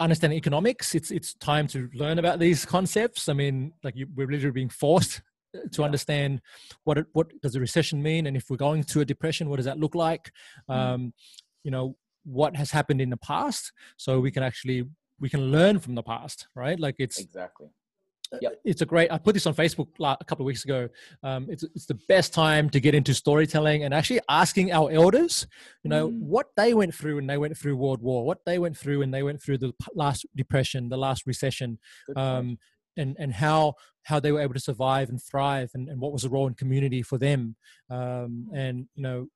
understanding 0.00 0.36
economics. 0.36 0.94
It's 0.94 1.10
it's 1.10 1.34
time 1.34 1.66
to 1.68 1.88
learn 1.94 2.18
about 2.18 2.38
these 2.38 2.64
concepts. 2.64 3.28
I 3.28 3.32
mean, 3.32 3.72
like 3.82 3.96
you, 3.96 4.06
we're 4.14 4.26
literally 4.26 4.52
being 4.52 4.68
forced 4.68 5.22
to 5.54 5.80
yeah. 5.80 5.84
understand 5.84 6.40
what 6.82 6.98
it, 6.98 7.06
what 7.12 7.28
does 7.40 7.54
a 7.54 7.60
recession 7.60 8.02
mean, 8.02 8.26
and 8.26 8.36
if 8.36 8.50
we're 8.50 8.56
going 8.56 8.82
to 8.84 9.00
a 9.00 9.04
depression, 9.04 9.48
what 9.48 9.56
does 9.56 9.66
that 9.66 9.78
look 9.78 9.94
like? 9.94 10.32
Mm. 10.68 10.74
Um, 10.74 11.14
you 11.64 11.70
know 11.70 11.96
what 12.24 12.56
has 12.56 12.70
happened 12.70 13.00
in 13.00 13.10
the 13.10 13.16
past 13.18 13.72
so 13.96 14.20
we 14.20 14.30
can 14.30 14.42
actually 14.42 14.84
we 15.20 15.28
can 15.28 15.52
learn 15.52 15.78
from 15.78 15.94
the 15.94 16.02
past 16.02 16.48
right? 16.54 16.78
Like 16.78 16.96
it's 16.98 17.18
exactly. 17.18 17.68
Yeah 18.40 18.50
it's 18.64 18.82
a 18.82 18.86
great 18.86 19.12
i 19.12 19.18
put 19.18 19.34
this 19.34 19.46
on 19.46 19.54
facebook 19.54 19.86
a 20.00 20.24
couple 20.24 20.42
of 20.42 20.46
weeks 20.46 20.64
ago. 20.64 20.88
Um, 21.22 21.46
it's, 21.48 21.62
it's 21.62 21.86
the 21.86 21.98
best 22.08 22.34
time 22.34 22.68
to 22.70 22.80
get 22.80 22.92
into 22.92 23.14
storytelling 23.14 23.84
and 23.84 23.94
actually 23.94 24.20
asking 24.28 24.72
our 24.72 24.90
elders 24.90 25.46
you 25.84 25.90
know 25.90 26.08
mm. 26.08 26.18
what 26.18 26.46
they 26.56 26.74
went 26.74 26.94
through 26.94 27.16
when 27.16 27.28
they 27.28 27.38
went 27.38 27.56
through 27.56 27.76
world 27.76 28.02
war 28.02 28.24
what 28.24 28.38
they 28.44 28.58
went 28.58 28.76
through 28.76 29.00
when 29.00 29.12
they 29.12 29.22
went 29.22 29.40
through 29.40 29.58
the 29.58 29.72
last 29.94 30.26
depression 30.34 30.88
the 30.88 30.96
last 30.96 31.26
recession 31.26 31.78
um, 32.16 32.58
and 32.96 33.14
and 33.18 33.34
how 33.34 33.74
how 34.04 34.20
they 34.20 34.32
were 34.32 34.40
able 34.40 34.54
to 34.54 34.60
survive 34.60 35.08
and 35.08 35.22
thrive 35.22 35.70
and, 35.74 35.88
and 35.88 36.00
what 36.00 36.12
was 36.12 36.22
the 36.22 36.28
role 36.28 36.46
in 36.46 36.54
community 36.54 37.02
for 37.02 37.18
them. 37.18 37.56
Um, 37.90 38.48
and 38.54 38.86
you 38.94 39.02
know 39.02 39.26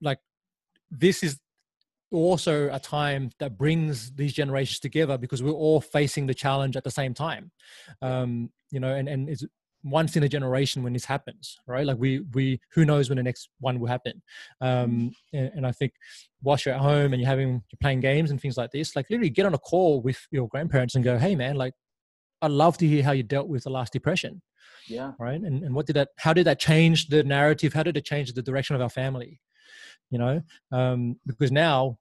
like 0.00 0.18
this 0.90 1.22
is 1.22 1.38
also 2.14 2.70
a 2.72 2.78
time 2.78 3.30
that 3.38 3.58
brings 3.58 4.12
these 4.12 4.32
generations 4.32 4.80
together 4.80 5.18
because 5.18 5.42
we're 5.42 5.52
all 5.52 5.80
facing 5.80 6.26
the 6.26 6.34
challenge 6.34 6.76
at 6.76 6.84
the 6.84 6.90
same 6.90 7.14
time. 7.14 7.50
Um, 8.02 8.50
you 8.74 8.80
know 8.80 8.94
and, 8.94 9.08
and 9.08 9.28
it's 9.28 9.44
once 9.84 10.16
in 10.16 10.22
a 10.22 10.28
generation 10.28 10.82
when 10.82 10.94
this 10.94 11.04
happens 11.04 11.58
right? 11.66 11.86
Like 11.86 11.98
we 11.98 12.20
we 12.32 12.60
who 12.72 12.84
knows 12.84 13.08
when 13.08 13.16
the 13.16 13.22
next 13.22 13.48
one 13.60 13.78
will 13.78 13.86
happen? 13.86 14.22
Um, 14.60 15.12
and, 15.32 15.50
and, 15.56 15.66
i 15.66 15.72
think 15.72 15.92
whilst 16.42 16.66
you're 16.66 16.74
at 16.74 16.80
home 16.80 17.12
and 17.12 17.20
you're 17.20 17.28
having 17.28 17.50
you're 17.50 17.78
playing 17.80 18.00
games 18.00 18.30
and 18.30 18.40
things 18.40 18.56
like 18.56 18.70
this 18.72 18.96
like 18.96 19.06
literally 19.10 19.30
get 19.30 19.46
on 19.46 19.54
a 19.54 19.58
call 19.58 20.02
with 20.02 20.18
your 20.30 20.48
grandparents 20.48 20.94
and 20.94 21.04
go 21.04 21.16
hey 21.18 21.34
man 21.34 21.56
like 21.56 21.74
i'd 22.42 22.50
love 22.50 22.76
to 22.78 22.86
hear 22.86 23.02
how 23.02 23.12
you 23.12 23.22
dealt 23.22 23.48
with 23.48 23.64
the 23.64 23.70
last 23.70 23.92
depression. 23.92 24.42
Yeah. 24.86 25.12
Right? 25.18 25.40
And, 25.40 25.62
and 25.62 25.74
what 25.74 25.86
did 25.86 25.96
that 25.96 26.08
how 26.18 26.32
did 26.32 26.46
that 26.46 26.58
change 26.58 27.08
the 27.08 27.22
narrative? 27.22 27.72
How 27.72 27.82
did 27.82 27.96
it 27.96 28.04
change 28.04 28.32
the 28.32 28.42
direction 28.42 28.76
of 28.76 28.82
our 28.82 28.90
family? 28.90 29.40
You 30.10 30.18
know? 30.18 30.42
Um, 30.72 31.16
because 31.26 31.50
now 31.52 31.98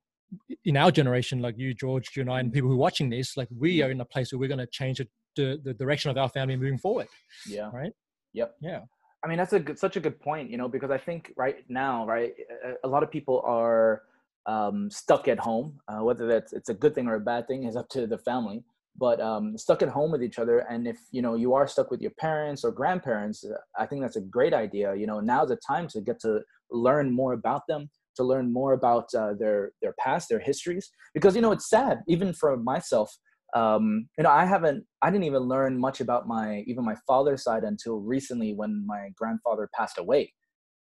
in 0.66 0.78
our 0.78 0.92
generation 0.92 1.42
like 1.42 1.58
you 1.58 1.74
george 1.74 2.10
you 2.16 2.22
and 2.22 2.32
i 2.32 2.40
and 2.40 2.52
people 2.54 2.70
who 2.70 2.76
are 2.76 2.78
watching 2.78 3.10
this 3.10 3.36
like 3.38 3.48
we 3.58 3.82
are 3.82 3.92
in 3.92 4.02
a 4.02 4.06
place 4.06 4.32
where 4.32 4.40
we're 4.40 4.48
going 4.48 4.58
to 4.58 4.68
change 4.68 5.00
it, 5.00 5.10
the, 5.36 5.60
the 5.64 5.74
direction 5.74 6.12
of 6.12 6.18
our 6.18 6.30
family 6.30 6.56
moving 6.56 6.78
forward 6.78 7.08
yeah. 7.48 7.70
right? 7.74 7.92
Yep. 8.34 8.56
Yeah. 8.62 8.80
I 9.24 9.28
mean 9.28 9.38
that's 9.38 9.54
a 9.54 9.60
good, 9.60 9.80
such 9.80 9.96
a 9.96 10.00
good 10.00 10.20
point 10.20 10.50
you 10.50 10.58
know 10.58 10.68
because 10.68 10.92
i 10.92 10.98
think 10.98 11.32
right 11.38 11.64
now 11.70 12.06
right 12.06 12.34
a, 12.66 12.88
a 12.88 12.90
lot 12.90 13.04
of 13.04 13.12
people 13.12 13.42
are 13.46 14.04
um, 14.46 14.90
stuck 14.90 15.30
at 15.30 15.40
home 15.40 15.80
uh, 15.88 16.04
whether 16.04 16.28
that's 16.28 16.52
it's 16.52 16.70
a 16.70 16.74
good 16.74 16.94
thing 16.94 17.08
or 17.08 17.16
a 17.16 17.20
bad 17.20 17.48
thing 17.48 17.64
is 17.64 17.78
up 17.78 17.88
to 17.90 18.06
the 18.06 18.18
family 18.18 18.64
but 18.98 19.20
um, 19.22 19.58
stuck 19.58 19.82
at 19.82 19.90
home 19.90 20.12
with 20.12 20.22
each 20.22 20.38
other 20.38 20.60
and 20.70 20.88
if 20.88 20.98
you 21.12 21.22
know 21.22 21.36
you 21.36 21.54
are 21.54 21.68
stuck 21.68 21.90
with 21.90 22.02
your 22.02 22.12
parents 22.20 22.66
or 22.66 22.72
grandparents 22.72 23.46
i 23.80 23.86
think 23.86 24.02
that's 24.02 24.18
a 24.18 24.22
great 24.22 24.54
idea 24.54 24.94
you 24.96 25.08
know 25.08 25.22
now's 25.22 25.48
the 25.48 25.56
time 25.56 25.88
to 25.88 26.02
get 26.02 26.20
to 26.20 26.42
learn 26.70 27.10
more 27.10 27.34
about 27.34 27.66
them 27.68 27.90
to 28.16 28.24
learn 28.24 28.52
more 28.52 28.74
about 28.74 29.14
uh, 29.14 29.34
their 29.34 29.72
their 29.82 29.94
past, 30.00 30.30
their 30.30 30.40
histories. 30.40 30.90
Because 31.14 31.36
you 31.36 31.42
know, 31.42 31.52
it's 31.52 31.70
sad 31.70 32.02
even 32.08 32.34
for 32.34 32.56
myself. 32.58 33.16
Um, 33.56 34.08
you 34.18 34.24
know, 34.24 34.32
I 34.32 34.46
haven't, 34.46 34.84
I 35.04 35.12
didn't 35.12 35.26
even 35.26 35.44
learn 35.44 35.80
much 35.80 36.02
about 36.02 36.28
my 36.28 36.64
even 36.66 36.84
my 36.84 36.96
father's 37.06 37.44
side 37.44 37.64
until 37.64 38.00
recently 38.00 38.54
when 38.54 38.86
my 38.86 39.10
grandfather 39.16 39.70
passed 39.76 40.00
away. 40.00 40.34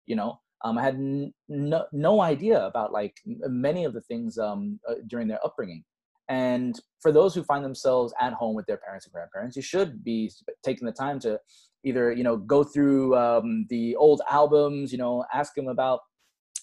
You 0.06 0.16
know, 0.16 0.40
um, 0.64 0.78
I 0.78 0.82
had 0.82 0.94
n- 0.94 1.32
no 1.48 1.84
no 1.92 2.22
idea 2.22 2.64
about 2.64 2.92
like 2.92 3.14
many 3.26 3.84
of 3.84 3.92
the 3.92 4.00
things 4.02 4.38
um, 4.38 4.78
uh, 4.88 4.94
during 5.06 5.28
their 5.28 5.44
upbringing. 5.44 5.84
And 6.28 6.78
for 7.00 7.12
those 7.12 7.34
who 7.34 7.42
find 7.42 7.64
themselves 7.64 8.14
at 8.20 8.32
home 8.32 8.54
with 8.54 8.64
their 8.66 8.78
parents 8.78 9.06
and 9.06 9.12
grandparents, 9.12 9.56
you 9.56 9.62
should 9.62 10.02
be 10.02 10.30
taking 10.64 10.86
the 10.86 10.92
time 10.92 11.18
to 11.20 11.38
either 11.84 12.12
you 12.12 12.24
know 12.24 12.36
go 12.36 12.64
through 12.64 13.16
um, 13.16 13.66
the 13.68 13.96
old 13.96 14.22
albums, 14.30 14.92
you 14.92 14.98
know, 14.98 15.24
ask 15.34 15.54
them 15.54 15.68
about 15.68 16.00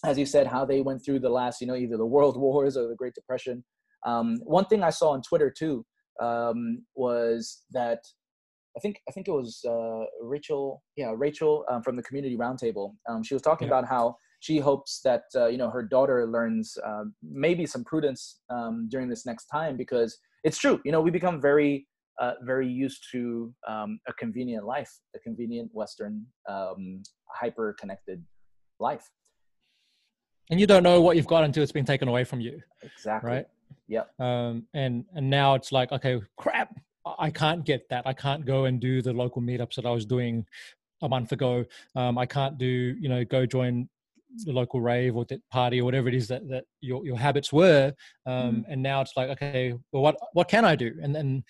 as 0.05 0.17
you 0.17 0.25
said, 0.25 0.47
how 0.47 0.65
they 0.65 0.81
went 0.81 1.03
through 1.03 1.19
the 1.19 1.29
last, 1.29 1.61
you 1.61 1.67
know, 1.67 1.75
either 1.75 1.97
the 1.97 2.05
world 2.05 2.37
wars 2.41 2.77
or 2.77 2.87
the 2.87 2.95
Great 2.95 3.13
Depression. 3.13 3.63
Um, 4.05 4.39
one 4.43 4.65
thing 4.65 4.83
I 4.83 4.89
saw 4.91 5.09
on 5.09 5.21
Twitter 5.21 5.53
too 5.55 5.85
um, 6.21 6.83
was 6.95 7.63
that 7.71 7.99
I 8.77 8.79
think 8.79 9.01
I 9.09 9.11
think 9.11 9.27
it 9.27 9.31
was 9.31 9.61
uh, 9.67 10.05
Rachel, 10.21 10.83
yeah, 10.95 11.11
Rachel 11.15 11.65
um, 11.69 11.81
from 11.81 11.95
the 11.95 12.03
Community 12.03 12.37
Roundtable. 12.37 12.93
Um, 13.09 13.23
she 13.23 13.33
was 13.33 13.41
talking 13.41 13.67
yeah. 13.67 13.73
about 13.73 13.89
how 13.89 14.15
she 14.39 14.57
hopes 14.59 15.01
that 15.03 15.23
uh, 15.35 15.47
you 15.47 15.57
know 15.57 15.69
her 15.69 15.83
daughter 15.83 16.27
learns 16.27 16.77
uh, 16.85 17.03
maybe 17.21 17.65
some 17.65 17.83
prudence 17.83 18.39
um, 18.49 18.87
during 18.89 19.09
this 19.09 19.25
next 19.25 19.47
time 19.47 19.75
because 19.75 20.17
it's 20.43 20.57
true. 20.57 20.79
You 20.85 20.91
know, 20.91 21.01
we 21.01 21.11
become 21.11 21.41
very 21.41 21.87
uh, 22.21 22.33
very 22.43 22.67
used 22.67 23.05
to 23.11 23.53
um, 23.67 23.99
a 24.07 24.13
convenient 24.13 24.65
life, 24.65 24.91
a 25.15 25.19
convenient 25.19 25.71
Western 25.73 26.25
hyper 26.47 27.75
connected 27.79 28.23
life 28.79 29.09
and 30.49 30.59
you 30.59 30.67
don't 30.67 30.83
know 30.83 31.01
what 31.01 31.15
you've 31.15 31.27
got 31.27 31.43
until 31.43 31.63
it's 31.63 31.71
been 31.71 31.85
taken 31.85 32.07
away 32.07 32.23
from 32.23 32.39
you 32.41 32.61
exactly 32.81 33.31
right 33.31 33.47
yeah 33.87 34.03
um 34.19 34.65
and 34.73 35.05
and 35.15 35.29
now 35.29 35.55
it's 35.55 35.71
like 35.71 35.91
okay 35.91 36.19
crap 36.37 36.75
I 37.17 37.29
can't 37.29 37.65
get 37.65 37.87
that. 37.89 38.05
I 38.05 38.13
can't 38.13 38.45
go 38.45 38.65
and 38.65 38.79
do 38.79 39.01
the 39.01 39.13
local 39.13 39.41
meetups 39.41 39.75
that 39.75 39.85
I 39.85 39.91
was 39.91 40.05
doing 40.05 40.45
a 41.01 41.09
month 41.09 41.31
ago. 41.31 41.65
Um, 41.95 42.17
I 42.17 42.25
can't 42.25 42.57
do, 42.57 42.67
you 42.99 43.09
know, 43.09 43.23
go 43.23 43.45
join 43.45 43.89
the 44.45 44.51
local 44.51 44.79
rave 44.79 45.15
or 45.15 45.25
that 45.25 45.41
party 45.49 45.81
or 45.81 45.85
whatever 45.85 46.07
it 46.07 46.13
is 46.13 46.27
that, 46.27 46.47
that 46.49 46.65
your, 46.81 47.03
your 47.05 47.17
habits 47.17 47.51
were. 47.51 47.93
Um, 48.25 48.57
mm. 48.57 48.65
And 48.69 48.83
now 48.83 49.01
it's 49.01 49.13
like, 49.15 49.29
okay, 49.29 49.73
well, 49.91 50.03
what, 50.03 50.17
what 50.33 50.47
can 50.47 50.65
I 50.65 50.75
do? 50.75 50.93
And 51.01 51.15
then 51.15 51.43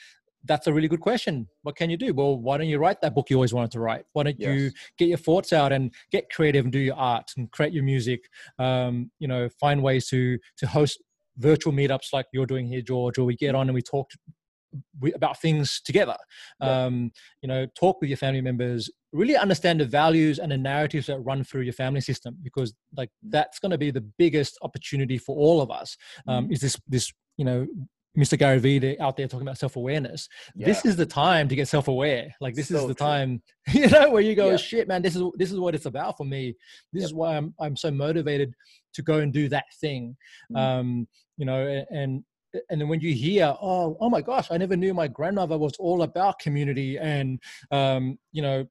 that's 0.46 0.68
a 0.68 0.74
really 0.74 0.88
good 0.88 1.02
question. 1.02 1.48
What 1.64 1.76
can 1.76 1.90
you 1.90 1.98
do? 1.98 2.14
Well, 2.14 2.38
why 2.38 2.58
don't 2.58 2.68
you 2.68 2.80
write 2.80 3.02
that 3.02 3.14
book 3.14 3.30
you 3.30 3.36
always 3.36 3.54
wanted 3.54 3.72
to 3.72 3.80
write? 3.80 4.06
Why 4.14 4.24
don't 4.24 4.40
yes. 4.40 4.56
you 4.56 4.72
get 4.98 5.10
your 5.10 5.18
thoughts 5.18 5.54
out 5.54 5.72
and 5.72 5.94
get 6.12 6.30
creative 6.30 6.66
and 6.66 6.72
do 6.72 6.80
your 6.80 6.96
art 6.96 7.32
and 7.38 7.52
create 7.52 7.74
your 7.74 7.84
music? 7.84 8.22
Um, 8.58 9.12
you 9.20 9.28
know, 9.28 9.50
find 9.60 9.84
ways 9.84 10.08
to 10.10 10.38
to 10.58 10.68
host 10.68 11.02
virtual 11.38 11.74
meetups 11.74 12.14
like 12.14 12.28
you're 12.34 12.46
doing 12.46 12.68
here, 12.68 12.82
George, 12.82 13.18
or 13.18 13.26
we 13.26 13.36
get 13.36 13.56
on 13.56 13.68
and 13.68 13.74
we 13.74 13.82
talk 13.82 14.10
about 15.14 15.42
things 15.42 15.82
together. 15.84 16.16
Yeah. 16.62 16.86
Um, 16.86 17.12
you 17.42 17.48
know, 17.48 17.66
talk 17.78 18.00
with 18.02 18.10
your 18.10 18.18
family 18.18 18.42
members. 18.42 18.90
Really 19.12 19.36
understand 19.36 19.80
the 19.80 19.86
values 19.86 20.40
and 20.40 20.52
the 20.52 20.58
narratives 20.58 21.08
that 21.08 21.20
run 21.20 21.44
through 21.44 21.62
your 21.62 21.74
family 21.74 22.02
system, 22.02 22.38
because 22.44 22.74
like 22.96 23.10
mm. 23.10 23.32
that's 23.32 23.60
going 23.60 23.72
to 23.72 23.78
be 23.78 23.92
the 23.92 24.06
biggest 24.18 24.58
opportunity 24.62 25.18
for 25.18 25.36
all 25.36 25.62
of 25.62 25.72
us. 25.72 25.98
Um, 26.28 26.48
mm. 26.48 26.54
Is 26.54 26.62
this 26.62 26.78
this 26.88 27.12
you 27.38 27.46
know 27.46 27.66
Mr. 28.20 28.38
Gary 28.38 28.60
Vee 28.60 28.98
out 29.00 29.16
there 29.16 29.28
talking 29.28 29.48
about 29.48 29.58
self 29.58 29.76
awareness. 29.78 30.28
Yeah. 30.56 30.68
This 30.68 30.86
is 30.86 30.96
the 30.96 31.06
time 31.06 31.48
to 31.48 31.56
get 31.56 31.68
self 31.68 31.88
aware. 31.88 32.34
Like 32.42 32.54
this 32.54 32.68
so 32.68 32.76
is 32.76 32.82
the 32.88 32.94
true. 32.94 33.06
time, 33.06 33.42
you 33.74 33.88
know, 33.88 34.12
where 34.12 34.22
you 34.22 34.36
go, 34.36 34.52
yeah. 34.52 34.58
shit, 34.58 34.88
man, 34.88 35.02
this 35.02 35.16
is 35.16 35.24
this 35.36 35.52
is 35.52 35.60
what 35.60 35.74
it's 35.74 35.86
about 35.86 36.18
for 36.18 36.26
me. 36.26 36.56
This 36.92 37.02
yep. 37.02 37.08
is 37.08 37.14
why 37.14 37.38
I'm 37.38 37.54
I'm 37.60 37.76
so 37.76 37.90
motivated 37.90 38.54
to 38.94 39.02
go 39.02 39.20
and 39.20 39.32
do 39.32 39.48
that 39.50 39.66
thing. 39.80 40.18
Mm. 40.52 40.58
Um, 40.60 41.08
you 41.38 41.46
know, 41.46 41.84
and 41.92 42.24
and 42.70 42.82
then 42.82 42.88
when 42.88 43.00
you 43.00 43.14
hear, 43.14 43.56
oh, 43.62 43.96
oh 44.00 44.10
my 44.10 44.22
gosh, 44.22 44.50
I 44.52 44.58
never 44.58 44.76
knew 44.76 44.94
my 44.94 45.08
grandmother 45.08 45.58
was 45.58 45.74
all 45.78 46.02
about 46.02 46.40
community 46.40 46.98
and 46.98 47.40
um, 47.72 48.18
you 48.32 48.42
know, 48.42 48.66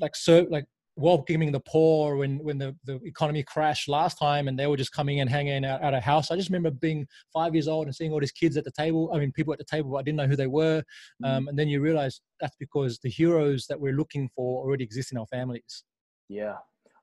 like 0.00 0.16
so 0.16 0.46
like 0.50 0.64
welcoming 0.98 1.52
the 1.52 1.60
poor 1.60 2.16
when 2.16 2.38
when 2.38 2.58
the, 2.58 2.74
the 2.84 3.00
economy 3.04 3.42
crashed 3.42 3.88
last 3.88 4.18
time 4.18 4.48
and 4.48 4.58
they 4.58 4.66
were 4.66 4.76
just 4.76 4.92
coming 4.92 5.20
and 5.20 5.30
hanging 5.30 5.64
out 5.64 5.82
at 5.82 5.94
a 5.94 6.00
house. 6.00 6.30
I 6.30 6.36
just 6.36 6.50
remember 6.50 6.70
being 6.70 7.06
five 7.32 7.54
years 7.54 7.68
old 7.68 7.86
and 7.86 7.94
seeing 7.94 8.12
all 8.12 8.20
these 8.20 8.32
kids 8.32 8.56
at 8.56 8.64
the 8.64 8.72
table. 8.72 9.10
I 9.14 9.18
mean, 9.18 9.32
people 9.32 9.52
at 9.52 9.58
the 9.58 9.64
table, 9.64 9.96
I 9.96 10.02
didn't 10.02 10.16
know 10.16 10.26
who 10.26 10.36
they 10.36 10.48
were. 10.48 10.80
Mm-hmm. 10.80 11.24
Um, 11.24 11.48
and 11.48 11.58
then 11.58 11.68
you 11.68 11.80
realize 11.80 12.20
that's 12.40 12.56
because 12.58 12.98
the 12.98 13.08
heroes 13.10 13.66
that 13.68 13.80
we're 13.80 13.94
looking 13.94 14.28
for 14.34 14.64
already 14.64 14.84
exist 14.84 15.12
in 15.12 15.18
our 15.18 15.26
families. 15.26 15.84
Yeah. 16.28 16.56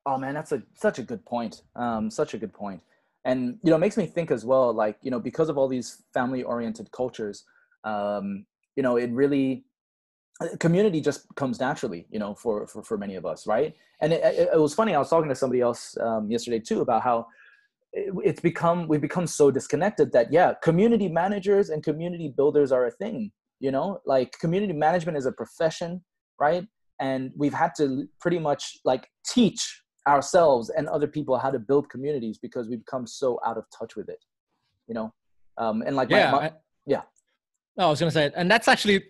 Oh 0.06 0.18
man, 0.18 0.34
that's 0.34 0.52
a 0.52 0.62
such 0.76 1.00
a 1.00 1.04
good 1.04 1.26
point. 1.26 1.64
Um, 1.76 2.12
such 2.12 2.34
a 2.34 2.38
good 2.38 2.54
point. 2.54 2.82
And 3.24 3.58
you 3.64 3.72
know, 3.72 3.78
it 3.78 3.80
makes 3.80 3.98
me 3.98 4.06
think 4.06 4.30
as 4.30 4.46
well, 4.46 4.72
like 4.74 4.98
you 5.02 5.10
know, 5.10 5.20
because 5.20 5.50
of 5.50 5.58
all 5.58 5.68
these 5.68 6.04
family-oriented 6.14 6.92
cultures, 6.92 7.44
um, 7.84 8.46
you 8.76 8.84
know, 8.84 8.98
it 8.98 9.10
really 9.12 9.66
community 10.60 11.00
just 11.00 11.26
comes 11.36 11.60
naturally 11.60 12.06
you 12.10 12.20
know 12.20 12.36
for 12.36 12.68
for, 12.68 12.84
for 12.84 12.98
many 12.98 13.16
of 13.16 13.26
us 13.26 13.48
right? 13.48 13.74
And 14.02 14.12
it, 14.12 14.24
it, 14.24 14.50
it 14.54 14.60
was 14.60 14.74
funny 14.74 14.94
i 14.94 15.00
was 15.00 15.10
talking 15.10 15.30
to 15.30 15.36
somebody 15.36 15.62
else 15.62 15.96
um, 16.02 16.30
yesterday 16.30 16.60
too 16.60 16.82
about 16.82 17.02
how 17.04 17.28
it, 17.94 18.14
it's 18.24 18.42
become 18.42 18.88
we've 18.88 19.02
become 19.02 19.28
so 19.28 19.50
disconnected 19.50 20.12
that 20.12 20.32
yeah 20.34 20.54
community 20.62 21.08
managers 21.08 21.70
and 21.70 21.84
community 21.84 22.34
builders 22.36 22.72
are 22.72 22.86
a 22.88 22.92
thing 22.92 23.32
you 23.60 23.72
know? 23.72 24.00
Like 24.06 24.38
community 24.40 24.74
management 24.74 25.18
is 25.18 25.26
a 25.26 25.32
profession 25.32 26.04
right? 26.40 26.66
And 27.00 27.32
we've 27.38 27.54
had 27.54 27.72
to 27.78 28.08
pretty 28.20 28.40
much 28.40 28.78
like 28.84 29.08
teach 29.26 29.82
ourselves 30.08 30.70
and 30.70 30.88
other 30.90 31.08
people 31.08 31.38
how 31.38 31.50
to 31.50 31.60
build 31.60 31.90
communities 31.90 32.38
because 32.38 32.68
we've 32.70 32.84
become 32.86 33.08
so 33.08 33.40
out 33.46 33.58
of 33.58 33.64
touch 33.78 33.96
with 33.96 34.10
it 34.10 34.20
you 34.88 34.94
know? 34.94 35.14
Um 35.58 35.82
and 35.82 35.96
like 35.96 36.10
yeah 36.10 36.32
my, 36.32 36.38
my, 36.38 36.46
I, 36.48 36.52
yeah. 36.86 37.02
No, 37.78 37.88
i 37.88 37.90
was 37.90 38.00
gonna 38.00 38.12
say 38.12 38.32
and 38.36 38.52
that's 38.52 38.68
actually 38.68 39.04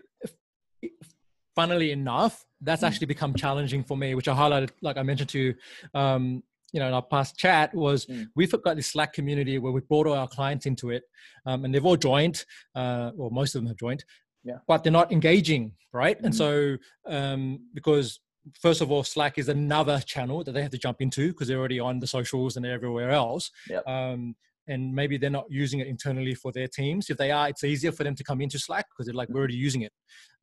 funnily 1.55 1.91
enough, 1.91 2.45
that's 2.61 2.83
mm. 2.83 2.87
actually 2.87 3.07
become 3.07 3.33
challenging 3.33 3.83
for 3.83 3.97
me, 3.97 4.15
which 4.15 4.27
I 4.27 4.35
highlighted, 4.35 4.71
like 4.81 4.97
I 4.97 5.03
mentioned 5.03 5.29
to 5.29 5.39
you, 5.39 5.55
um, 5.93 6.43
you 6.71 6.79
know, 6.79 6.87
in 6.87 6.93
our 6.93 7.01
past 7.01 7.37
chat 7.37 7.73
was 7.73 8.05
mm. 8.05 8.27
we've 8.35 8.51
got 8.63 8.75
this 8.75 8.87
Slack 8.87 9.13
community 9.13 9.57
where 9.59 9.71
we 9.71 9.81
brought 9.81 10.07
all 10.07 10.13
our 10.13 10.27
clients 10.27 10.65
into 10.65 10.89
it, 10.89 11.03
um, 11.45 11.63
and 11.63 11.73
they've 11.73 11.85
all 11.85 11.95
joined, 11.95 12.43
uh, 12.75 13.11
or 13.17 13.31
most 13.31 13.55
of 13.55 13.61
them 13.61 13.67
have 13.67 13.77
joined, 13.77 14.03
yeah. 14.43 14.57
but 14.67 14.83
they're 14.83 14.91
not 14.91 15.11
engaging, 15.11 15.71
right? 15.93 16.21
Mm. 16.21 16.25
And 16.25 16.35
so 16.35 16.77
um, 17.07 17.59
because 17.73 18.19
first 18.59 18.81
of 18.81 18.91
all, 18.91 19.03
Slack 19.03 19.37
is 19.37 19.49
another 19.49 19.99
channel 20.05 20.43
that 20.43 20.51
they 20.51 20.61
have 20.61 20.71
to 20.71 20.77
jump 20.77 21.01
into 21.01 21.29
because 21.29 21.47
they're 21.47 21.59
already 21.59 21.79
on 21.79 21.99
the 21.99 22.07
socials 22.07 22.57
and 22.57 22.65
everywhere 22.65 23.11
else. 23.11 23.51
Yep. 23.69 23.87
Um, 23.87 24.35
and 24.67 24.93
maybe 24.93 25.17
they're 25.17 25.29
not 25.29 25.45
using 25.49 25.79
it 25.79 25.87
internally 25.87 26.35
for 26.35 26.51
their 26.51 26.67
teams. 26.67 27.09
If 27.09 27.17
they 27.17 27.31
are, 27.31 27.49
it's 27.49 27.63
easier 27.63 27.91
for 27.91 28.03
them 28.03 28.15
to 28.15 28.23
come 28.23 28.41
into 28.41 28.59
Slack 28.59 28.85
because 28.89 29.05
they're 29.05 29.15
like, 29.15 29.29
we're 29.29 29.39
already 29.39 29.55
using 29.55 29.81
it. 29.81 29.91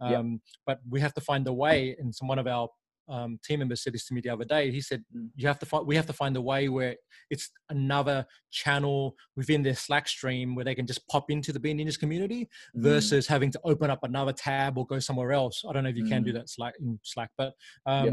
Um, 0.00 0.12
yep. 0.12 0.40
But 0.66 0.78
we 0.88 1.00
have 1.00 1.14
to 1.14 1.20
find 1.20 1.46
a 1.46 1.52
way. 1.52 1.96
And 1.98 2.14
some 2.14 2.28
one 2.28 2.38
of 2.38 2.46
our 2.46 2.68
um, 3.08 3.38
team 3.44 3.58
members 3.58 3.82
said 3.82 3.94
this 3.94 4.06
to 4.06 4.14
me 4.14 4.20
the 4.20 4.30
other 4.30 4.44
day. 4.44 4.70
He 4.70 4.80
said, 4.80 5.04
mm. 5.14 5.28
"You 5.34 5.48
have 5.48 5.58
to 5.58 5.66
find. 5.66 5.86
We 5.86 5.96
have 5.96 6.06
to 6.06 6.12
find 6.12 6.36
a 6.36 6.40
way 6.40 6.68
where 6.68 6.96
it's 7.30 7.50
another 7.68 8.26
channel 8.50 9.16
within 9.36 9.62
their 9.62 9.74
Slack 9.74 10.08
stream 10.08 10.54
where 10.54 10.64
they 10.64 10.74
can 10.74 10.86
just 10.86 11.06
pop 11.08 11.30
into 11.30 11.52
the 11.52 11.60
Bean 11.60 11.78
Ninjas 11.78 11.98
community 11.98 12.48
mm. 12.76 12.82
versus 12.82 13.26
having 13.26 13.50
to 13.50 13.60
open 13.64 13.90
up 13.90 14.00
another 14.02 14.32
tab 14.32 14.78
or 14.78 14.86
go 14.86 14.98
somewhere 14.98 15.32
else. 15.32 15.64
I 15.68 15.72
don't 15.72 15.84
know 15.84 15.90
if 15.90 15.96
you 15.96 16.04
mm. 16.04 16.10
can 16.10 16.22
do 16.22 16.30
mm. 16.30 16.34
that 16.34 16.48
Slack 16.48 16.74
in 16.80 16.98
Slack, 17.02 17.30
but 17.36 17.54
um, 17.86 18.06
yeah. 18.06 18.12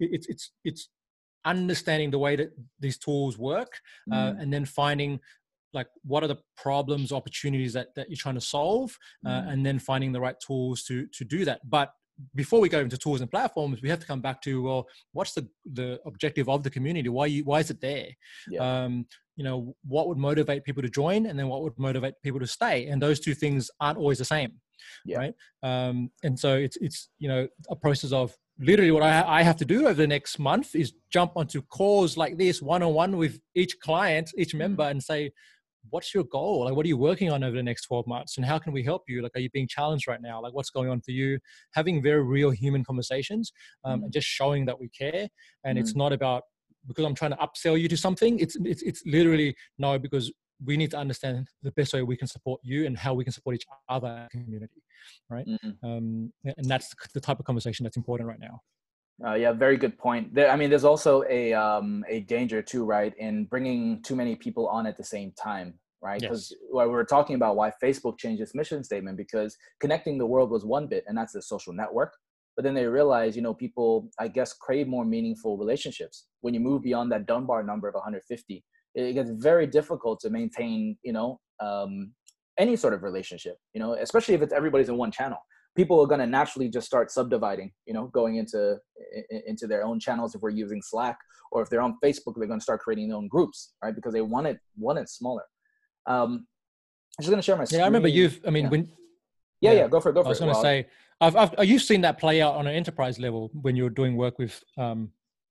it, 0.00 0.10
it's 0.12 0.26
it's 0.28 0.52
it's 0.64 0.88
understanding 1.44 2.10
the 2.10 2.18
way 2.18 2.36
that 2.36 2.50
these 2.80 2.98
tools 2.98 3.38
work 3.38 3.78
uh, 4.12 4.32
mm. 4.32 4.42
and 4.42 4.52
then 4.52 4.64
finding 4.64 5.20
like 5.76 5.86
what 6.04 6.24
are 6.24 6.26
the 6.26 6.38
problems 6.56 7.12
opportunities 7.12 7.72
that, 7.74 7.94
that 7.94 8.08
you're 8.08 8.16
trying 8.16 8.34
to 8.34 8.40
solve 8.40 8.98
uh, 9.24 9.30
mm. 9.30 9.52
and 9.52 9.64
then 9.64 9.78
finding 9.78 10.10
the 10.10 10.20
right 10.20 10.36
tools 10.44 10.82
to 10.82 11.06
to 11.12 11.24
do 11.24 11.44
that 11.44 11.60
but 11.68 11.90
before 12.34 12.60
we 12.60 12.68
go 12.68 12.80
into 12.80 12.96
tools 12.96 13.20
and 13.20 13.30
platforms 13.30 13.82
we 13.82 13.88
have 13.88 14.00
to 14.00 14.06
come 14.06 14.20
back 14.20 14.40
to 14.40 14.62
well 14.62 14.86
what's 15.12 15.34
the 15.34 15.46
the 15.74 16.00
objective 16.06 16.48
of 16.48 16.62
the 16.62 16.70
community 16.70 17.08
why 17.08 17.26
you 17.26 17.44
why 17.44 17.60
is 17.60 17.70
it 17.70 17.80
there 17.80 18.08
yeah. 18.48 18.84
um 18.84 19.06
you 19.36 19.44
know 19.44 19.74
what 19.86 20.08
would 20.08 20.18
motivate 20.18 20.64
people 20.64 20.82
to 20.82 20.88
join 20.88 21.26
and 21.26 21.38
then 21.38 21.48
what 21.48 21.62
would 21.62 21.78
motivate 21.78 22.14
people 22.22 22.40
to 22.40 22.46
stay 22.46 22.86
and 22.86 23.00
those 23.00 23.20
two 23.20 23.34
things 23.34 23.70
aren't 23.80 23.98
always 23.98 24.18
the 24.18 24.24
same 24.24 24.52
yeah. 25.04 25.18
right 25.18 25.34
um 25.62 26.10
and 26.22 26.38
so 26.38 26.54
it's 26.54 26.76
it's 26.78 27.10
you 27.18 27.28
know 27.28 27.46
a 27.68 27.76
process 27.76 28.12
of 28.12 28.34
literally 28.58 28.90
what 28.90 29.02
I, 29.02 29.40
I 29.40 29.42
have 29.42 29.56
to 29.56 29.64
do 29.64 29.82
over 29.82 29.94
the 29.94 30.06
next 30.06 30.38
month 30.38 30.74
is 30.74 30.94
jump 31.10 31.32
onto 31.36 31.60
calls 31.62 32.16
like 32.16 32.38
this 32.38 32.62
one-on-one 32.62 33.16
with 33.16 33.38
each 33.54 33.78
client 33.80 34.30
each 34.38 34.54
mm. 34.54 34.58
member 34.58 34.84
and 34.84 35.02
say 35.02 35.32
what's 35.90 36.14
your 36.14 36.24
goal? 36.24 36.64
Like, 36.64 36.74
what 36.74 36.84
are 36.84 36.88
you 36.88 36.96
working 36.96 37.30
on 37.30 37.44
over 37.44 37.56
the 37.56 37.62
next 37.62 37.84
12 37.86 38.06
months? 38.06 38.36
And 38.36 38.46
how 38.46 38.58
can 38.58 38.72
we 38.72 38.82
help 38.82 39.02
you? 39.08 39.22
Like, 39.22 39.32
are 39.34 39.40
you 39.40 39.50
being 39.50 39.68
challenged 39.68 40.06
right 40.06 40.20
now? 40.20 40.40
Like, 40.40 40.52
what's 40.52 40.70
going 40.70 40.88
on 40.88 41.00
for 41.00 41.10
you? 41.10 41.38
Having 41.74 42.02
very 42.02 42.22
real 42.22 42.50
human 42.50 42.84
conversations 42.84 43.52
um, 43.84 44.00
mm. 44.00 44.04
and 44.04 44.12
just 44.12 44.26
showing 44.26 44.66
that 44.66 44.78
we 44.78 44.88
care. 44.88 45.28
And 45.64 45.78
mm. 45.78 45.80
it's 45.80 45.94
not 45.94 46.12
about 46.12 46.42
because 46.86 47.04
I'm 47.04 47.14
trying 47.14 47.32
to 47.32 47.38
upsell 47.38 47.80
you 47.80 47.88
to 47.88 47.96
something. 47.96 48.38
It's, 48.38 48.56
it's, 48.64 48.82
it's 48.82 49.02
literally 49.06 49.56
no, 49.78 49.98
because 49.98 50.32
we 50.64 50.76
need 50.76 50.90
to 50.92 50.98
understand 50.98 51.48
the 51.62 51.72
best 51.72 51.92
way 51.92 52.02
we 52.02 52.16
can 52.16 52.28
support 52.28 52.60
you 52.62 52.86
and 52.86 52.96
how 52.96 53.14
we 53.14 53.24
can 53.24 53.32
support 53.32 53.56
each 53.56 53.66
other 53.88 54.28
community. 54.30 54.82
Right. 55.28 55.46
Mm-hmm. 55.46 55.86
Um, 55.86 56.32
and 56.44 56.66
that's 56.66 56.94
the 57.12 57.20
type 57.20 57.38
of 57.38 57.44
conversation 57.44 57.84
that's 57.84 57.96
important 57.96 58.28
right 58.28 58.40
now. 58.40 58.60
Uh, 59.24 59.34
yeah, 59.34 59.52
very 59.52 59.76
good 59.76 59.96
point. 59.96 60.34
There, 60.34 60.50
I 60.50 60.56
mean, 60.56 60.68
there's 60.68 60.84
also 60.84 61.24
a 61.28 61.54
um, 61.54 62.04
a 62.08 62.20
danger 62.20 62.60
too, 62.60 62.84
right, 62.84 63.14
in 63.18 63.46
bringing 63.46 64.02
too 64.02 64.14
many 64.14 64.36
people 64.36 64.68
on 64.68 64.86
at 64.86 64.96
the 64.96 65.04
same 65.04 65.32
time, 65.42 65.74
right? 66.02 66.20
Because 66.20 66.50
yes. 66.50 66.70
we 66.70 66.86
were 66.86 67.04
talking 67.04 67.34
about 67.34 67.56
why 67.56 67.72
Facebook 67.82 68.18
changed 68.18 68.42
its 68.42 68.54
mission 68.54 68.84
statement 68.84 69.16
because 69.16 69.56
connecting 69.80 70.18
the 70.18 70.26
world 70.26 70.50
was 70.50 70.66
one 70.66 70.86
bit, 70.86 71.04
and 71.06 71.16
that's 71.16 71.32
the 71.32 71.40
social 71.40 71.72
network. 71.72 72.12
But 72.56 72.64
then 72.64 72.74
they 72.74 72.86
realized, 72.86 73.36
you 73.36 73.42
know, 73.42 73.54
people, 73.54 74.10
I 74.18 74.28
guess, 74.28 74.52
crave 74.52 74.86
more 74.86 75.04
meaningful 75.04 75.56
relationships. 75.56 76.26
When 76.40 76.52
you 76.52 76.60
move 76.60 76.82
beyond 76.82 77.10
that 77.12 77.26
Dunbar 77.26 77.62
number 77.62 77.88
of 77.88 77.94
150, 77.94 78.64
it 78.94 79.12
gets 79.12 79.30
very 79.30 79.66
difficult 79.66 80.20
to 80.20 80.30
maintain, 80.30 80.96
you 81.02 81.12
know, 81.12 81.38
um, 81.60 82.12
any 82.58 82.76
sort 82.76 82.94
of 82.94 83.02
relationship. 83.02 83.56
You 83.72 83.80
know, 83.80 83.94
especially 83.94 84.34
if 84.34 84.42
it's 84.42 84.52
everybody's 84.52 84.90
in 84.90 84.96
one 84.98 85.10
channel 85.10 85.38
people 85.76 86.00
are 86.00 86.06
going 86.06 86.20
to 86.20 86.26
naturally 86.26 86.68
just 86.68 86.86
start 86.86 87.10
subdividing 87.10 87.70
you 87.86 87.94
know 87.94 88.06
going 88.08 88.36
into 88.36 88.76
into 89.46 89.66
their 89.66 89.84
own 89.84 90.00
channels 90.00 90.34
if 90.34 90.40
we're 90.42 90.50
using 90.50 90.80
slack 90.82 91.18
or 91.52 91.62
if 91.62 91.70
they're 91.70 91.82
on 91.82 91.96
facebook 92.04 92.34
they're 92.36 92.48
going 92.48 92.60
to 92.60 92.64
start 92.64 92.80
creating 92.80 93.08
their 93.08 93.16
own 93.16 93.28
groups 93.28 93.74
right 93.82 93.94
because 93.94 94.12
they 94.12 94.22
want 94.22 94.46
it 94.46 94.58
want 94.78 94.98
it 94.98 95.08
smaller 95.08 95.42
um 96.06 96.46
i'm 97.18 97.22
just 97.22 97.30
going 97.30 97.38
to 97.38 97.42
share 97.42 97.56
my 97.56 97.64
screen. 97.64 97.78
yeah 97.78 97.84
i 97.84 97.88
remember 97.88 98.08
you've 98.08 98.40
i 98.46 98.50
mean 98.50 98.64
yeah. 98.64 98.70
when 98.70 98.88
yeah, 99.60 99.72
yeah, 99.72 99.88
go 99.88 100.00
for 100.00 100.10
it. 100.10 100.14
Go 100.14 100.22
for 100.22 100.26
it. 100.26 100.26
I 100.26 100.30
was 100.30 100.40
going 100.40 100.54
to 100.54 100.60
say, 100.60 100.86
I've, 101.20 101.36
I've, 101.36 101.64
you've 101.64 101.82
seen 101.82 102.02
that 102.02 102.18
play 102.18 102.42
out 102.42 102.54
on 102.54 102.66
an 102.66 102.74
enterprise 102.74 103.18
level 103.18 103.50
when 103.62 103.76
you're 103.76 103.90
doing 103.90 104.16
work 104.16 104.38
with, 104.38 104.62
um, 104.76 105.10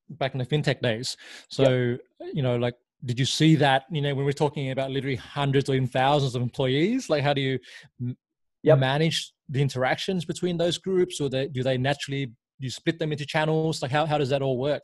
back 0.10 0.34
in 0.34 0.40
the 0.40 0.46
fintech 0.46 0.82
days. 0.82 1.18
So, 1.50 1.98
you 2.34 2.44
know, 2.44 2.58
like, 2.58 2.76
did 3.04 3.20
you 3.20 3.26
see 3.26 3.56
that, 3.56 3.86
you 3.92 4.02
know, 4.02 4.14
when 4.14 4.26
we're 4.26 4.32
talking 4.32 4.72
about 4.72 4.92
literally 4.92 5.16
hundreds 5.16 5.70
or 5.70 5.76
even 5.76 5.88
thousands 5.88 6.36
of 6.36 6.42
employees, 6.42 7.10
like, 7.10 7.24
how 7.24 7.34
do 7.34 7.42
you 7.42 7.60
yep. 8.68 8.80
manage 8.80 9.34
the 9.50 9.62
interactions 9.62 10.26
between 10.26 10.58
those 10.58 10.78
groups 10.78 11.20
or 11.22 11.30
they, 11.30 11.48
do 11.48 11.64
they 11.64 11.78
naturally 11.78 12.32
you 12.60 12.70
split 12.70 13.00
them 13.00 13.12
into 13.12 13.26
channels 13.26 13.82
like 13.82 13.92
how, 13.92 14.06
how 14.06 14.18
does 14.18 14.30
that 14.30 14.42
all 14.42 14.58
work 14.58 14.84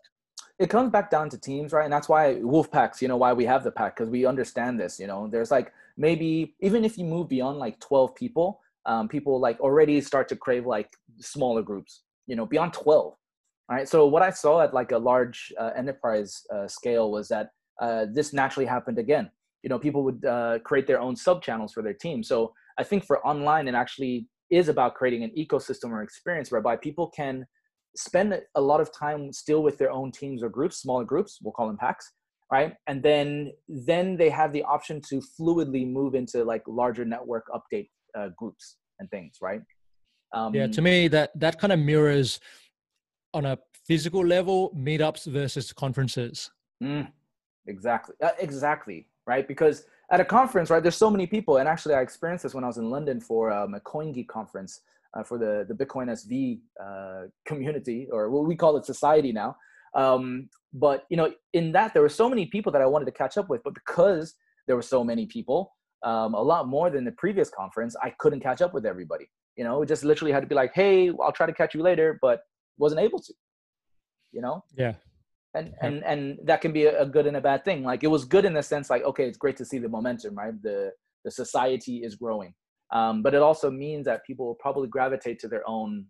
it 0.60 0.70
comes 0.70 0.92
back 0.92 1.10
down 1.10 1.30
to 1.30 1.38
teams 1.38 1.74
right 1.74 1.86
and 1.86 1.94
that's 1.94 2.10
why 2.10 2.36
wolf 2.42 2.72
packs 2.72 3.02
you 3.02 3.08
know 3.08 3.18
why 3.18 3.34
we 3.34 3.46
have 3.46 3.64
the 3.64 3.72
pack 3.72 3.96
because 3.96 4.10
we 4.10 4.26
understand 4.26 4.80
this 4.80 5.00
you 5.00 5.08
know 5.08 5.28
there's 5.28 5.52
like 5.52 5.74
maybe 5.98 6.56
even 6.60 6.86
if 6.86 6.98
you 6.98 7.06
move 7.06 7.28
beyond 7.28 7.58
like 7.58 7.80
12 7.80 8.16
people 8.16 8.62
um, 8.86 9.08
people 9.08 9.40
like 9.40 9.60
already 9.60 10.02
start 10.02 10.28
to 10.30 10.36
crave 10.36 10.66
like 10.66 10.90
smaller 11.20 11.62
groups, 11.62 12.04
you 12.28 12.36
know, 12.36 12.46
beyond 12.46 12.74
12. 12.74 13.06
All 13.06 13.18
right. 13.70 13.88
So 13.88 14.06
what 14.06 14.22
I 14.22 14.32
saw 14.32 14.62
at 14.62 14.74
like 14.74 14.92
a 14.92 14.98
large 14.98 15.54
uh, 15.60 15.72
enterprise 15.76 16.44
uh, 16.54 16.68
scale 16.68 17.12
was 17.12 17.28
that 17.30 17.50
uh, 17.82 18.06
this 18.12 18.34
naturally 18.34 18.66
happened 18.66 18.98
again. 18.98 19.30
You 19.64 19.70
know, 19.70 19.80
people 19.80 20.04
would 20.04 20.26
uh, 20.26 20.60
create 20.60 20.88
their 20.88 21.00
own 21.00 21.16
sub 21.16 21.42
channels 21.44 21.72
for 21.74 21.84
their 21.84 21.94
team. 21.94 22.24
So 22.24 22.54
I 22.78 22.84
think 22.84 23.06
for 23.06 23.26
online, 23.26 23.68
it 23.68 23.76
actually 23.76 24.28
is 24.50 24.68
about 24.70 24.96
creating 24.96 25.24
an 25.24 25.32
ecosystem 25.38 25.92
or 25.92 26.04
experience 26.04 26.52
whereby 26.52 26.76
people 26.76 27.10
can 27.10 27.46
spend 27.96 28.40
a 28.56 28.62
lot 28.62 28.82
of 28.82 28.94
time 28.94 29.32
still 29.34 29.64
with 29.64 29.78
their 29.78 29.92
own 29.92 30.12
teams 30.12 30.44
or 30.44 30.50
groups, 30.50 30.78
smaller 30.78 31.06
groups, 31.06 31.40
we'll 31.42 31.52
call 31.54 31.68
them 31.68 31.78
packs, 31.78 32.12
right? 32.52 32.76
And 32.88 33.02
then 33.02 33.52
then 33.68 34.18
they 34.18 34.30
have 34.30 34.54
the 34.54 34.64
option 34.64 35.02
to 35.10 35.22
fluidly 35.40 35.90
move 35.90 36.16
into 36.16 36.44
like 36.44 36.64
larger 36.68 37.06
network 37.06 37.46
update 37.50 37.90
uh, 38.18 38.30
groups 38.38 38.78
and 39.00 39.10
things, 39.10 39.38
right? 39.42 39.62
Um, 40.34 40.54
yeah, 40.54 40.68
to 40.68 40.82
me 40.82 41.08
that 41.10 41.32
that 41.40 41.60
kind 41.60 41.74
of 41.74 41.80
mirrors 41.80 42.40
on 43.34 43.46
a 43.46 43.58
physical 43.86 44.26
level 44.26 44.72
meetups 44.78 45.26
versus 45.32 45.74
conferences. 45.74 46.52
Mm, 46.84 47.12
exactly, 47.68 48.16
uh, 48.24 48.30
exactly, 48.40 49.08
right? 49.28 49.48
Because 49.48 49.86
at 50.12 50.20
a 50.20 50.26
conference, 50.26 50.70
right, 50.70 50.84
there's 50.84 50.98
so 50.98 51.10
many 51.10 51.26
people, 51.26 51.58
and 51.58 51.68
actually 51.68 51.96
I 51.96 52.02
experienced 52.02 52.44
this 52.44 52.54
when 52.54 52.64
I 52.64 52.68
was 52.68 52.78
in 52.78 52.90
London 52.90 53.22
for 53.22 53.52
um, 53.52 53.74
a 53.74 53.80
CoinGeek 53.80 54.28
conference 54.28 54.82
uh, 55.14 55.24
for 55.24 55.38
the 55.38 55.66
the 55.68 55.74
Bitcoin 55.74 56.10
SV 56.10 56.60
uh, 56.84 57.28
community, 57.46 58.08
or 58.12 58.30
what 58.30 58.46
we 58.46 58.56
call 58.56 58.78
it 58.78 58.86
society 58.86 59.32
now. 59.32 59.56
Um, 59.96 60.50
but 60.74 61.06
you 61.10 61.18
know, 61.18 61.34
in 61.54 61.72
that 61.74 61.94
there 61.94 62.02
were 62.02 62.10
so 62.10 62.30
many 62.30 62.46
people 62.46 62.72
that 62.74 62.82
I 62.82 62.86
wanted 62.86 63.06
to 63.06 63.12
catch 63.12 63.38
up 63.38 63.50
with, 63.50 63.62
but 63.64 63.74
because 63.74 64.36
there 64.68 64.76
were 64.76 64.82
so 64.82 65.04
many 65.04 65.26
people, 65.26 65.74
um, 66.04 66.34
a 66.34 66.42
lot 66.42 66.68
more 66.68 66.90
than 66.90 67.06
the 67.06 67.14
previous 67.14 67.50
conference, 67.50 67.96
I 68.02 68.14
couldn't 68.20 68.42
catch 68.42 68.62
up 68.62 68.74
with 68.74 68.86
everybody. 68.86 69.30
You 69.56 69.64
know, 69.64 69.84
just 69.86 70.04
literally 70.04 70.34
had 70.34 70.42
to 70.42 70.48
be 70.48 70.56
like, 70.56 70.74
"Hey, 70.74 71.10
I'll 71.22 71.32
try 71.32 71.46
to 71.46 71.54
catch 71.54 71.74
you 71.74 71.82
later," 71.82 72.20
but 72.22 72.42
wasn't 72.78 73.02
able 73.02 73.20
to. 73.20 73.34
You 74.34 74.42
know. 74.42 74.64
Yeah. 74.76 74.94
And 75.54 75.74
and 75.82 76.04
and 76.06 76.40
that 76.46 76.62
can 76.62 76.72
be 76.72 76.86
a 76.86 77.06
good 77.06 77.28
and 77.28 77.36
a 77.36 77.42
bad 77.42 77.66
thing. 77.66 77.84
Like 77.84 78.04
it 78.04 78.08
was 78.08 78.24
good 78.24 78.46
in 78.46 78.54
the 78.54 78.64
sense, 78.64 78.90
like 78.90 79.04
okay, 79.04 79.28
it's 79.28 79.38
great 79.38 79.58
to 79.58 79.66
see 79.66 79.80
the 79.80 79.90
momentum, 79.90 80.36
right? 80.36 80.54
The 80.62 80.92
the 81.26 81.32
society 81.32 81.98
is 81.98 82.16
growing, 82.16 82.54
um, 82.92 83.22
but 83.22 83.34
it 83.34 83.42
also 83.42 83.70
means 83.70 84.06
that 84.06 84.26
people 84.26 84.46
will 84.46 84.56
probably 84.56 84.88
gravitate 84.88 85.40
to 85.40 85.48
their 85.48 85.68
own 85.68 86.06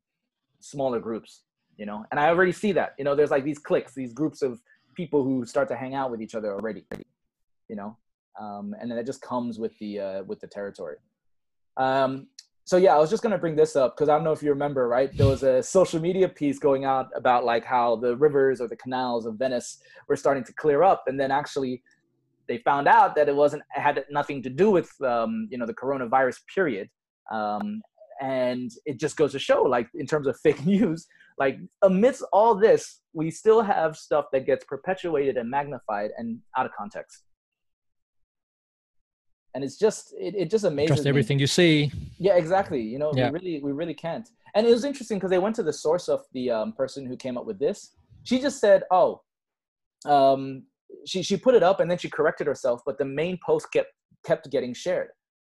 smaller 0.59 0.99
groups 0.99 1.41
you 1.81 1.87
know? 1.87 2.05
And 2.11 2.19
i 2.19 2.27
already 2.27 2.51
see 2.51 2.71
that. 2.73 2.93
You 2.97 3.05
know 3.05 3.15
there's 3.15 3.31
like 3.31 3.43
these 3.43 3.59
cliques 3.59 3.93
these 3.93 4.13
groups 4.13 4.41
of 4.41 4.61
people 4.95 5.23
who 5.23 5.45
start 5.45 5.67
to 5.69 5.75
hang 5.75 5.95
out 5.95 6.11
with 6.11 6.21
each 6.21 6.35
other 6.35 6.53
already 6.53 6.85
you 7.69 7.75
know? 7.75 7.97
Um, 8.39 8.75
and 8.79 8.89
then 8.89 8.97
it 8.97 9.05
just 9.05 9.21
comes 9.21 9.59
with 9.59 9.77
the 9.79 9.99
uh, 9.99 10.23
with 10.23 10.39
the 10.39 10.47
territory. 10.47 10.97
Um, 11.77 12.27
so 12.63 12.77
yeah 12.77 12.95
i 12.95 12.99
was 12.99 13.09
just 13.09 13.23
going 13.23 13.31
to 13.31 13.37
bring 13.37 13.55
this 13.55 13.75
up 13.75 13.95
because 13.95 14.09
i 14.09 14.15
don't 14.15 14.23
know 14.23 14.31
if 14.31 14.43
you 14.43 14.49
remember 14.49 14.87
right? 14.87 15.15
There 15.15 15.27
was 15.27 15.43
a 15.43 15.63
social 15.63 16.01
media 16.01 16.27
piece 16.27 16.59
going 16.59 16.83
out 16.83 17.07
about 17.15 17.45
like 17.45 17.63
how 17.63 17.95
the 17.95 18.15
rivers 18.17 18.59
or 18.59 18.67
the 18.67 18.75
canals 18.75 19.25
of 19.25 19.35
venice 19.35 19.79
were 20.07 20.17
starting 20.17 20.43
to 20.43 20.53
clear 20.53 20.83
up 20.83 21.03
and 21.07 21.19
then 21.19 21.31
actually 21.31 21.81
they 22.47 22.57
found 22.57 22.87
out 22.87 23.15
that 23.15 23.29
it 23.29 23.35
wasn't 23.35 23.63
had 23.69 24.03
nothing 24.09 24.43
to 24.43 24.49
do 24.49 24.69
with 24.69 24.91
um, 25.01 25.47
you 25.49 25.57
know 25.57 25.65
the 25.65 25.73
coronavirus 25.73 26.39
period 26.53 26.89
um, 27.31 27.81
and 28.21 28.71
it 28.85 28.99
just 28.99 29.15
goes 29.15 29.31
to 29.31 29.39
show 29.39 29.63
like 29.63 29.87
in 29.95 30.05
terms 30.05 30.27
of 30.27 30.37
fake 30.43 30.65
news 30.65 31.07
like 31.39 31.57
amidst 31.81 32.23
all 32.33 32.53
this 32.53 33.01
we 33.13 33.31
still 33.31 33.61
have 33.61 33.95
stuff 33.95 34.25
that 34.33 34.45
gets 34.45 34.65
perpetuated 34.65 35.37
and 35.37 35.49
magnified 35.49 36.11
and 36.17 36.39
out 36.57 36.65
of 36.65 36.71
context 36.77 37.23
and 39.53 39.63
it's 39.63 39.77
just 39.77 40.13
it, 40.19 40.35
it 40.35 40.49
just 40.49 40.65
amazes 40.65 40.95
trust 40.95 41.07
everything 41.07 41.37
me. 41.37 41.41
you 41.41 41.47
see. 41.47 41.91
Yeah 42.17 42.35
exactly 42.35 42.81
you 42.81 42.99
know 42.99 43.11
yeah. 43.15 43.29
we 43.29 43.39
really 43.39 43.63
we 43.63 43.71
really 43.71 43.93
can't. 43.93 44.29
And 44.53 44.67
it 44.67 44.69
was 44.69 44.83
interesting 44.83 45.17
because 45.17 45.29
they 45.29 45.39
went 45.39 45.55
to 45.55 45.63
the 45.63 45.73
source 45.73 46.09
of 46.09 46.25
the 46.33 46.51
um, 46.51 46.73
person 46.73 47.05
who 47.05 47.15
came 47.15 47.37
up 47.37 47.45
with 47.45 47.59
this. 47.59 47.91
She 48.23 48.39
just 48.39 48.59
said 48.59 48.83
oh 48.91 49.21
um, 50.05 50.63
she 51.05 51.23
she 51.23 51.37
put 51.37 51.55
it 51.55 51.63
up 51.63 51.79
and 51.79 51.89
then 51.89 51.97
she 51.97 52.09
corrected 52.09 52.47
herself 52.47 52.81
but 52.85 52.97
the 52.97 53.05
main 53.05 53.37
post 53.45 53.67
kept 53.71 53.91
kept 54.25 54.49
getting 54.51 54.73
shared 54.73 55.09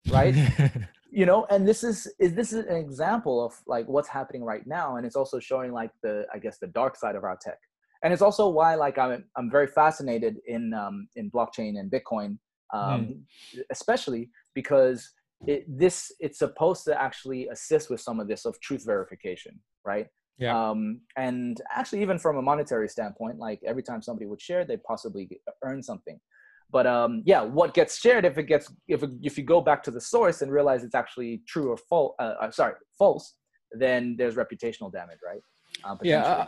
right? 0.10 0.36
You 1.14 1.26
know 1.26 1.46
and 1.50 1.68
this 1.68 1.84
is 1.84 2.10
is 2.20 2.34
this 2.36 2.54
is 2.54 2.66
an 2.66 2.78
example 2.78 3.44
of 3.46 3.52
like 3.68 3.86
what's 3.88 4.08
happening 4.08 4.46
right 4.46 4.66
now 4.66 4.96
and 4.96 5.06
it's 5.06 5.18
also 5.18 5.40
showing 5.40 5.74
like 5.74 5.92
the 6.02 6.26
i 6.34 6.40
guess 6.40 6.58
the 6.58 6.68
dark 6.68 6.96
side 6.96 7.16
of 7.18 7.26
our 7.26 7.38
tech. 7.42 7.58
And 8.02 8.14
it's 8.14 8.22
also 8.22 8.48
why 8.48 8.76
like 8.76 8.98
i'm 8.98 9.26
i'm 9.36 9.52
very 9.52 9.68
fascinated 9.68 10.38
in 10.48 10.74
um 10.74 11.10
in 11.18 11.30
blockchain 11.30 11.78
and 11.80 11.92
bitcoin 11.92 12.38
um 12.74 13.02
mm. 13.02 13.62
especially 13.72 14.30
because 14.54 15.10
it 15.48 15.66
this 15.68 16.12
it's 16.20 16.40
supposed 16.40 16.84
to 16.86 17.02
actually 17.02 17.48
assist 17.48 17.90
with 17.90 18.00
some 18.00 18.20
of 18.20 18.28
this 18.28 18.46
of 18.46 18.60
truth 18.62 18.84
verification 18.86 19.60
right 19.86 20.08
yeah. 20.38 20.70
Um, 20.70 21.02
and 21.18 21.62
actually, 21.72 22.02
even 22.02 22.18
from 22.18 22.38
a 22.38 22.42
monetary 22.42 22.90
standpoint, 22.90 23.38
like 23.38 23.60
every 23.64 23.84
time 23.84 24.02
somebody 24.02 24.26
would 24.26 24.42
share, 24.42 24.66
they 24.66 24.78
possibly 24.78 25.30
earn 25.64 25.84
something 25.84 26.20
but 26.72 26.88
um, 26.88 27.22
yeah 27.26 27.42
what 27.42 27.74
gets 27.74 28.00
shared 28.00 28.26
if 28.26 28.38
it 28.38 28.44
gets 28.44 28.72
if, 28.88 29.04
if 29.22 29.38
you 29.38 29.44
go 29.44 29.62
back 29.62 29.84
to 29.84 29.92
the 29.92 30.02
source 30.02 30.42
and 30.42 30.52
realize 30.52 30.84
it's 30.84 30.96
actually 30.96 31.42
true 31.48 31.70
or 31.70 31.78
false 31.78 32.16
uh, 32.20 32.34
uh, 32.42 32.52
sorry 32.52 32.74
false 32.98 33.36
then 33.74 34.16
there's 34.18 34.36
reputational 34.36 34.92
damage 34.92 35.20
right 35.26 35.42
um, 35.84 35.98
yeah 36.02 36.24
uh, 36.24 36.48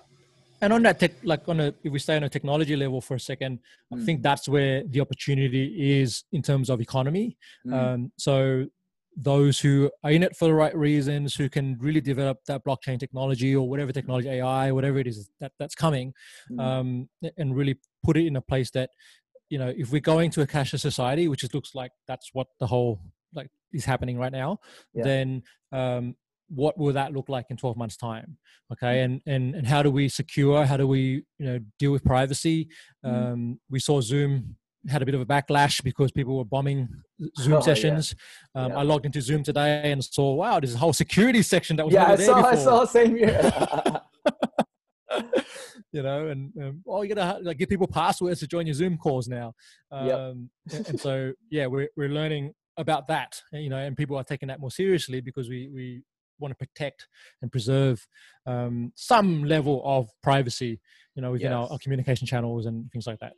and 0.64 0.74
on 0.74 0.82
that 0.84 1.00
tech 1.00 1.12
like 1.24 1.48
on 1.48 1.60
a 1.60 1.74
if 1.84 1.92
we 1.92 2.00
stay 2.00 2.16
on 2.16 2.24
a 2.24 2.30
technology 2.30 2.76
level 2.76 3.02
for 3.02 3.16
a 3.16 3.20
second 3.20 3.60
mm. 3.94 4.02
i 4.02 4.06
think 4.06 4.22
that's 4.22 4.48
where 4.48 4.84
the 4.84 5.02
opportunity 5.02 6.00
is 6.00 6.24
in 6.32 6.42
terms 6.42 6.70
of 6.70 6.82
economy 6.82 7.38
mm. 7.68 7.74
um, 7.74 8.12
so 8.18 8.66
those 9.16 9.60
who 9.60 9.92
are 10.04 10.12
in 10.12 10.24
it 10.24 10.36
for 10.36 10.46
the 10.48 10.54
right 10.54 10.76
reasons 10.76 11.36
who 11.36 11.48
can 11.48 11.78
really 11.80 12.02
develop 12.02 12.40
that 12.48 12.64
blockchain 12.66 13.00
technology 13.00 13.56
or 13.56 13.68
whatever 13.70 13.92
technology 13.92 14.30
ai 14.30 14.72
whatever 14.72 14.98
it 14.98 15.08
is 15.08 15.30
that 15.40 15.52
that's 15.60 15.76
coming 15.76 16.14
mm. 16.52 16.60
um, 16.60 17.10
and 17.38 17.56
really 17.56 17.76
put 18.04 18.18
it 18.18 18.26
in 18.26 18.38
a 18.38 18.42
place 18.42 18.72
that 18.72 18.90
you 19.50 19.60
know 19.60 19.72
if 19.78 19.92
we're 19.92 20.02
going 20.02 20.32
to 20.32 20.42
a 20.42 20.48
cashless 20.48 20.80
society 20.80 21.28
which 21.28 21.44
it 21.44 21.54
looks 21.54 21.76
like 21.76 21.92
that's 22.08 22.30
what 22.34 22.48
the 22.60 22.68
whole 22.68 23.00
like 23.36 23.50
is 23.72 23.86
happening 23.86 24.18
right 24.18 24.32
now 24.32 24.58
yeah. 24.94 25.04
then 25.04 25.44
um, 25.72 26.16
what 26.54 26.78
will 26.78 26.94
that 26.94 27.14
look 27.14 27.30
like 27.30 27.46
in 27.50 27.58
12 27.58 27.78
months 27.78 27.98
time 27.98 28.38
okay 28.72 28.98
mm. 28.98 29.04
and 29.06 29.22
and 29.26 29.56
and 29.56 29.68
how 29.68 29.82
do 29.84 29.92
we 29.92 30.08
secure 30.10 30.66
how 30.66 30.78
do 30.78 30.88
we 30.88 31.24
you 31.40 31.46
know 31.46 31.60
deal 31.80 31.92
with 31.92 32.04
privacy 32.04 32.68
mm. 33.06 33.12
um, 33.12 33.60
we 33.70 33.80
saw 33.80 34.02
zoom 34.02 34.56
had 34.90 35.02
a 35.02 35.06
bit 35.06 35.16
of 35.16 35.22
a 35.22 35.26
backlash 35.26 35.82
because 35.84 36.12
people 36.12 36.38
were 36.38 36.46
bombing 36.46 36.88
zoom 37.40 37.54
oh, 37.54 37.62
sessions 37.62 38.14
yeah. 38.56 38.64
Um, 38.64 38.72
yeah. 38.72 38.78
i 38.80 38.82
logged 38.84 39.06
into 39.06 39.22
zoom 39.22 39.44
today 39.44 39.92
and 39.92 40.04
saw 40.04 40.34
wow 40.34 40.60
there's 40.60 40.76
a 40.76 40.78
whole 40.78 40.94
security 40.94 41.42
section 41.42 41.76
that 41.78 41.86
was 41.86 41.94
yeah 41.94 42.12
i 42.12 42.16
saw 42.16 42.36
before. 42.36 42.52
i 42.52 42.56
saw 42.56 42.86
same 42.86 43.16
here 43.16 43.52
you 45.94 46.02
know, 46.02 46.28
and 46.28 46.52
um, 46.60 46.84
oh, 46.88 47.04
you 47.04 47.14
gotta 47.14 47.40
like 47.44 47.58
give 47.58 47.70
people 47.70 47.88
passwords 47.88 48.40
to 48.40 48.48
join 48.48 48.66
your 48.66 48.74
Zoom 48.74 48.98
calls 48.98 49.28
now. 49.28 49.54
Um, 49.92 50.50
yep. 50.72 50.88
and 50.88 51.00
so 51.00 51.34
yeah, 51.52 51.68
we're 51.68 51.88
we're 51.96 52.10
learning 52.10 52.54
about 52.78 53.08
that, 53.08 53.40
you 53.52 53.70
know, 53.70 53.78
and 53.78 53.96
people 53.96 54.18
are 54.18 54.24
taking 54.24 54.48
that 54.48 54.60
more 54.60 54.72
seriously 54.72 55.22
because 55.22 55.50
we 55.50 55.70
we 55.74 56.02
want 56.40 56.52
to 56.52 56.66
protect 56.66 57.08
and 57.42 57.52
preserve 57.52 58.06
um, 58.46 58.92
some 58.96 59.44
level 59.44 59.82
of 59.86 60.10
privacy, 60.22 60.80
you 61.16 61.22
know, 61.22 61.32
within 61.32 61.52
yes. 61.52 61.54
our, 61.54 61.72
our 61.72 61.80
communication 61.80 62.28
channels 62.28 62.66
and 62.66 62.92
things 62.92 63.08
like 63.08 63.20
that. 63.20 63.34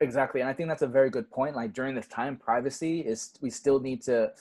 Exactly, 0.00 0.40
and 0.40 0.50
I 0.50 0.52
think 0.52 0.68
that's 0.68 0.82
a 0.82 0.88
very 0.88 1.08
good 1.08 1.30
point. 1.30 1.54
Like 1.54 1.72
during 1.72 1.94
this 1.94 2.08
time, 2.08 2.36
privacy 2.36 3.00
is 3.00 3.32
we 3.40 3.50
still 3.50 3.78
need 3.80 4.02
to 4.02 4.32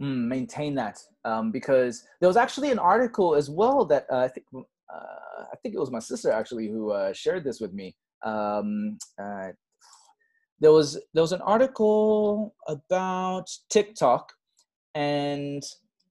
mm, 0.00 0.26
maintain 0.26 0.74
that 0.74 0.98
um, 1.24 1.52
because 1.52 2.04
there 2.20 2.28
was 2.28 2.36
actually 2.36 2.70
an 2.70 2.78
article 2.78 3.34
as 3.34 3.48
well 3.48 3.84
that 3.86 4.06
uh, 4.10 4.18
I 4.18 4.28
think 4.28 4.46
uh, 4.52 5.44
I 5.52 5.56
think 5.62 5.74
it 5.74 5.78
was 5.78 5.90
my 5.90 6.00
sister 6.00 6.30
actually 6.30 6.68
who 6.68 6.90
uh, 6.90 7.12
shared 7.12 7.44
this 7.44 7.60
with 7.60 7.72
me. 7.72 7.94
Um, 8.24 8.98
uh, 9.22 9.48
there 10.60 10.72
was 10.72 11.00
there 11.14 11.22
was 11.22 11.32
an 11.32 11.42
article 11.42 12.54
about 12.66 13.48
TikTok 13.70 14.32
and 14.94 15.62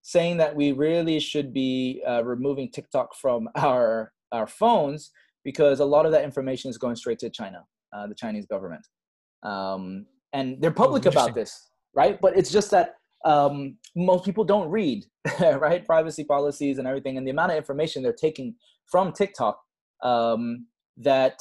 saying 0.08 0.38
that 0.38 0.56
we 0.56 0.72
really 0.72 1.20
should 1.20 1.52
be 1.52 2.00
uh, 2.08 2.24
removing 2.24 2.70
TikTok 2.70 3.16
from 3.16 3.50
our 3.56 4.14
our 4.32 4.46
phones 4.46 5.12
because 5.44 5.80
a 5.80 5.86
lot 5.86 6.06
of 6.06 6.12
that 6.12 6.24
information 6.24 6.70
is 6.70 6.78
going 6.78 6.96
straight 6.96 7.20
to 7.20 7.30
China, 7.30 7.64
uh, 7.96 8.06
the 8.08 8.16
Chinese 8.16 8.46
government, 8.46 8.86
um, 9.44 10.06
and 10.34 10.62
they're 10.62 10.70
oh, 10.70 10.84
public 10.86 11.08
oh, 11.08 11.10
about 11.10 11.34
this, 11.34 11.70
right? 11.96 12.20
But 12.22 12.38
it's 12.38 12.52
just 12.52 12.70
that 12.72 12.96
um, 13.26 13.78
most 13.96 14.26
people 14.26 14.44
don't 14.44 14.70
read, 14.70 15.06
right? 15.40 15.84
Privacy 15.84 16.24
policies 16.24 16.78
and 16.78 16.88
everything, 16.88 17.18
and 17.18 17.26
the 17.26 17.32
amount 17.32 17.52
of 17.52 17.58
information 17.58 18.04
they're 18.04 18.14
taking 18.14 18.56
from 18.86 19.12
TikTok 19.12 19.60
um, 20.04 20.68
that, 20.98 21.40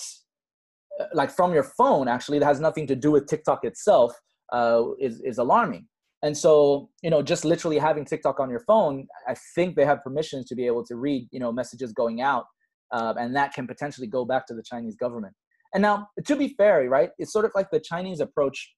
uh, 0.99 1.05
like 1.13 1.31
from 1.31 1.53
your 1.53 1.65
phone, 1.65 2.09
actually, 2.09 2.39
that 2.39 2.47
has 2.47 2.61
nothing 2.61 2.87
to 2.87 2.97
do 2.97 3.11
with 3.11 3.27
TikTok 3.27 3.65
itself, 3.65 4.15
uh, 4.55 4.85
is 4.99 5.21
is 5.21 5.37
alarming. 5.37 5.87
And 6.25 6.37
so, 6.37 6.89
you 7.03 7.11
know, 7.11 7.23
just 7.23 7.45
literally 7.45 7.79
having 7.79 8.05
TikTok 8.05 8.41
on 8.41 8.51
your 8.51 8.65
phone, 8.67 9.07
I 9.29 9.37
think 9.55 9.77
they 9.77 9.85
have 9.85 10.03
permissions 10.03 10.47
to 10.47 10.57
be 10.57 10.67
able 10.67 10.85
to 10.87 10.97
read, 10.97 11.29
you 11.31 11.39
know, 11.39 11.53
messages 11.53 11.93
going 11.93 12.21
out, 12.21 12.47
uh, 12.93 13.15
and 13.17 13.37
that 13.37 13.53
can 13.53 13.67
potentially 13.67 14.09
go 14.09 14.25
back 14.25 14.47
to 14.47 14.55
the 14.55 14.63
Chinese 14.63 14.97
government. 14.97 15.35
And 15.73 15.83
now, 15.83 16.09
to 16.27 16.35
be 16.35 16.55
fair, 16.57 16.89
right, 16.89 17.11
it's 17.19 17.33
sort 17.33 17.45
of 17.45 17.53
like 17.55 17.71
the 17.71 17.81
Chinese 17.81 18.21
approach 18.21 18.75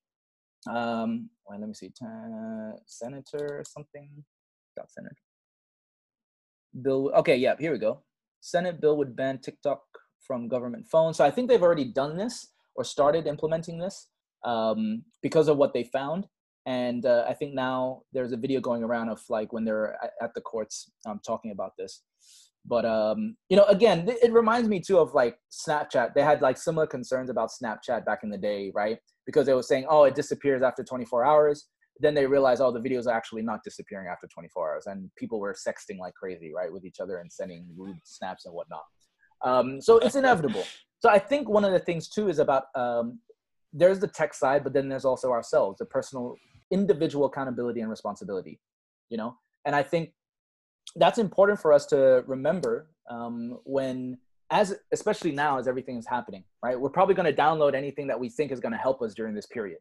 um, 0.68 1.30
well, 1.48 1.60
let 1.60 1.68
me 1.68 1.74
see, 1.74 1.92
uh, 2.02 2.72
senator 2.86 3.62
something, 3.66 4.08
got 4.76 4.90
senator. 4.90 5.14
bill. 6.82 7.12
Okay, 7.16 7.36
yeah, 7.36 7.54
here 7.58 7.72
we 7.72 7.78
go. 7.78 8.02
Senate 8.40 8.80
bill 8.80 8.96
would 8.96 9.16
ban 9.16 9.38
TikTok 9.38 9.80
from 10.26 10.48
government 10.48 10.86
phones. 10.90 11.16
So 11.16 11.24
I 11.24 11.30
think 11.30 11.48
they've 11.48 11.62
already 11.62 11.84
done 11.84 12.16
this 12.16 12.48
or 12.74 12.84
started 12.84 13.26
implementing 13.26 13.78
this 13.78 14.08
um, 14.44 15.04
because 15.22 15.48
of 15.48 15.56
what 15.56 15.72
they 15.72 15.84
found. 15.84 16.26
And 16.66 17.06
uh, 17.06 17.24
I 17.28 17.34
think 17.34 17.54
now 17.54 18.02
there's 18.12 18.32
a 18.32 18.36
video 18.36 18.60
going 18.60 18.82
around 18.82 19.08
of 19.08 19.22
like 19.28 19.52
when 19.52 19.64
they're 19.64 19.96
at 20.20 20.34
the 20.34 20.40
courts 20.40 20.90
um, 21.06 21.20
talking 21.24 21.52
about 21.52 21.72
this. 21.78 22.02
But 22.68 22.84
um, 22.84 23.36
you 23.48 23.56
know, 23.56 23.64
again, 23.64 24.04
it 24.08 24.32
reminds 24.32 24.68
me 24.68 24.80
too 24.80 24.98
of 24.98 25.14
like 25.14 25.38
Snapchat. 25.52 26.14
They 26.14 26.22
had 26.22 26.42
like 26.42 26.58
similar 26.58 26.86
concerns 26.86 27.30
about 27.30 27.50
Snapchat 27.50 28.04
back 28.04 28.20
in 28.24 28.30
the 28.30 28.38
day, 28.38 28.72
right? 28.74 28.98
Because 29.24 29.46
they 29.46 29.54
were 29.54 29.62
saying, 29.62 29.86
"Oh, 29.88 30.04
it 30.04 30.16
disappears 30.16 30.62
after 30.62 30.82
24 30.82 31.24
hours." 31.24 31.68
Then 32.00 32.14
they 32.14 32.26
realized, 32.26 32.60
"Oh, 32.60 32.72
the 32.72 32.80
videos 32.80 33.06
are 33.06 33.14
actually 33.14 33.42
not 33.42 33.60
disappearing 33.62 34.08
after 34.10 34.26
24 34.26 34.72
hours," 34.74 34.86
and 34.86 35.08
people 35.16 35.38
were 35.38 35.54
sexting 35.54 35.98
like 36.00 36.14
crazy, 36.14 36.52
right, 36.52 36.72
with 36.72 36.84
each 36.84 36.98
other 37.00 37.18
and 37.18 37.32
sending 37.32 37.68
rude 37.76 37.98
snaps 38.02 38.46
and 38.46 38.54
whatnot. 38.54 38.82
Um, 39.44 39.80
so 39.80 39.98
it's 39.98 40.16
inevitable. 40.16 40.64
So 41.00 41.08
I 41.08 41.20
think 41.20 41.48
one 41.48 41.64
of 41.64 41.72
the 41.72 41.78
things 41.78 42.08
too 42.08 42.28
is 42.28 42.40
about 42.40 42.64
um, 42.74 43.20
there's 43.72 44.00
the 44.00 44.08
tech 44.08 44.34
side, 44.34 44.64
but 44.64 44.72
then 44.72 44.88
there's 44.88 45.04
also 45.04 45.30
ourselves, 45.30 45.78
the 45.78 45.84
personal, 45.84 46.34
individual 46.70 47.26
accountability 47.26 47.80
and 47.80 47.90
responsibility. 47.90 48.60
You 49.08 49.18
know, 49.18 49.36
and 49.64 49.74
I 49.74 49.82
think 49.82 50.12
that's 50.96 51.18
important 51.18 51.60
for 51.60 51.72
us 51.72 51.86
to 51.86 52.24
remember 52.26 52.88
um, 53.10 53.58
when 53.64 54.18
as 54.50 54.76
especially 54.92 55.32
now 55.32 55.58
as 55.58 55.66
everything 55.66 55.96
is 55.96 56.06
happening 56.06 56.44
right 56.62 56.78
we're 56.78 56.90
probably 56.90 57.14
going 57.14 57.26
to 57.26 57.42
download 57.42 57.74
anything 57.74 58.06
that 58.06 58.18
we 58.18 58.28
think 58.28 58.52
is 58.52 58.60
going 58.60 58.72
to 58.72 58.78
help 58.78 59.02
us 59.02 59.12
during 59.14 59.34
this 59.34 59.46
period 59.46 59.78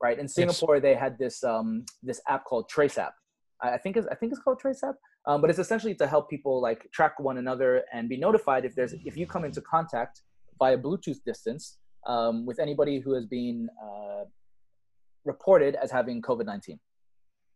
right 0.00 0.18
in 0.18 0.28
singapore 0.28 0.76
yes. 0.76 0.82
they 0.82 0.94
had 0.94 1.18
this 1.18 1.42
um, 1.42 1.84
this 2.02 2.20
app 2.28 2.44
called 2.44 2.68
trace 2.68 2.96
app 2.96 3.14
i 3.60 3.76
think 3.76 3.96
is 3.96 4.06
i 4.08 4.14
think 4.14 4.32
it's 4.32 4.40
called 4.40 4.58
trace 4.58 4.82
app 4.84 4.94
um, 5.26 5.40
but 5.40 5.50
it's 5.50 5.58
essentially 5.58 5.94
to 5.94 6.06
help 6.06 6.30
people 6.30 6.60
like 6.60 6.88
track 6.92 7.18
one 7.18 7.38
another 7.38 7.82
and 7.92 8.08
be 8.08 8.16
notified 8.16 8.64
if 8.64 8.74
there's 8.74 8.92
if 9.04 9.16
you 9.16 9.26
come 9.26 9.44
into 9.44 9.60
contact 9.60 10.22
via 10.58 10.78
bluetooth 10.78 11.18
distance 11.26 11.78
um, 12.06 12.46
with 12.46 12.60
anybody 12.60 13.00
who 13.00 13.14
has 13.14 13.26
been 13.26 13.68
uh, 13.82 14.24
reported 15.24 15.74
as 15.76 15.90
having 15.90 16.20
covid-19 16.22 16.78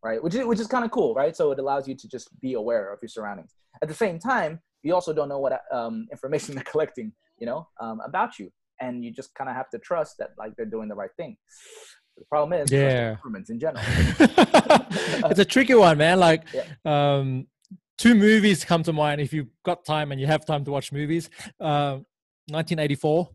right? 0.02 0.22
Which 0.22 0.34
is 0.34 0.46
which 0.46 0.60
is 0.60 0.66
kind 0.66 0.84
of 0.84 0.90
cool, 0.90 1.14
right? 1.14 1.36
So 1.36 1.50
it 1.52 1.58
allows 1.58 1.88
you 1.88 1.94
to 1.94 2.08
just 2.08 2.28
be 2.40 2.54
aware 2.54 2.92
of 2.92 2.98
your 3.02 3.08
surroundings. 3.08 3.54
At 3.82 3.88
the 3.88 3.94
same 3.94 4.18
time, 4.18 4.60
you 4.82 4.94
also 4.94 5.12
don't 5.12 5.28
know 5.28 5.38
what 5.38 5.60
um, 5.72 6.06
information 6.10 6.54
they're 6.54 6.64
collecting, 6.64 7.12
you 7.38 7.46
know, 7.46 7.68
um, 7.80 8.00
about 8.04 8.38
you, 8.38 8.50
and 8.80 9.04
you 9.04 9.12
just 9.12 9.34
kind 9.34 9.50
of 9.50 9.56
have 9.56 9.70
to 9.70 9.78
trust 9.78 10.16
that 10.18 10.30
like 10.38 10.54
they're 10.56 10.66
doing 10.66 10.88
the 10.88 10.94
right 10.94 11.10
thing. 11.16 11.36
The 12.16 12.24
problem 12.24 12.60
is, 12.60 12.70
yeah, 12.70 13.14
governments 13.14 13.50
in 13.50 13.60
general. 13.60 13.84
it's 13.88 15.38
a 15.38 15.44
tricky 15.44 15.74
one, 15.74 15.98
man. 15.98 16.18
Like, 16.18 16.44
yeah. 16.52 16.64
um, 16.84 17.46
two 17.96 18.16
movies 18.16 18.64
come 18.64 18.82
to 18.82 18.92
mind 18.92 19.20
if 19.20 19.32
you've 19.32 19.46
got 19.64 19.84
time 19.84 20.10
and 20.10 20.20
you 20.20 20.26
have 20.26 20.44
time 20.44 20.64
to 20.64 20.70
watch 20.72 20.90
movies. 20.90 21.30
Uh, 21.60 21.98
1984. 22.50 23.28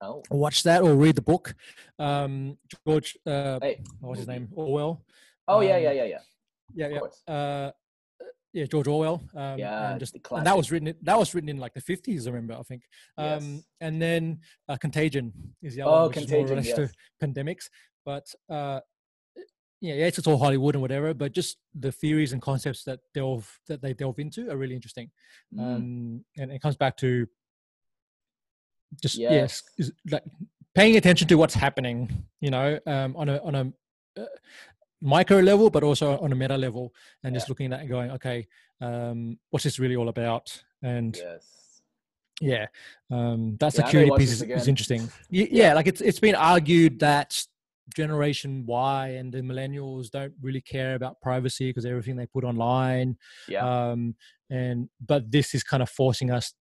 Oh. 0.00 0.22
Watch 0.30 0.62
that 0.64 0.82
or 0.82 0.94
read 0.94 1.16
the 1.16 1.22
book. 1.22 1.54
Um, 1.98 2.58
George, 2.86 3.16
uh, 3.26 3.58
hey. 3.62 3.80
what's 4.00 4.20
his 4.20 4.28
name? 4.28 4.48
Orwell. 4.54 5.02
Oh 5.48 5.60
yeah, 5.60 5.78
yeah, 5.78 5.90
um, 5.90 5.96
yeah, 5.96 6.04
yeah. 6.04 6.18
Yeah, 6.74 6.88
yeah. 6.88 7.34
Uh, 7.34 7.70
yeah, 8.52 8.64
George 8.64 8.88
Orwell. 8.88 9.22
Um, 9.34 9.58
yeah, 9.58 9.90
and 9.90 10.00
just 10.00 10.16
and 10.30 10.46
that 10.46 10.56
was 10.56 10.72
written. 10.72 10.94
That 11.02 11.18
was 11.18 11.34
written 11.34 11.48
in 11.48 11.58
like 11.58 11.74
the 11.74 11.80
fifties. 11.80 12.26
I 12.26 12.30
remember. 12.30 12.54
I 12.54 12.62
think. 12.62 12.82
Um, 13.18 13.26
yes. 13.26 13.62
And 13.80 14.00
then 14.00 14.40
uh, 14.68 14.76
Contagion 14.76 15.32
is 15.62 15.74
the 15.74 15.82
other 15.82 15.90
oh, 15.90 16.02
one, 16.04 16.12
Contagion, 16.12 16.62
yes. 16.62 16.74
to 16.74 16.90
pandemics. 17.22 17.68
But 18.04 18.26
uh, 18.48 18.80
yeah, 19.80 19.94
yeah, 19.94 20.06
it's 20.06 20.26
all 20.26 20.38
Hollywood 20.38 20.74
and 20.74 20.82
whatever. 20.82 21.12
But 21.12 21.32
just 21.32 21.58
the 21.78 21.92
theories 21.92 22.32
and 22.32 22.40
concepts 22.40 22.84
that 22.84 23.00
delve 23.14 23.46
that 23.68 23.82
they 23.82 23.92
delve 23.92 24.18
into 24.18 24.50
are 24.50 24.56
really 24.56 24.74
interesting. 24.74 25.10
Mm. 25.54 25.60
Um, 25.60 26.24
and 26.38 26.50
it 26.50 26.62
comes 26.62 26.76
back 26.76 26.96
to 26.98 27.26
just 29.02 29.16
yes, 29.16 29.62
yes 29.78 29.90
like 30.10 30.22
paying 30.74 30.96
attention 30.96 31.28
to 31.28 31.34
what's 31.36 31.54
happening. 31.54 32.24
You 32.40 32.50
know, 32.50 32.78
um, 32.86 33.16
on 33.16 33.28
a 33.28 33.38
on 33.42 33.54
a 33.54 34.20
uh, 34.20 34.26
micro 35.00 35.40
level, 35.40 35.70
but 35.70 35.82
also 35.82 36.18
on 36.18 36.32
a 36.32 36.34
meta 36.34 36.56
level, 36.56 36.94
and 37.24 37.34
yeah. 37.34 37.38
just 37.38 37.48
looking 37.48 37.66
at 37.66 37.70
that 37.70 37.80
and 37.80 37.88
going, 37.88 38.10
okay, 38.12 38.46
um, 38.80 39.38
what's 39.50 39.64
this 39.64 39.78
really 39.78 39.96
all 39.96 40.08
about? 40.08 40.62
And 40.82 41.16
yes. 41.16 41.80
yeah, 42.40 42.66
um, 43.10 43.56
that 43.58 43.74
yeah, 43.74 43.84
security 43.84 44.12
piece 44.16 44.32
is, 44.32 44.42
is, 44.42 44.68
interesting. 44.68 45.08
yeah. 45.30 45.46
yeah, 45.50 45.74
like 45.74 45.86
it's 45.86 46.00
it's 46.00 46.20
been 46.20 46.34
argued 46.34 47.00
that 47.00 47.42
generation 47.94 48.64
Y 48.66 49.08
and 49.08 49.32
the 49.32 49.40
millennials 49.40 50.10
don't 50.10 50.32
really 50.42 50.60
care 50.60 50.96
about 50.96 51.20
privacy 51.20 51.70
because 51.70 51.86
everything 51.86 52.16
they 52.16 52.26
put 52.26 52.44
online. 52.44 53.16
Yeah. 53.48 53.90
Um, 53.90 54.14
and 54.50 54.88
but 55.04 55.30
this 55.30 55.54
is 55.54 55.62
kind 55.62 55.82
of 55.82 55.90
forcing 55.90 56.30
us 56.30 56.52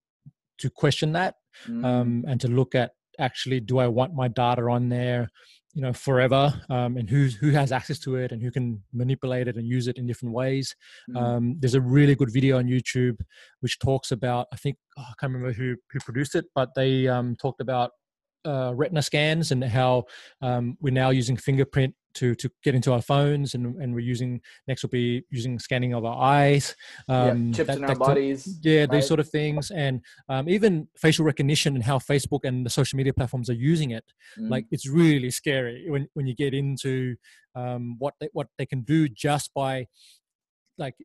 to 0.60 0.70
question 0.70 1.14
that 1.14 1.36
mm. 1.68 1.84
um, 1.86 2.24
and 2.28 2.40
to 2.42 2.48
look 2.48 2.76
at 2.76 2.92
actually 3.20 3.60
do 3.60 3.80
I 3.80 3.88
want 3.88 4.14
my 4.14 4.28
data 4.28 4.64
on 4.64 4.90
there? 4.90 5.30
you 5.76 5.82
know 5.82 5.94
forever 5.94 6.54
um, 6.70 6.98
and 6.98 7.10
who 7.10 7.28
who 7.40 7.52
has 7.52 7.72
access 7.72 8.00
to 8.00 8.16
it 8.16 8.32
and 8.32 8.42
who 8.42 8.50
can 8.50 8.82
manipulate 8.94 9.48
it 9.48 9.58
and 9.58 9.68
use 9.68 9.88
it 9.88 9.98
in 9.98 10.08
different 10.08 10.34
ways 10.34 10.74
mm. 11.10 11.22
um, 11.22 11.58
there's 11.60 11.76
a 11.76 11.82
really 11.82 12.16
good 12.16 12.32
video 12.32 12.58
on 12.58 12.66
youtube 12.66 13.20
which 13.60 13.78
talks 13.80 14.12
about 14.12 14.48
i 14.54 14.56
think 14.56 14.78
oh, 14.98 15.04
i 15.04 15.14
can't 15.20 15.34
remember 15.34 15.54
who 15.54 15.76
who 15.92 16.00
produced 16.00 16.34
it 16.34 16.46
but 16.56 16.70
they 16.76 17.08
um, 17.08 17.36
talked 17.36 17.62
about 17.62 17.92
uh, 18.46 18.72
retina 18.76 19.02
scans 19.02 19.52
and 19.52 19.64
how 19.64 20.04
um, 20.42 20.78
we're 20.80 20.94
now 20.94 21.10
using 21.10 21.36
fingerprint 21.36 21.94
to 22.16 22.34
to 22.36 22.50
get 22.64 22.74
into 22.74 22.92
our 22.92 23.02
phones 23.02 23.54
and, 23.54 23.76
and 23.76 23.94
we're 23.94 24.00
using 24.00 24.42
next 24.68 24.84
will 24.84 24.90
be 24.90 25.24
using 25.30 25.60
scanning 25.60 25.94
of 25.94 26.04
our 26.06 26.22
eyes 26.22 26.76
um, 27.08 27.48
yeah, 27.48 27.54
chips 27.54 27.68
that, 27.68 27.78
in 27.78 27.86
our 27.86 27.96
bodies 27.96 28.60
yeah 28.64 28.82
right? 28.82 28.92
these 28.92 29.08
sort 29.08 29.20
of 29.20 29.30
things 29.30 29.72
and 29.72 30.02
um, 30.30 30.50
even 30.50 30.88
facial 30.98 31.26
recognition 31.26 31.76
and 31.76 31.84
how 31.84 32.00
facebook 32.00 32.40
and 32.44 32.66
the 32.66 32.70
social 32.70 32.98
media 32.98 33.14
platforms 33.14 33.50
are 33.50 33.54
using 33.54 33.92
it 33.92 34.06
mm. 34.40 34.50
like 34.50 34.66
it's 34.72 34.88
really 34.88 35.30
scary 35.30 35.86
when, 35.90 36.08
when 36.14 36.26
you 36.26 36.36
get 36.36 36.54
into 36.54 37.16
um, 37.56 37.96
what 38.00 38.14
they, 38.20 38.30
what 38.34 38.48
they 38.58 38.66
can 38.66 38.82
do 38.82 39.08
just 39.08 39.54
by 39.54 39.86
like 40.78 40.96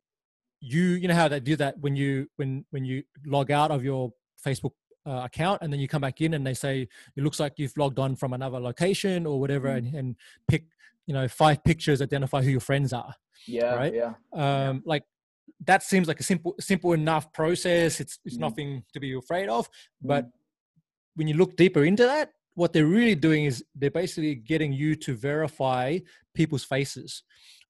you 0.61 0.83
you 0.83 1.09
know 1.09 1.15
how 1.15 1.29
they 1.29 1.41
do 1.41 1.57
that 1.57 1.79
when 1.81 1.97
you 1.97 2.27
when 2.37 2.65
when 2.71 2.85
you 2.85 3.03
log 3.27 3.51
out 3.51 3.71
of 3.71 3.83
your 3.83 4.13
facebook 4.45 4.73
uh, 5.07 5.23
account 5.25 5.63
and 5.63 5.73
then 5.73 5.81
you 5.81 5.89
come 5.89 6.03
back 6.03 6.21
in 6.21 6.35
and 6.35 6.47
they 6.47 6.55
say 6.55 6.87
it 7.17 7.23
looks 7.25 7.41
like 7.41 7.55
you've 7.57 7.77
logged 7.77 7.99
on 7.99 8.15
from 8.15 8.33
another 8.33 8.61
location 8.61 9.27
or 9.27 9.41
whatever 9.41 9.69
mm. 9.69 9.79
and, 9.79 9.95
and 9.95 10.17
pick 10.47 10.65
you 11.07 11.15
know 11.15 11.29
five 11.29 11.63
pictures 11.65 12.03
identify 12.03 12.43
who 12.43 12.51
your 12.51 12.61
friends 12.61 12.93
are 12.93 13.15
yeah 13.47 13.75
right 13.75 13.95
yeah 13.95 14.13
um 14.33 14.77
yeah. 14.77 14.79
like 14.85 15.03
that 15.67 15.83
seems 15.83 16.09
like 16.09 16.21
a 16.21 16.23
simple 16.23 16.55
simple 16.59 16.93
enough 16.93 17.33
process 17.33 18.01
it's 18.01 18.19
it's 18.25 18.37
mm. 18.37 18.41
nothing 18.41 18.83
to 18.93 19.01
be 19.01 19.15
afraid 19.15 19.49
of 19.49 19.69
but 20.03 20.27
mm. 20.27 20.31
when 21.15 21.29
you 21.29 21.35
look 21.35 21.57
deeper 21.57 21.85
into 21.85 22.05
that 22.05 22.31
what 22.55 22.73
they're 22.73 22.87
really 22.87 23.15
doing 23.15 23.45
is 23.45 23.65
they're 23.75 23.91
basically 23.91 24.35
getting 24.35 24.73
you 24.73 24.95
to 24.95 25.15
verify 25.15 25.99
people's 26.35 26.65
faces 26.65 27.23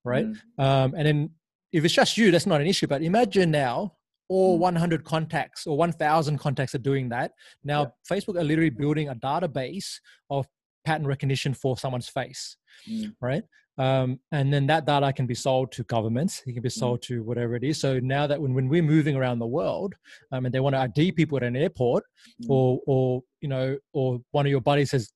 right 0.04 0.26
mm. 0.26 0.36
um, 0.58 0.94
and 0.96 1.06
then 1.06 1.30
if 1.72 1.84
it's 1.84 1.94
just 1.94 2.16
you 2.16 2.30
that's 2.30 2.46
not 2.46 2.60
an 2.60 2.66
issue 2.66 2.86
but 2.86 3.02
imagine 3.02 3.50
now 3.50 3.92
all 4.28 4.56
mm. 4.56 4.60
100 4.60 5.04
contacts 5.04 5.66
or 5.66 5.76
1000 5.76 6.38
contacts 6.38 6.74
are 6.74 6.78
doing 6.78 7.08
that 7.08 7.32
now 7.64 7.82
yeah. 7.82 8.16
facebook 8.16 8.36
are 8.36 8.44
literally 8.44 8.70
building 8.70 9.08
a 9.08 9.14
database 9.14 9.96
of 10.30 10.46
pattern 10.84 11.06
recognition 11.06 11.54
for 11.54 11.76
someone's 11.76 12.08
face, 12.08 12.56
mm. 12.88 13.12
right? 13.20 13.42
Um, 13.78 14.20
and 14.30 14.52
then 14.52 14.66
that 14.66 14.84
data 14.84 15.12
can 15.12 15.26
be 15.26 15.34
sold 15.34 15.72
to 15.72 15.84
governments. 15.84 16.42
It 16.46 16.52
can 16.52 16.62
be 16.62 16.68
mm. 16.68 16.72
sold 16.72 17.00
mm. 17.00 17.02
to 17.04 17.22
whatever 17.22 17.54
it 17.56 17.64
is. 17.64 17.80
So 17.80 17.98
now 18.00 18.26
that 18.26 18.40
when, 18.40 18.52
when 18.52 18.68
we're 18.68 18.82
moving 18.82 19.16
around 19.16 19.38
the 19.38 19.46
world, 19.46 19.94
um, 20.32 20.44
and 20.44 20.54
they 20.54 20.60
want 20.60 20.74
to 20.74 20.80
ID 20.80 21.12
people 21.12 21.38
at 21.38 21.44
an 21.44 21.56
airport, 21.56 22.04
mm. 22.42 22.50
or 22.50 22.80
or 22.86 23.22
you 23.40 23.48
know, 23.48 23.78
or 23.92 24.20
one 24.32 24.46
of 24.46 24.50
your 24.50 24.60
buddies 24.60 24.92
has, 24.92 25.10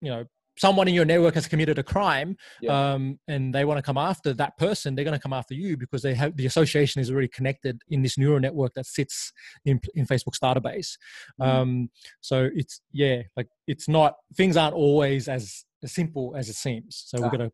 you 0.00 0.10
know, 0.10 0.24
someone 0.56 0.88
in 0.88 0.94
your 0.94 1.04
network 1.04 1.34
has 1.34 1.46
committed 1.46 1.78
a 1.78 1.82
crime 1.82 2.36
yeah. 2.60 2.92
um, 2.92 3.18
and 3.28 3.54
they 3.54 3.64
want 3.64 3.78
to 3.78 3.82
come 3.82 3.98
after 3.98 4.32
that 4.32 4.56
person 4.56 4.94
they're 4.94 5.04
going 5.04 5.16
to 5.16 5.22
come 5.22 5.32
after 5.32 5.54
you 5.54 5.76
because 5.76 6.02
they 6.02 6.14
have 6.14 6.36
the 6.36 6.46
association 6.46 7.00
is 7.00 7.10
already 7.10 7.28
connected 7.28 7.80
in 7.88 8.02
this 8.02 8.18
neural 8.18 8.40
network 8.40 8.72
that 8.74 8.86
sits 8.86 9.32
in, 9.64 9.80
in 9.94 10.06
facebook's 10.06 10.38
database 10.38 10.96
mm. 11.40 11.46
um, 11.46 11.90
so 12.20 12.48
it's 12.54 12.80
yeah 12.92 13.22
like 13.36 13.48
it's 13.66 13.88
not 13.88 14.14
things 14.36 14.56
aren't 14.56 14.74
always 14.74 15.28
as, 15.28 15.64
as 15.82 15.92
simple 15.92 16.34
as 16.36 16.48
it 16.48 16.56
seems 16.56 17.04
so 17.06 17.18
ah, 17.18 17.22
we're 17.22 17.36
going 17.36 17.48
to 17.48 17.52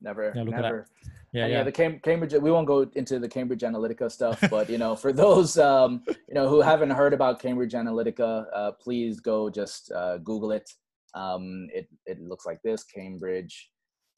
never 0.00 0.32
know, 0.34 0.44
never 0.44 0.86
yeah, 1.32 1.46
yeah, 1.46 1.58
yeah. 1.58 1.62
The 1.62 1.72
Cam- 1.72 2.00
Cambridge. 2.00 2.32
We 2.32 2.50
won't 2.50 2.66
go 2.66 2.90
into 2.94 3.18
the 3.18 3.28
Cambridge 3.28 3.60
Analytica 3.60 4.10
stuff, 4.10 4.42
but 4.50 4.70
you 4.70 4.78
know, 4.78 4.96
for 4.96 5.12
those 5.24 5.58
um, 5.58 6.02
you 6.06 6.34
know 6.34 6.48
who 6.48 6.62
haven't 6.62 6.90
heard 6.90 7.12
about 7.12 7.38
Cambridge 7.38 7.74
Analytica, 7.74 8.46
uh, 8.54 8.72
please 8.72 9.20
go 9.20 9.50
just 9.50 9.92
uh, 9.92 10.18
Google 10.18 10.52
it. 10.52 10.72
Um, 11.18 11.66
it, 11.78 11.88
it 12.06 12.20
looks 12.20 12.46
like 12.46 12.60
this, 12.62 12.84
Cambridge 12.84 13.70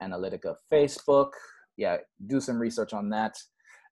Analytica 0.03 0.55
Facebook. 0.72 1.30
Yeah, 1.76 1.96
do 2.26 2.40
some 2.40 2.59
research 2.59 2.92
on 2.92 3.09
that. 3.11 3.34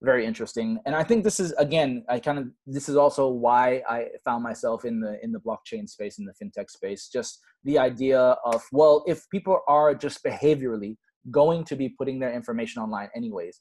Very 0.02 0.24
interesting. 0.24 0.78
And 0.86 0.94
I 0.94 1.02
think 1.02 1.24
this 1.24 1.40
is, 1.40 1.52
again, 1.52 2.04
I 2.08 2.20
kind 2.20 2.38
of, 2.38 2.44
this 2.66 2.88
is 2.88 2.96
also 2.96 3.28
why 3.46 3.82
I 3.88 4.08
found 4.24 4.44
myself 4.44 4.84
in 4.84 5.00
the, 5.00 5.18
in 5.24 5.32
the 5.32 5.40
blockchain 5.40 5.88
space, 5.88 6.18
in 6.18 6.24
the 6.24 6.34
fintech 6.40 6.70
space, 6.70 7.08
just 7.08 7.40
the 7.64 7.78
idea 7.78 8.20
of, 8.44 8.62
well, 8.70 9.02
if 9.06 9.28
people 9.30 9.58
are 9.66 9.94
just 9.94 10.22
behaviorally 10.22 10.96
going 11.30 11.64
to 11.64 11.76
be 11.76 11.88
putting 11.88 12.20
their 12.20 12.32
information 12.32 12.82
online 12.82 13.08
anyways, 13.16 13.60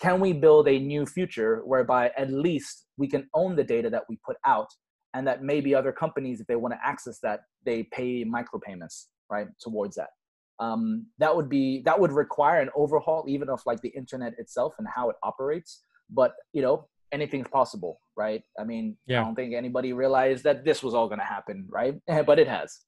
can 0.00 0.20
we 0.20 0.32
build 0.32 0.68
a 0.68 0.78
new 0.78 1.06
future 1.06 1.62
whereby 1.64 2.10
at 2.16 2.30
least 2.30 2.86
we 2.98 3.08
can 3.08 3.28
own 3.34 3.56
the 3.56 3.64
data 3.64 3.88
that 3.90 4.04
we 4.08 4.18
put 4.26 4.36
out 4.46 4.68
and 5.14 5.26
that 5.26 5.42
maybe 5.42 5.74
other 5.74 5.92
companies 5.92 6.40
if 6.40 6.46
they 6.46 6.56
want 6.56 6.74
to 6.74 6.78
access 6.84 7.18
that 7.22 7.40
they 7.64 7.84
pay 7.92 8.24
micropayments 8.24 9.06
right 9.30 9.48
towards 9.60 9.96
that. 9.96 10.10
Um, 10.58 11.06
that 11.18 11.34
would 11.34 11.48
be 11.48 11.82
that 11.86 11.98
would 11.98 12.12
require 12.12 12.60
an 12.60 12.68
overhaul 12.76 13.24
even 13.26 13.48
of 13.48 13.60
like 13.64 13.80
the 13.80 13.88
internet 13.90 14.34
itself 14.38 14.74
and 14.78 14.86
how 14.94 15.08
it 15.08 15.16
operates 15.22 15.80
but 16.10 16.34
you 16.52 16.60
know 16.60 16.86
anything's 17.12 17.48
possible 17.48 18.00
right? 18.16 18.42
I 18.58 18.64
mean 18.64 18.98
yeah. 19.06 19.22
i 19.22 19.24
don't 19.24 19.34
think 19.34 19.54
anybody 19.54 19.94
realized 19.94 20.44
that 20.44 20.64
this 20.64 20.82
was 20.82 20.92
all 20.92 21.08
going 21.08 21.20
to 21.20 21.24
happen 21.24 21.66
right? 21.70 21.94
But 22.26 22.38
it 22.38 22.48
has. 22.48 22.80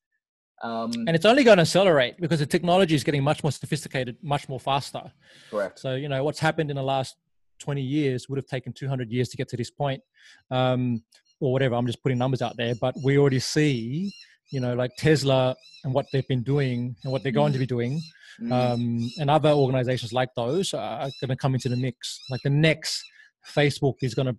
Um, 0.62 0.92
and 1.08 1.16
it's 1.16 1.24
only 1.24 1.42
going 1.42 1.56
to 1.56 1.62
accelerate 1.62 2.20
because 2.20 2.38
the 2.38 2.46
technology 2.46 2.94
is 2.94 3.02
getting 3.02 3.24
much 3.24 3.42
more 3.42 3.50
sophisticated 3.50 4.16
much 4.22 4.48
more 4.48 4.60
faster. 4.60 5.10
Correct. 5.50 5.78
So 5.78 5.94
you 5.94 6.08
know 6.08 6.22
what's 6.24 6.38
happened 6.38 6.70
in 6.70 6.76
the 6.76 6.82
last 6.82 7.16
20 7.62 7.80
years 7.80 8.28
would 8.28 8.36
have 8.36 8.46
taken 8.46 8.72
200 8.72 9.10
years 9.10 9.28
to 9.30 9.36
get 9.36 9.48
to 9.48 9.56
this 9.56 9.70
point. 9.70 10.02
Um, 10.50 11.02
or 11.42 11.52
whatever 11.52 11.74
i'm 11.74 11.86
just 11.86 12.02
putting 12.02 12.18
numbers 12.18 12.40
out 12.40 12.56
there 12.56 12.74
but 12.80 12.94
we 13.04 13.18
already 13.18 13.38
see 13.38 14.12
you 14.52 14.60
know, 14.60 14.74
like 14.74 14.94
Tesla 14.96 15.56
and 15.82 15.92
what 15.92 16.06
they've 16.12 16.28
been 16.28 16.42
doing 16.42 16.94
and 17.02 17.12
what 17.12 17.22
they're 17.22 17.32
going 17.32 17.52
to 17.54 17.58
be 17.58 17.66
doing, 17.66 18.00
mm. 18.40 18.52
um, 18.52 19.10
and 19.18 19.30
other 19.30 19.50
organizations 19.50 20.12
like 20.12 20.28
those 20.36 20.72
are 20.74 21.10
going 21.20 21.30
to 21.30 21.36
come 21.36 21.54
into 21.54 21.68
the 21.68 21.76
mix. 21.76 22.20
Like 22.30 22.42
the 22.44 22.50
next 22.50 23.02
Facebook 23.50 23.94
is 24.02 24.14
going 24.14 24.26
to 24.26 24.36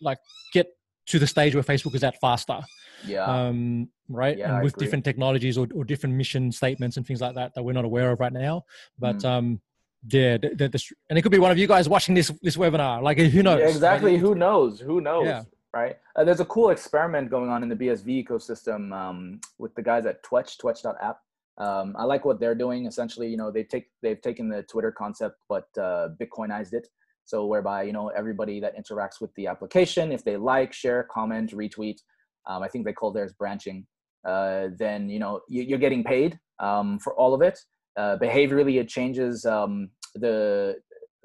like 0.00 0.18
get 0.52 0.68
to 1.06 1.18
the 1.18 1.26
stage 1.26 1.54
where 1.54 1.64
Facebook 1.64 1.94
is 1.94 2.04
at 2.04 2.20
faster. 2.20 2.60
Yeah. 3.06 3.24
Um, 3.24 3.88
right. 4.08 4.36
Yeah, 4.36 4.56
and 4.56 4.64
with 4.64 4.76
different 4.76 5.04
technologies 5.04 5.56
or, 5.56 5.66
or 5.74 5.84
different 5.84 6.14
mission 6.14 6.52
statements 6.52 6.96
and 6.96 7.06
things 7.06 7.20
like 7.20 7.34
that 7.34 7.54
that 7.54 7.62
we're 7.62 7.72
not 7.72 7.84
aware 7.84 8.10
of 8.10 8.20
right 8.20 8.32
now. 8.32 8.64
But 8.98 9.18
mm. 9.18 9.24
um, 9.24 9.60
yeah, 10.08 10.36
the, 10.36 10.50
the, 10.50 10.68
the, 10.68 10.84
and 11.08 11.18
it 11.18 11.22
could 11.22 11.32
be 11.32 11.38
one 11.38 11.50
of 11.50 11.58
you 11.58 11.66
guys 11.66 11.88
watching 11.88 12.14
this 12.14 12.30
this 12.42 12.56
webinar. 12.56 13.02
Like 13.02 13.18
who 13.18 13.42
knows? 13.42 13.60
Yeah, 13.60 13.68
exactly. 13.68 14.12
Right? 14.12 14.20
Who 14.20 14.34
knows? 14.34 14.78
Who 14.80 15.00
knows? 15.00 15.26
Yeah 15.26 15.42
right? 15.76 15.96
Uh, 16.16 16.24
there's 16.24 16.40
a 16.40 16.44
cool 16.44 16.70
experiment 16.70 17.30
going 17.30 17.50
on 17.50 17.62
in 17.62 17.68
the 17.68 17.76
BSV 17.76 18.26
ecosystem 18.26 18.92
um, 18.92 19.40
with 19.58 19.74
the 19.74 19.82
guys 19.82 20.06
at 20.06 20.22
Twitch, 20.22 20.58
Twetch.app. 20.58 21.18
Um, 21.58 21.94
I 21.98 22.04
like 22.04 22.24
what 22.24 22.38
they're 22.38 22.54
doing. 22.54 22.86
Essentially, 22.86 23.28
you 23.28 23.36
know, 23.36 23.50
they 23.50 23.64
take 23.64 23.86
they've 24.02 24.20
taken 24.20 24.48
the 24.48 24.62
Twitter 24.64 24.92
concept 24.92 25.36
but 25.48 25.66
uh, 25.78 26.08
Bitcoinized 26.20 26.74
it. 26.74 26.88
So 27.24 27.46
whereby 27.46 27.82
you 27.82 27.92
know 27.92 28.08
everybody 28.08 28.60
that 28.60 28.76
interacts 28.76 29.20
with 29.20 29.34
the 29.34 29.46
application, 29.46 30.12
if 30.12 30.22
they 30.22 30.36
like, 30.36 30.72
share, 30.72 31.08
comment, 31.10 31.52
retweet, 31.52 31.98
um, 32.46 32.62
I 32.62 32.68
think 32.68 32.84
they 32.84 32.92
call 32.92 33.10
theirs 33.10 33.32
branching. 33.32 33.86
Uh, 34.24 34.68
then 34.78 35.08
you 35.08 35.18
know 35.18 35.40
you, 35.48 35.74
are 35.74 35.78
getting 35.78 36.04
paid 36.04 36.38
um, 36.60 36.98
for 36.98 37.14
all 37.14 37.32
of 37.34 37.42
it. 37.42 37.58
Uh, 37.96 38.16
behaviorally, 38.18 38.78
it 38.78 38.88
changes 38.88 39.46
um, 39.46 39.88
the 40.14 40.76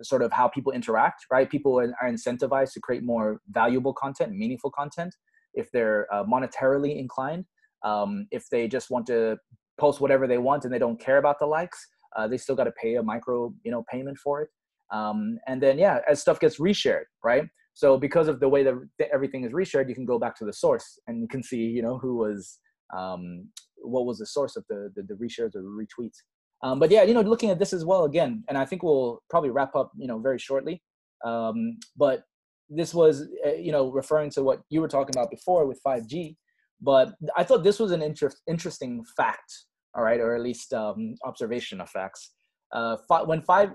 sort 0.03 0.21
of 0.21 0.31
how 0.31 0.47
people 0.47 0.71
interact, 0.71 1.25
right? 1.31 1.49
People 1.49 1.79
are, 1.79 1.93
incentivized 2.03 2.73
to 2.73 2.79
create 2.79 3.03
more 3.03 3.39
valuable 3.49 3.93
content, 3.93 4.33
meaningful 4.33 4.71
content, 4.71 5.13
if 5.53 5.69
they're 5.71 6.07
uh, 6.13 6.23
monetarily 6.23 6.97
inclined. 6.97 7.45
Um, 7.83 8.27
if 8.31 8.47
they 8.49 8.67
just 8.67 8.89
want 8.89 9.05
to 9.07 9.37
post 9.79 10.01
whatever 10.01 10.27
they 10.27 10.37
want 10.37 10.65
and 10.65 10.73
they 10.73 10.79
don't 10.79 10.99
care 10.99 11.17
about 11.17 11.39
the 11.39 11.45
likes, 11.45 11.79
uh, 12.15 12.27
they 12.27 12.37
still 12.37 12.55
got 12.55 12.65
to 12.65 12.71
pay 12.71 12.95
a 12.95 13.03
micro, 13.03 13.53
you 13.63 13.71
know, 13.71 13.83
payment 13.91 14.17
for 14.17 14.41
it. 14.41 14.49
Um, 14.91 15.39
and 15.47 15.61
then 15.61 15.77
yeah, 15.77 15.99
as 16.09 16.19
stuff 16.19 16.39
gets 16.39 16.59
reshared, 16.59 17.05
right? 17.23 17.43
So 17.73 17.97
because 17.97 18.27
of 18.27 18.39
the 18.39 18.49
way 18.49 18.63
that 18.63 18.75
everything 19.13 19.45
is 19.45 19.53
reshared, 19.53 19.87
you 19.87 19.95
can 19.95 20.05
go 20.05 20.19
back 20.19 20.35
to 20.37 20.45
the 20.45 20.53
source 20.53 20.99
and 21.07 21.21
you 21.21 21.27
can 21.27 21.41
see, 21.41 21.61
you 21.61 21.81
know, 21.81 21.97
who 21.97 22.17
was, 22.17 22.59
um, 22.95 23.47
what 23.77 24.05
was 24.05 24.19
the 24.19 24.25
source 24.25 24.55
of 24.57 24.65
the 24.69 24.91
the, 24.95 25.03
the 25.03 25.13
reshares 25.15 25.55
or 25.55 25.61
retweets. 25.63 26.17
Um, 26.63 26.79
but 26.79 26.91
yeah, 26.91 27.03
you 27.03 27.13
know, 27.13 27.21
looking 27.21 27.49
at 27.49 27.59
this 27.59 27.73
as 27.73 27.85
well 27.85 28.05
again, 28.05 28.43
and 28.47 28.57
I 28.57 28.65
think 28.65 28.83
we'll 28.83 29.21
probably 29.29 29.49
wrap 29.49 29.75
up, 29.75 29.91
you 29.97 30.07
know, 30.07 30.19
very 30.19 30.37
shortly. 30.37 30.81
Um, 31.25 31.77
but 31.97 32.23
this 32.69 32.93
was, 32.93 33.27
uh, 33.45 33.53
you 33.53 33.71
know, 33.71 33.91
referring 33.91 34.29
to 34.31 34.43
what 34.43 34.61
you 34.69 34.81
were 34.81 34.87
talking 34.87 35.15
about 35.15 35.31
before 35.31 35.65
with 35.65 35.81
5G. 35.85 36.35
But 36.81 37.13
I 37.35 37.43
thought 37.43 37.63
this 37.63 37.79
was 37.79 37.91
an 37.91 38.01
inter- 38.01 38.31
interesting 38.47 39.03
fact, 39.17 39.65
all 39.95 40.03
right, 40.03 40.19
or 40.19 40.35
at 40.35 40.41
least 40.41 40.73
um, 40.73 41.15
observation 41.25 41.81
of 41.81 41.89
facts. 41.89 42.31
Uh, 42.71 42.97
fi- 43.07 43.23
when 43.23 43.41
5 43.41 43.71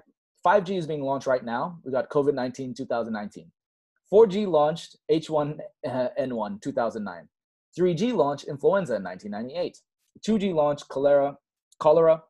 5G 0.47 0.79
is 0.79 0.87
being 0.87 1.03
launched 1.03 1.27
right 1.27 1.45
now, 1.45 1.79
we 1.85 1.91
got 1.91 2.09
COVID 2.09 2.35
19 2.35 2.75
2019. 2.75 3.51
4G 4.13 4.47
launched 4.47 4.97
H1N1 5.11 6.63
2009. 6.63 7.29
3G 7.79 8.15
launched 8.15 8.45
influenza 8.45 8.95
in 8.95 9.03
1998. 9.03 9.79
2G 10.27 10.55
launched 10.55 10.89
cholera, 10.89 11.37
cholera 11.81 12.23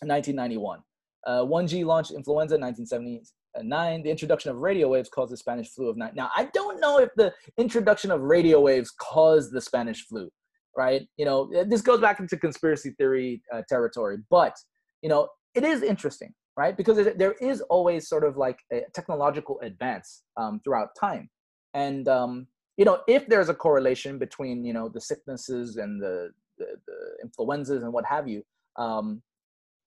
1991. 0.00 0.80
Uh, 1.26 1.42
1G 1.42 1.84
launched 1.84 2.10
influenza 2.10 2.56
in 2.56 2.60
1979. 2.60 4.02
The 4.02 4.10
introduction 4.10 4.50
of 4.50 4.58
radio 4.58 4.88
waves 4.88 5.08
caused 5.08 5.32
the 5.32 5.36
Spanish 5.36 5.70
flu 5.70 5.88
of 5.88 5.96
nine. 5.96 6.12
Now, 6.14 6.30
I 6.36 6.48
don't 6.52 6.80
know 6.80 6.98
if 6.98 7.10
the 7.16 7.32
introduction 7.56 8.10
of 8.10 8.20
radio 8.20 8.60
waves 8.60 8.90
caused 8.90 9.52
the 9.52 9.60
Spanish 9.60 10.06
flu, 10.06 10.28
right? 10.76 11.06
You 11.16 11.24
know, 11.24 11.50
this 11.66 11.80
goes 11.80 12.00
back 12.00 12.20
into 12.20 12.36
conspiracy 12.36 12.90
theory 12.98 13.42
uh, 13.52 13.62
territory, 13.68 14.18
but, 14.28 14.54
you 15.02 15.08
know, 15.08 15.28
it 15.54 15.64
is 15.64 15.82
interesting, 15.82 16.34
right? 16.56 16.76
Because 16.76 17.08
there 17.16 17.34
is 17.40 17.62
always 17.62 18.08
sort 18.08 18.24
of 18.24 18.36
like 18.36 18.58
a 18.72 18.82
technological 18.92 19.58
advance 19.62 20.24
um, 20.36 20.60
throughout 20.62 20.88
time. 20.98 21.30
And, 21.72 22.06
um, 22.08 22.46
you 22.76 22.84
know, 22.84 23.00
if 23.08 23.26
there's 23.28 23.48
a 23.48 23.54
correlation 23.54 24.18
between, 24.18 24.64
you 24.64 24.72
know, 24.72 24.88
the 24.88 25.00
sicknesses 25.00 25.76
and 25.76 26.02
the, 26.02 26.30
the, 26.58 26.66
the 26.86 26.96
influenzas 27.22 27.82
and 27.82 27.92
what 27.92 28.04
have 28.04 28.28
you, 28.28 28.42
um, 28.76 29.22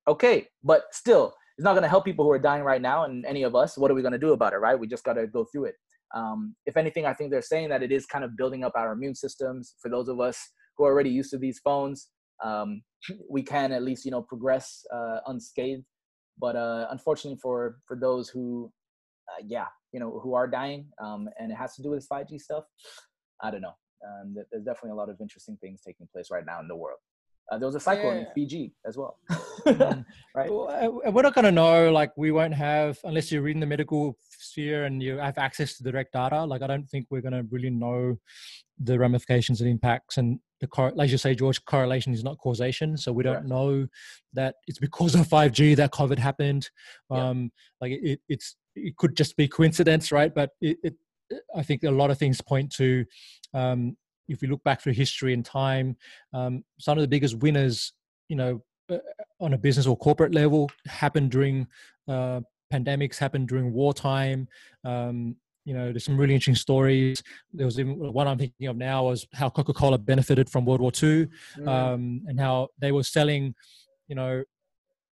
okay 0.08 0.48
but 0.64 0.84
still 0.92 1.34
it's 1.58 1.64
not 1.64 1.74
going 1.74 1.84
to 1.84 1.90
help 1.90 2.06
people 2.06 2.24
who 2.24 2.32
are 2.32 2.40
dying 2.40 2.64
right 2.64 2.82
now 2.82 3.06
and 3.06 3.26
any 3.26 3.42
of 3.42 3.56
us. 3.56 3.78
What 3.78 3.90
are 3.90 3.96
we 3.96 4.04
going 4.04 4.12
to 4.12 4.20
do 4.20 4.34
about 4.34 4.54
it 4.54 4.58
right? 4.58 4.80
We 4.80 4.88
just 4.88 5.04
got 5.04 5.14
to 5.14 5.26
go 5.26 5.46
through 5.52 5.66
it. 5.66 5.76
Um, 6.16 6.56
if 6.66 6.78
anything 6.78 7.06
i 7.06 7.14
think 7.14 7.32
they're 7.32 7.42
saying 7.42 7.68
that 7.68 7.84
it 7.84 7.92
is 7.92 8.06
kind 8.06 8.24
of 8.24 8.38
building 8.38 8.64
up 8.64 8.74
our 8.78 8.94
immune 8.94 9.16
systems. 9.16 9.74
For 9.82 9.90
those 9.90 10.08
of 10.08 10.22
us 10.22 10.40
who 10.78 10.86
are 10.86 10.92
already 10.94 11.10
used 11.10 11.32
to 11.32 11.38
these 11.38 11.60
phones 11.60 12.08
um, 12.44 12.82
we 13.30 13.44
can 13.44 13.74
at 13.74 13.84
least 13.84 14.06
you 14.06 14.12
know 14.12 14.22
progress 14.22 14.86
uh, 14.94 15.20
unscathed. 15.28 15.84
But 16.40 16.56
uh, 16.56 16.88
unfortunately 16.92 17.40
for 17.42 17.80
for 17.88 17.98
those 17.98 18.30
who 18.30 18.72
uh, 19.30 19.44
yeah 19.46 19.66
you 19.92 20.00
know 20.00 20.22
who 20.24 20.34
are 20.34 20.48
dying 20.48 20.86
um, 21.04 21.28
and 21.40 21.52
it 21.52 21.56
has 21.56 21.76
to 21.76 21.82
do 21.82 21.90
with 21.90 22.08
5g 22.08 22.40
stuff 22.40 22.64
i 23.42 23.52
don't 23.52 23.62
know. 23.62 23.76
Um, 24.08 24.36
there's 24.52 24.64
definitely 24.64 24.92
a 24.92 24.96
lot 25.02 25.10
of 25.10 25.18
interesting 25.20 25.58
things 25.60 25.82
taking 25.86 26.08
place 26.14 26.28
right 26.32 26.46
now 26.46 26.60
in 26.60 26.68
the 26.68 26.76
world 26.76 27.00
uh, 27.50 27.58
there 27.58 27.68
was 27.68 27.76
a 27.76 27.80
cyclone 27.80 28.16
yeah. 28.16 28.20
in 28.22 28.28
Fiji 28.36 28.74
as 28.86 28.98
well. 28.98 29.18
mm. 29.66 30.06
right. 30.36 30.52
Well, 30.52 31.02
we're 31.12 31.22
not 31.22 31.34
going 31.34 31.46
to 31.46 31.52
know. 31.52 31.92
Like, 31.92 32.12
we 32.18 32.32
won't 32.32 32.54
have 32.54 33.00
unless 33.04 33.32
you're 33.32 33.48
in 33.48 33.60
the 33.60 33.66
medical 33.66 34.18
sphere 34.40 34.86
and 34.86 35.02
you 35.02 35.18
have 35.18 35.38
access 35.38 35.78
to 35.78 35.84
direct 35.84 36.14
data. 36.14 36.44
Like, 36.44 36.62
I 36.62 36.68
don't 36.68 36.90
think 36.90 37.08
we're 37.10 37.22
going 37.22 37.34
to 37.34 37.46
really 37.50 37.70
know 37.70 38.18
the 38.80 39.00
ramifications 39.00 39.62
and 39.62 39.70
impacts. 39.70 40.18
And 40.18 40.40
the 40.60 40.68
cor- 40.68 40.92
like 40.94 41.10
you 41.10 41.18
say, 41.18 41.36
George, 41.36 41.64
correlation 41.66 42.14
is 42.14 42.24
not 42.24 42.38
causation. 42.38 42.98
So 42.98 43.14
we 43.14 43.24
don't 43.24 43.36
right. 43.36 43.46
know 43.46 43.88
that 44.34 44.56
it's 44.68 44.80
because 44.80 45.16
of 45.16 45.28
5G 45.28 45.78
that 45.78 45.94
COVID 45.94 46.20
happened. 46.20 46.70
Um, 47.10 47.52
Like, 47.80 47.94
it, 47.94 48.20
it's 48.28 48.56
it 48.76 48.96
could 48.98 49.16
just 49.16 49.36
be 49.38 49.48
coincidence, 49.48 50.12
right? 50.12 50.34
But 50.34 50.52
it, 50.62 50.78
it 50.84 50.96
I 51.56 51.64
think 51.64 51.84
a 51.84 51.92
lot 51.92 52.12
of 52.12 52.18
things 52.18 52.42
point 52.42 52.72
to 52.74 53.06
um, 53.54 53.98
if 54.28 54.42
we 54.42 54.48
look 54.48 54.64
back 54.64 54.82
through 54.82 54.94
history 54.94 55.34
and 55.34 55.46
time, 55.46 55.96
um, 56.34 56.64
some 56.80 56.98
of 56.98 57.02
the 57.02 57.08
biggest 57.08 57.38
winners, 57.38 57.94
you 58.30 58.36
know, 58.36 58.62
uh, 58.90 58.98
on 59.40 59.54
a 59.54 59.58
business 59.58 59.86
or 59.88 59.98
corporate 59.98 60.34
level, 60.34 60.70
happened 60.86 61.32
during 61.32 61.68
uh, 62.08 62.42
pandemics, 62.74 63.18
happened 63.18 63.48
during 63.48 63.74
wartime. 63.74 64.48
Um, 64.84 65.36
you 65.66 65.74
know, 65.74 65.92
there's 65.92 66.06
some 66.06 66.18
really 66.18 66.34
interesting 66.34 66.56
stories. 66.56 67.22
There 67.54 67.66
was 67.66 67.78
even 67.80 67.98
one 68.14 68.28
I'm 68.28 68.38
thinking 68.38 68.68
of 68.68 68.78
now 68.78 69.04
was 69.04 69.28
how 69.34 69.50
Coca-Cola 69.50 69.98
benefited 69.98 70.50
from 70.50 70.66
World 70.66 70.80
War 70.80 70.92
II, 70.92 71.28
mm. 71.58 71.68
um, 71.68 72.22
and 72.26 72.40
how 72.40 72.70
they 72.80 72.94
were 72.94 73.04
selling, 73.04 73.54
you 74.08 74.16
know, 74.16 74.44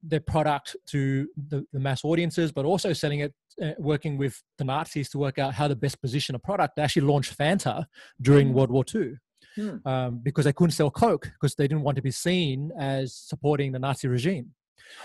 their 0.02 0.22
product 0.22 0.78
to 0.88 1.28
the, 1.50 1.66
the 1.74 1.80
mass 1.80 2.06
audiences, 2.06 2.52
but 2.52 2.64
also 2.64 2.94
selling 2.94 3.20
it 3.20 3.34
uh, 3.62 3.72
working 3.78 4.18
with 4.18 4.42
the 4.58 4.64
Nazis 4.64 5.10
to 5.10 5.18
work 5.18 5.40
out 5.40 5.54
how 5.54 5.68
to 5.68 5.76
best 5.76 6.02
position 6.02 6.36
a 6.36 6.40
product. 6.40 6.76
They 6.76 6.82
actually 6.82 7.04
launched 7.04 7.38
Fanta 7.38 7.86
during 8.22 8.50
mm. 8.50 8.54
World 8.54 8.72
War 8.72 8.84
II 8.94 9.14
hmm. 9.56 9.88
um, 9.88 10.20
because 10.22 10.46
they 10.46 10.54
couldn't 10.54 10.72
sell 10.72 10.92
Coke 10.92 11.32
because 11.34 11.56
they 11.56 11.68
didn't 11.68 11.84
want 11.84 11.96
to 11.96 12.02
be 12.02 12.12
seen 12.12 12.72
as 12.78 13.14
supporting 13.14 13.72
the 13.72 13.80
Nazi 13.80 14.08
regime. 14.08 14.52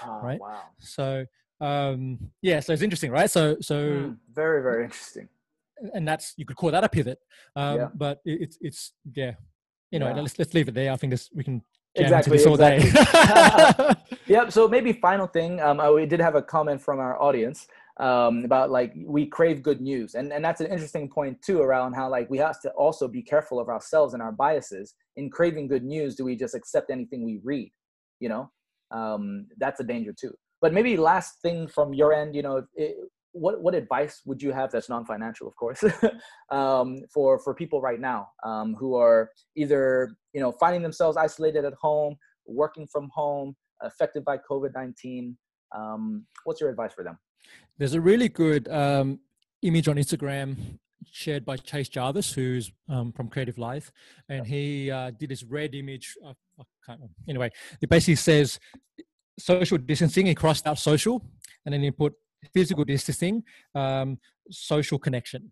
Oh, 0.05 0.21
right. 0.23 0.41
Wow. 0.41 0.63
So 0.79 1.25
um, 1.61 2.19
yeah, 2.43 2.61
so 2.61 2.73
it's 2.73 2.83
interesting, 2.83 3.11
right? 3.11 3.31
So 3.31 3.57
so 3.61 3.99
hmm. 3.99 4.13
very 4.33 4.63
very 4.63 4.85
interesting. 4.85 5.29
And 5.95 6.07
that's 6.07 6.35
you 6.37 6.45
could 6.45 6.57
call 6.57 6.71
that 6.71 6.85
a 6.85 6.89
pivot, 6.89 7.19
um, 7.57 7.77
yeah. 7.77 7.89
but 7.95 8.21
it, 8.25 8.43
it's 8.43 8.59
it's 8.61 8.93
yeah. 9.15 9.33
You 9.91 9.99
know, 9.99 10.09
yeah. 10.09 10.21
let's 10.21 10.39
let's 10.39 10.55
leave 10.55 10.69
it 10.69 10.75
there. 10.75 10.93
I 10.93 10.97
think 10.97 11.11
this 11.11 11.31
we 11.35 11.43
can 11.43 11.63
exactly, 11.95 12.37
exactly. 12.37 14.17
yep. 14.27 14.53
So 14.53 14.69
maybe 14.69 14.93
final 14.93 15.27
thing. 15.27 15.61
Um, 15.61 15.81
we 15.95 16.07
did 16.07 16.21
have 16.21 16.35
a 16.35 16.43
comment 16.43 16.81
from 16.81 17.01
our 17.01 17.21
audience 17.21 17.67
um, 18.01 18.45
about 18.45 18.71
like 18.71 18.93
we 19.05 19.27
crave 19.27 19.63
good 19.63 19.81
news 19.81 20.15
and 20.15 20.33
and 20.33 20.45
that's 20.45 20.61
an 20.61 20.67
interesting 20.69 21.09
point 21.09 21.41
too 21.43 21.61
around 21.61 21.93
how 21.93 22.09
like 22.09 22.29
we 22.31 22.39
have 22.39 22.61
to 22.61 22.71
also 22.71 23.07
be 23.07 23.23
careful 23.23 23.61
of 23.61 23.69
ourselves 23.69 24.15
and 24.15 24.23
our 24.23 24.33
biases 24.33 24.95
in 25.17 25.31
craving 25.31 25.69
good 25.69 25.85
news 25.85 26.15
do 26.15 26.25
we 26.25 26.35
just 26.35 26.55
accept 26.55 26.91
anything 26.91 27.25
we 27.25 27.41
read 27.45 27.71
you 28.19 28.29
know 28.29 28.51
um, 28.91 29.47
that's 29.59 29.81
a 29.81 29.85
danger 29.85 30.13
too 30.19 30.33
but 30.61 30.73
maybe 30.73 30.97
last 30.97 31.41
thing 31.43 31.69
from 31.69 31.93
your 31.93 32.13
end 32.13 32.35
you 32.35 32.43
know 32.43 32.63
it, 32.75 32.97
what 33.33 33.63
what 33.63 33.75
advice 33.75 34.23
would 34.25 34.43
you 34.43 34.53
have 34.53 34.71
that's 34.71 34.89
non-financial, 34.89 35.47
of 35.47 35.57
course, 35.57 35.85
um, 36.51 36.99
for 37.13 37.39
for 37.39 37.55
people 37.55 37.81
right 37.81 38.01
now 38.01 38.29
um, 38.45 38.75
who 38.75 38.97
are 38.97 39.31
either 39.57 40.17
you 40.33 40.41
know 40.41 40.53
finding 40.53 40.83
themselves 40.83 41.17
isolated 41.17 41.65
at 41.65 41.75
home, 41.75 42.17
working 42.47 42.87
from 42.91 43.09
home, 43.13 43.55
affected 43.83 44.25
by 44.25 44.39
COVID 44.39 44.71
nineteen? 44.75 45.37
Um, 45.75 46.27
what's 46.45 46.61
your 46.61 46.71
advice 46.71 46.93
for 46.93 47.05
them? 47.05 47.19
There's 47.79 47.95
a 47.95 48.01
really 48.01 48.29
good 48.29 48.69
um, 48.69 49.21
image 49.63 49.89
on 49.89 49.97
Instagram 49.97 50.57
shared 51.11 51.45
by 51.45 51.57
Chase 51.57 51.89
Jarvis, 51.89 52.33
who's 52.33 52.73
um, 52.89 53.13
from 53.13 53.29
CreativeLive, 53.29 53.91
and 54.29 54.47
he 54.47 54.91
uh, 54.91 55.11
did 55.11 55.31
this 55.31 55.43
red 55.43 55.75
image. 55.75 56.17
Uh, 56.25 56.95
anyway, 57.29 57.51
it 57.81 57.89
basically 57.89 58.17
says 58.17 58.59
social 59.39 59.79
distancing. 59.79 60.27
He 60.27 60.35
crossed 60.35 60.67
out 60.67 60.79
social, 60.79 61.25
and 61.65 61.73
then 61.73 61.83
he 61.83 61.91
put 61.91 62.15
physical 62.53 62.85
distancing, 62.85 63.43
um, 63.75 64.19
social 64.51 64.99
connection. 64.99 65.51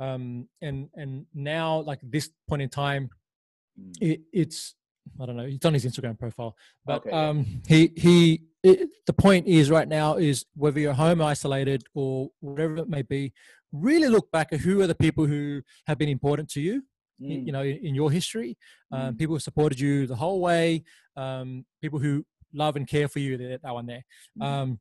Um, 0.00 0.48
and 0.62 0.88
and 0.94 1.26
now, 1.34 1.80
like 1.80 2.00
this 2.02 2.30
point 2.48 2.62
in 2.62 2.68
time, 2.68 3.10
hmm. 3.78 3.92
it, 4.00 4.20
it's 4.32 4.74
I 5.20 5.26
don't 5.26 5.36
know. 5.36 5.44
It's 5.44 5.64
on 5.64 5.74
his 5.74 5.84
Instagram 5.84 6.18
profile, 6.18 6.56
but 6.84 7.06
okay. 7.06 7.10
um, 7.10 7.62
he 7.66 7.92
he. 7.96 8.42
It, 8.62 8.88
the 9.06 9.12
point 9.12 9.46
is 9.46 9.70
right 9.70 9.86
now 9.86 10.16
is 10.16 10.44
whether 10.56 10.80
you're 10.80 10.92
home 10.92 11.22
isolated 11.22 11.84
or 11.94 12.30
whatever 12.40 12.78
it 12.78 12.88
may 12.88 13.02
be, 13.02 13.32
really 13.72 14.08
look 14.08 14.30
back 14.32 14.52
at 14.52 14.60
who 14.60 14.80
are 14.80 14.88
the 14.88 14.96
people 14.96 15.26
who 15.26 15.62
have 15.86 15.96
been 15.96 16.08
important 16.08 16.48
to 16.50 16.60
you. 16.60 16.82
Mm. 17.22 17.46
You 17.46 17.52
know, 17.52 17.62
in, 17.62 17.76
in 17.78 17.94
your 17.94 18.10
history, 18.10 18.58
um, 18.90 19.14
mm. 19.14 19.18
people 19.18 19.36
who 19.36 19.40
supported 19.40 19.78
you 19.78 20.06
the 20.06 20.16
whole 20.16 20.40
way, 20.40 20.84
um, 21.16 21.64
people 21.80 21.98
who 21.98 22.24
love 22.52 22.76
and 22.76 22.86
care 22.86 23.06
for 23.06 23.20
you. 23.20 23.36
That, 23.36 23.62
that 23.62 23.74
one 23.74 23.86
there. 23.86 24.04
Mm. 24.40 24.44
Um, 24.44 24.80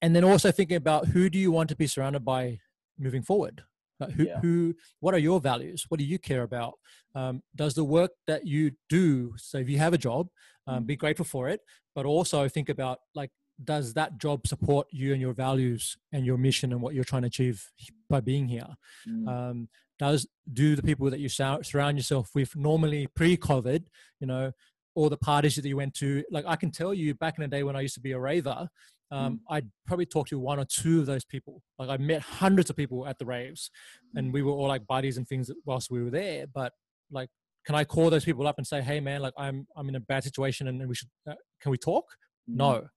and 0.00 0.14
then 0.14 0.24
also 0.24 0.50
thinking 0.52 0.76
about 0.76 1.08
who 1.08 1.28
do 1.28 1.38
you 1.38 1.50
want 1.50 1.68
to 1.68 1.76
be 1.76 1.86
surrounded 1.86 2.24
by 2.24 2.58
moving 2.98 3.22
forward 3.22 3.62
uh, 4.00 4.06
who, 4.06 4.24
yeah. 4.24 4.40
who 4.40 4.74
what 5.00 5.14
are 5.14 5.18
your 5.18 5.40
values 5.40 5.84
what 5.88 5.98
do 5.98 6.04
you 6.04 6.18
care 6.18 6.42
about 6.42 6.74
um, 7.14 7.42
does 7.54 7.74
the 7.74 7.84
work 7.84 8.10
that 8.26 8.46
you 8.46 8.72
do 8.88 9.32
so 9.36 9.58
if 9.58 9.68
you 9.68 9.78
have 9.78 9.94
a 9.94 9.98
job 9.98 10.28
um, 10.66 10.84
be 10.84 10.96
grateful 10.96 11.24
for 11.24 11.48
it 11.48 11.60
but 11.94 12.06
also 12.06 12.48
think 12.48 12.68
about 12.68 12.98
like 13.14 13.30
does 13.64 13.94
that 13.94 14.18
job 14.18 14.46
support 14.46 14.86
you 14.90 15.12
and 15.12 15.20
your 15.20 15.32
values 15.32 15.96
and 16.12 16.26
your 16.26 16.36
mission 16.36 16.72
and 16.72 16.80
what 16.80 16.94
you're 16.94 17.04
trying 17.04 17.22
to 17.22 17.28
achieve 17.28 17.64
by 18.10 18.20
being 18.20 18.46
here 18.46 18.68
mm. 19.08 19.26
um, 19.28 19.68
does 19.98 20.26
do 20.52 20.76
the 20.76 20.82
people 20.82 21.08
that 21.10 21.20
you 21.20 21.28
surround 21.28 21.96
yourself 21.96 22.30
with 22.34 22.54
normally 22.54 23.06
pre-covid 23.14 23.84
you 24.20 24.26
know 24.26 24.52
all 24.94 25.08
the 25.08 25.16
parties 25.16 25.56
that 25.56 25.66
you 25.66 25.76
went 25.76 25.94
to 25.94 26.22
like 26.30 26.44
i 26.46 26.56
can 26.56 26.70
tell 26.70 26.92
you 26.92 27.14
back 27.14 27.38
in 27.38 27.42
the 27.42 27.48
day 27.48 27.62
when 27.62 27.76
i 27.76 27.80
used 27.80 27.94
to 27.94 28.00
be 28.00 28.12
a 28.12 28.18
raver 28.18 28.68
um, 29.10 29.34
mm. 29.34 29.38
I'd 29.50 29.70
probably 29.86 30.06
talk 30.06 30.28
to 30.28 30.38
one 30.38 30.58
or 30.58 30.64
two 30.64 31.00
of 31.00 31.06
those 31.06 31.24
people. 31.24 31.62
Like 31.78 31.88
I 31.88 31.96
met 31.96 32.22
hundreds 32.22 32.70
of 32.70 32.76
people 32.76 33.06
at 33.06 33.18
the 33.18 33.24
raves, 33.24 33.70
and 34.14 34.32
we 34.32 34.42
were 34.42 34.52
all 34.52 34.68
like 34.68 34.86
buddies 34.86 35.16
and 35.16 35.26
things 35.26 35.50
whilst 35.64 35.90
we 35.90 36.02
were 36.02 36.10
there. 36.10 36.46
But 36.52 36.72
like, 37.10 37.28
can 37.64 37.74
I 37.74 37.84
call 37.84 38.10
those 38.10 38.24
people 38.24 38.46
up 38.46 38.58
and 38.58 38.66
say, 38.66 38.82
"Hey, 38.82 39.00
man, 39.00 39.22
like 39.22 39.34
I'm 39.36 39.66
I'm 39.76 39.88
in 39.88 39.96
a 39.96 40.00
bad 40.00 40.24
situation, 40.24 40.66
and 40.68 40.86
we 40.88 40.94
should 40.94 41.08
uh, 41.28 41.34
can 41.60 41.70
we 41.70 41.78
talk?" 41.78 42.04
Mm. 42.50 42.56
No, 42.56 42.88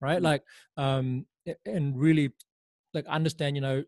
right? 0.00 0.18
Mm. 0.18 0.24
Like, 0.24 0.42
um, 0.76 1.26
and 1.64 1.98
really, 1.98 2.30
like 2.92 3.06
understand, 3.06 3.56
you 3.56 3.62
know, 3.62 3.84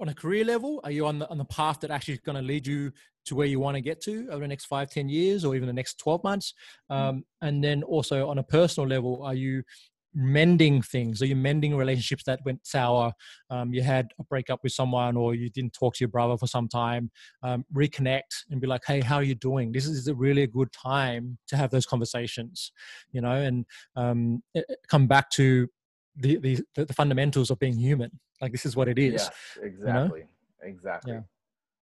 on 0.00 0.08
a 0.08 0.14
career 0.14 0.44
level, 0.44 0.80
are 0.82 0.90
you 0.90 1.06
on 1.06 1.20
the 1.20 1.28
on 1.28 1.38
the 1.38 1.44
path 1.44 1.80
that 1.80 1.92
actually 1.92 2.14
is 2.14 2.20
going 2.20 2.36
to 2.36 2.42
lead 2.42 2.66
you 2.66 2.92
to 3.26 3.34
where 3.34 3.46
you 3.46 3.60
want 3.60 3.76
to 3.76 3.80
get 3.80 4.00
to 4.00 4.28
over 4.30 4.40
the 4.40 4.48
next 4.48 4.64
five, 4.64 4.90
ten 4.90 5.08
years, 5.08 5.44
or 5.44 5.54
even 5.54 5.68
the 5.68 5.72
next 5.72 5.98
twelve 5.98 6.24
months? 6.24 6.54
Mm. 6.90 6.96
Um, 6.96 7.24
and 7.40 7.62
then 7.62 7.84
also 7.84 8.28
on 8.28 8.38
a 8.38 8.42
personal 8.42 8.88
level, 8.88 9.22
are 9.22 9.34
you 9.34 9.62
mending 10.16 10.80
things 10.80 11.20
are 11.20 11.26
you 11.26 11.36
mending 11.36 11.76
relationships 11.76 12.24
that 12.24 12.40
went 12.46 12.66
sour 12.66 13.12
um, 13.50 13.72
you 13.74 13.82
had 13.82 14.08
a 14.18 14.24
breakup 14.24 14.58
with 14.62 14.72
someone 14.72 15.14
or 15.14 15.34
you 15.34 15.50
didn't 15.50 15.74
talk 15.74 15.94
to 15.94 16.00
your 16.00 16.08
brother 16.08 16.38
for 16.38 16.46
some 16.46 16.66
time 16.66 17.10
um, 17.42 17.64
reconnect 17.74 18.44
and 18.50 18.58
be 18.58 18.66
like 18.66 18.80
hey 18.86 19.00
how 19.00 19.16
are 19.16 19.22
you 19.22 19.34
doing 19.34 19.70
this 19.70 19.86
is 19.86 20.08
a 20.08 20.14
really 20.14 20.42
a 20.42 20.46
good 20.46 20.72
time 20.72 21.36
to 21.46 21.54
have 21.54 21.70
those 21.70 21.84
conversations 21.84 22.72
you 23.12 23.20
know 23.20 23.32
and 23.32 23.66
um, 23.94 24.42
come 24.88 25.06
back 25.06 25.28
to 25.30 25.68
the, 26.16 26.38
the 26.38 26.86
the 26.86 26.94
fundamentals 26.94 27.50
of 27.50 27.58
being 27.58 27.76
human 27.76 28.10
like 28.40 28.52
this 28.52 28.64
is 28.64 28.74
what 28.74 28.88
it 28.88 28.98
is 28.98 29.12
yes, 29.12 29.30
exactly 29.62 30.20
you 30.20 30.24
know? 30.24 30.68
exactly 30.68 31.12
yeah. 31.12 31.20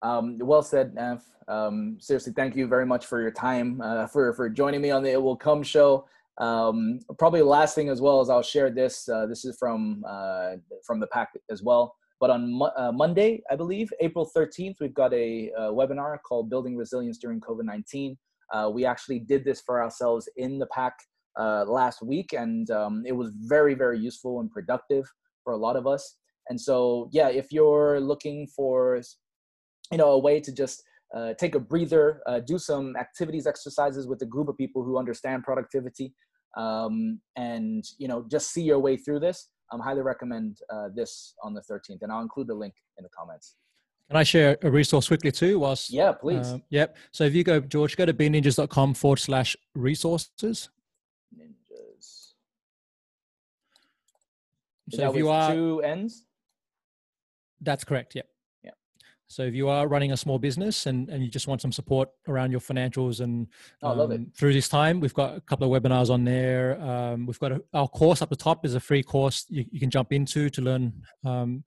Um, 0.02 0.36
well 0.40 0.62
said, 0.62 0.94
Nev. 0.94 1.22
Um, 1.48 1.96
seriously, 2.00 2.32
thank 2.32 2.56
you 2.56 2.66
very 2.66 2.84
much 2.84 3.06
for 3.06 3.20
your 3.20 3.30
time, 3.30 3.80
uh, 3.80 4.06
for 4.06 4.32
for 4.32 4.48
joining 4.48 4.80
me 4.80 4.90
on 4.90 5.02
the 5.02 5.12
It 5.12 5.22
Will 5.22 5.36
Come 5.36 5.62
show. 5.62 6.06
Um, 6.39 7.01
probably 7.18 7.41
the 7.41 7.47
last 7.47 7.74
thing 7.74 7.89
as 7.89 8.01
well 8.01 8.20
as 8.20 8.30
I'll 8.30 8.43
share 8.43 8.70
this. 8.70 9.09
Uh, 9.09 9.26
this 9.26 9.45
is 9.45 9.57
from 9.59 10.05
uh, 10.07 10.53
from 10.87 11.01
the 11.01 11.07
pack 11.09 11.30
as 11.51 11.62
well. 11.62 11.95
But 12.20 12.30
on 12.30 12.53
mo- 12.53 12.72
uh, 12.76 12.93
Monday, 12.93 13.43
I 13.51 13.57
believe, 13.57 13.93
April 14.01 14.30
13th, 14.37 14.76
we've 14.80 14.95
got 14.95 15.12
a, 15.12 15.51
a 15.57 15.62
webinar 15.72 16.16
called 16.22 16.49
Building 16.49 16.76
Resilience 16.76 17.18
During 17.18 17.41
COVID 17.41 17.64
19. 17.64 18.16
Uh, 18.53 18.70
we 18.72 18.85
actually 18.85 19.18
did 19.18 19.45
this 19.45 19.61
for 19.61 19.83
ourselves 19.83 20.28
in 20.37 20.59
the 20.59 20.66
pack 20.66 20.95
uh, 21.39 21.64
last 21.64 22.03
week, 22.03 22.33
and 22.33 22.70
um, 22.70 23.03
it 23.07 23.12
was 23.12 23.33
very, 23.41 23.74
very 23.74 23.99
useful 23.99 24.41
and 24.41 24.51
productive 24.51 25.05
for 25.43 25.53
a 25.53 25.57
lot 25.57 25.74
of 25.74 25.87
us. 25.87 26.16
And 26.49 26.61
so, 26.61 27.09
yeah, 27.12 27.28
if 27.28 27.51
you're 27.51 28.01
looking 28.01 28.47
for, 28.47 29.01
you 29.91 29.99
know, 29.99 30.12
a 30.12 30.18
way 30.18 30.41
to 30.41 30.53
just 30.53 30.83
uh, 31.14 31.34
take 31.34 31.54
a 31.54 31.60
breather, 31.60 32.22
uh, 32.26 32.40
do 32.40 32.58
some 32.58 32.96
activities, 32.96 33.46
exercises 33.46 34.06
with 34.06 34.22
a 34.22 34.26
group 34.26 34.48
of 34.48 34.56
people 34.56 34.82
who 34.82 34.98
understand 34.98 35.44
productivity, 35.44 36.14
um, 36.56 37.20
and 37.36 37.84
you 37.98 38.08
know 38.08 38.24
just 38.30 38.50
see 38.50 38.62
your 38.62 38.78
way 38.78 38.96
through 38.96 39.20
this. 39.20 39.48
I 39.70 39.74
um, 39.74 39.80
highly 39.80 40.02
recommend 40.02 40.58
uh, 40.70 40.88
this 40.94 41.34
on 41.42 41.54
the 41.54 41.62
13th, 41.62 42.02
and 42.02 42.12
I'll 42.12 42.22
include 42.22 42.46
the 42.46 42.54
link 42.54 42.74
in 42.98 43.04
the 43.04 43.10
comments. 43.10 43.54
Can 44.08 44.18
I 44.18 44.24
share 44.24 44.58
a 44.62 44.70
resource 44.70 45.08
quickly 45.08 45.32
too? 45.32 45.58
Whilst 45.58 45.90
yeah, 45.90 46.12
please. 46.12 46.46
Uh, 46.46 46.58
yep. 46.68 46.96
So 47.12 47.24
if 47.24 47.34
you 47.34 47.44
go, 47.44 47.60
George, 47.60 47.96
go 47.96 48.04
to 48.04 48.12
beanninjas.com 48.12 48.94
forward 48.94 49.18
slash 49.18 49.56
resources. 49.74 50.68
Ninjas. 51.34 52.32
So 54.90 55.10
if 55.10 55.16
you 55.16 55.30
are 55.30 55.52
two 55.54 55.80
ends. 55.82 56.26
That's 57.62 57.84
correct. 57.84 58.14
Yep. 58.14 58.26
So 59.33 59.45
if 59.45 59.55
you 59.55 59.68
are 59.68 59.89
running 59.89 60.12
a 60.12 60.16
small 60.16 60.39
business 60.39 60.85
and, 60.85 61.09
and 61.09 61.24
you 61.24 61.30
just 61.30 61.49
want 61.49 61.62
some 61.62 61.72
support 61.72 62.11
around 62.28 62.51
your 62.51 62.61
financials 62.61 63.20
and 63.20 63.47
um, 63.83 63.99
it. 63.99 64.14
Um, 64.14 64.33
through 64.37 64.53
this 64.53 64.68
time, 64.68 65.01
we've 65.01 65.14
got 65.14 65.37
a 65.37 65.41
couple 65.41 65.72
of 65.72 65.83
webinars 65.83 66.11
on 66.11 66.24
there. 66.24 66.78
Um, 66.83 67.24
we've 67.24 67.39
got 67.39 67.53
a, 67.53 67.62
our 67.72 67.89
course 67.89 68.20
up 68.20 68.28
the 68.28 68.37
top 68.37 68.66
is 68.66 68.74
a 68.74 68.80
free 68.80 69.03
course 69.03 69.47
you, 69.49 69.64
you 69.70 69.80
can 69.80 69.89
jump 69.89 70.12
into 70.12 70.51
to 70.51 70.61
learn 70.61 70.93
um, 71.24 71.64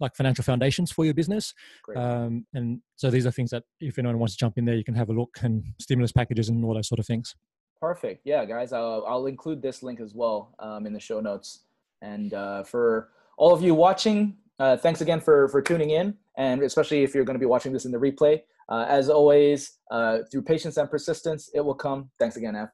like 0.00 0.16
financial 0.16 0.42
foundations 0.42 0.90
for 0.90 1.04
your 1.04 1.12
business. 1.12 1.52
Um, 1.94 2.46
and 2.54 2.80
so 2.96 3.10
these 3.10 3.26
are 3.26 3.30
things 3.30 3.50
that 3.50 3.64
if 3.78 3.98
anyone 3.98 4.18
wants 4.18 4.34
to 4.34 4.38
jump 4.38 4.56
in 4.56 4.64
there, 4.64 4.74
you 4.74 4.84
can 4.84 4.94
have 4.94 5.10
a 5.10 5.12
look 5.12 5.38
and 5.42 5.64
stimulus 5.78 6.12
packages 6.12 6.48
and 6.48 6.64
all 6.64 6.72
those 6.72 6.88
sort 6.88 6.98
of 6.98 7.06
things. 7.06 7.36
Perfect. 7.78 8.22
Yeah, 8.24 8.46
guys, 8.46 8.72
I'll, 8.72 9.04
I'll 9.06 9.26
include 9.26 9.60
this 9.60 9.82
link 9.82 10.00
as 10.00 10.14
well 10.14 10.54
um, 10.60 10.86
in 10.86 10.94
the 10.94 11.00
show 11.00 11.20
notes. 11.20 11.60
And 12.00 12.32
uh, 12.32 12.62
for 12.62 13.10
all 13.36 13.52
of 13.52 13.62
you 13.62 13.74
watching, 13.74 14.38
uh, 14.58 14.76
thanks 14.76 15.00
again 15.00 15.20
for 15.20 15.48
for 15.48 15.60
tuning 15.60 15.90
in, 15.90 16.16
and 16.36 16.62
especially 16.62 17.02
if 17.02 17.14
you're 17.14 17.24
going 17.24 17.34
to 17.34 17.40
be 17.40 17.46
watching 17.46 17.72
this 17.72 17.84
in 17.84 17.92
the 17.92 17.98
replay. 17.98 18.40
Uh, 18.68 18.86
as 18.88 19.08
always, 19.08 19.78
uh, 19.90 20.18
through 20.30 20.42
patience 20.42 20.76
and 20.76 20.90
persistence, 20.90 21.50
it 21.54 21.60
will 21.60 21.74
come. 21.74 22.10
Thanks 22.18 22.36
again, 22.36 22.56
Ev. 22.56 22.68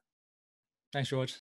Thanks, 0.93 1.09
George. 1.09 1.35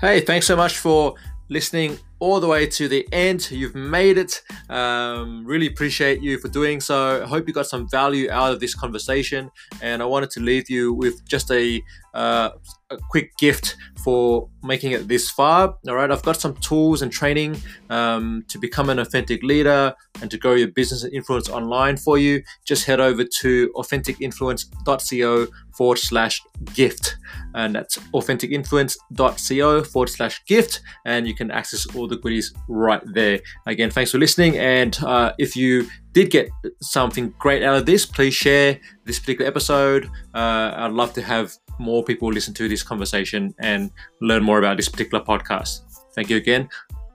Hey, 0.00 0.20
thanks 0.20 0.46
so 0.46 0.56
much 0.56 0.76
for 0.76 1.14
listening 1.48 1.98
all 2.18 2.40
the 2.40 2.46
way 2.48 2.66
to 2.66 2.88
the 2.88 3.06
end. 3.12 3.50
You've 3.50 3.74
made 3.74 4.18
it. 4.18 4.42
Um, 4.68 5.44
really 5.46 5.66
appreciate 5.66 6.20
you 6.20 6.38
for 6.38 6.48
doing 6.48 6.80
so. 6.80 7.22
I 7.22 7.26
hope 7.26 7.46
you 7.46 7.54
got 7.54 7.66
some 7.66 7.88
value 7.88 8.30
out 8.30 8.52
of 8.52 8.60
this 8.60 8.74
conversation. 8.74 9.50
And 9.82 10.02
I 10.02 10.06
wanted 10.06 10.30
to 10.30 10.40
leave 10.40 10.68
you 10.68 10.92
with 10.92 11.26
just 11.26 11.50
a, 11.50 11.82
uh, 12.12 12.50
a 12.90 12.98
quick 13.10 13.36
gift 13.38 13.76
for 14.04 14.48
making 14.62 14.92
it 14.92 15.08
this 15.08 15.30
far. 15.30 15.74
All 15.88 15.94
right, 15.94 16.10
I've 16.10 16.22
got 16.22 16.36
some 16.36 16.54
tools 16.56 17.00
and 17.00 17.10
training 17.10 17.56
um, 17.88 18.44
to 18.48 18.58
become 18.58 18.90
an 18.90 18.98
authentic 18.98 19.42
leader 19.42 19.94
and 20.20 20.30
to 20.30 20.36
grow 20.36 20.54
your 20.54 20.68
business 20.68 21.02
and 21.02 21.12
influence 21.12 21.48
online 21.48 21.96
for 21.96 22.18
you. 22.18 22.42
Just 22.64 22.84
head 22.84 23.00
over 23.00 23.24
to 23.24 23.72
authenticinfluence.co 23.74 25.46
forward 25.76 25.98
slash 25.98 26.40
gift. 26.74 27.16
And 27.54 27.74
that's 27.74 27.96
authenticinfluence.co 27.96 29.84
forward 29.84 30.08
slash 30.08 30.44
gift. 30.44 30.80
And 31.04 31.26
you 31.26 31.34
can 31.34 31.50
access 31.50 31.86
all 31.96 32.06
the 32.06 32.16
goodies 32.16 32.52
right 32.68 33.02
there. 33.14 33.40
Again, 33.66 33.90
thanks 33.90 34.10
for 34.10 34.18
listening. 34.18 34.58
And 34.58 34.96
uh, 35.02 35.32
if 35.38 35.56
you 35.56 35.88
did 36.12 36.30
get 36.30 36.48
something 36.80 37.34
great 37.38 37.62
out 37.62 37.76
of 37.76 37.86
this, 37.86 38.06
please 38.06 38.34
share 38.34 38.78
this 39.04 39.18
particular 39.18 39.48
episode. 39.48 40.06
Uh, 40.34 40.72
I'd 40.76 40.92
love 40.92 41.12
to 41.14 41.22
have 41.22 41.56
more 41.78 42.04
people 42.04 42.32
listen 42.32 42.54
to 42.54 42.68
this 42.68 42.82
conversation 42.82 43.54
and 43.58 43.90
learn 44.20 44.42
more 44.42 44.58
about 44.58 44.76
this 44.76 44.88
particular 44.88 45.24
podcast. 45.24 45.80
Thank 46.14 46.30
you 46.30 46.36
again. 46.36 46.68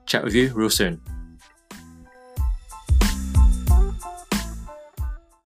Chat 0.06 0.24
with 0.24 0.34
you 0.34 0.52
real 0.54 0.70
soon. 0.70 1.00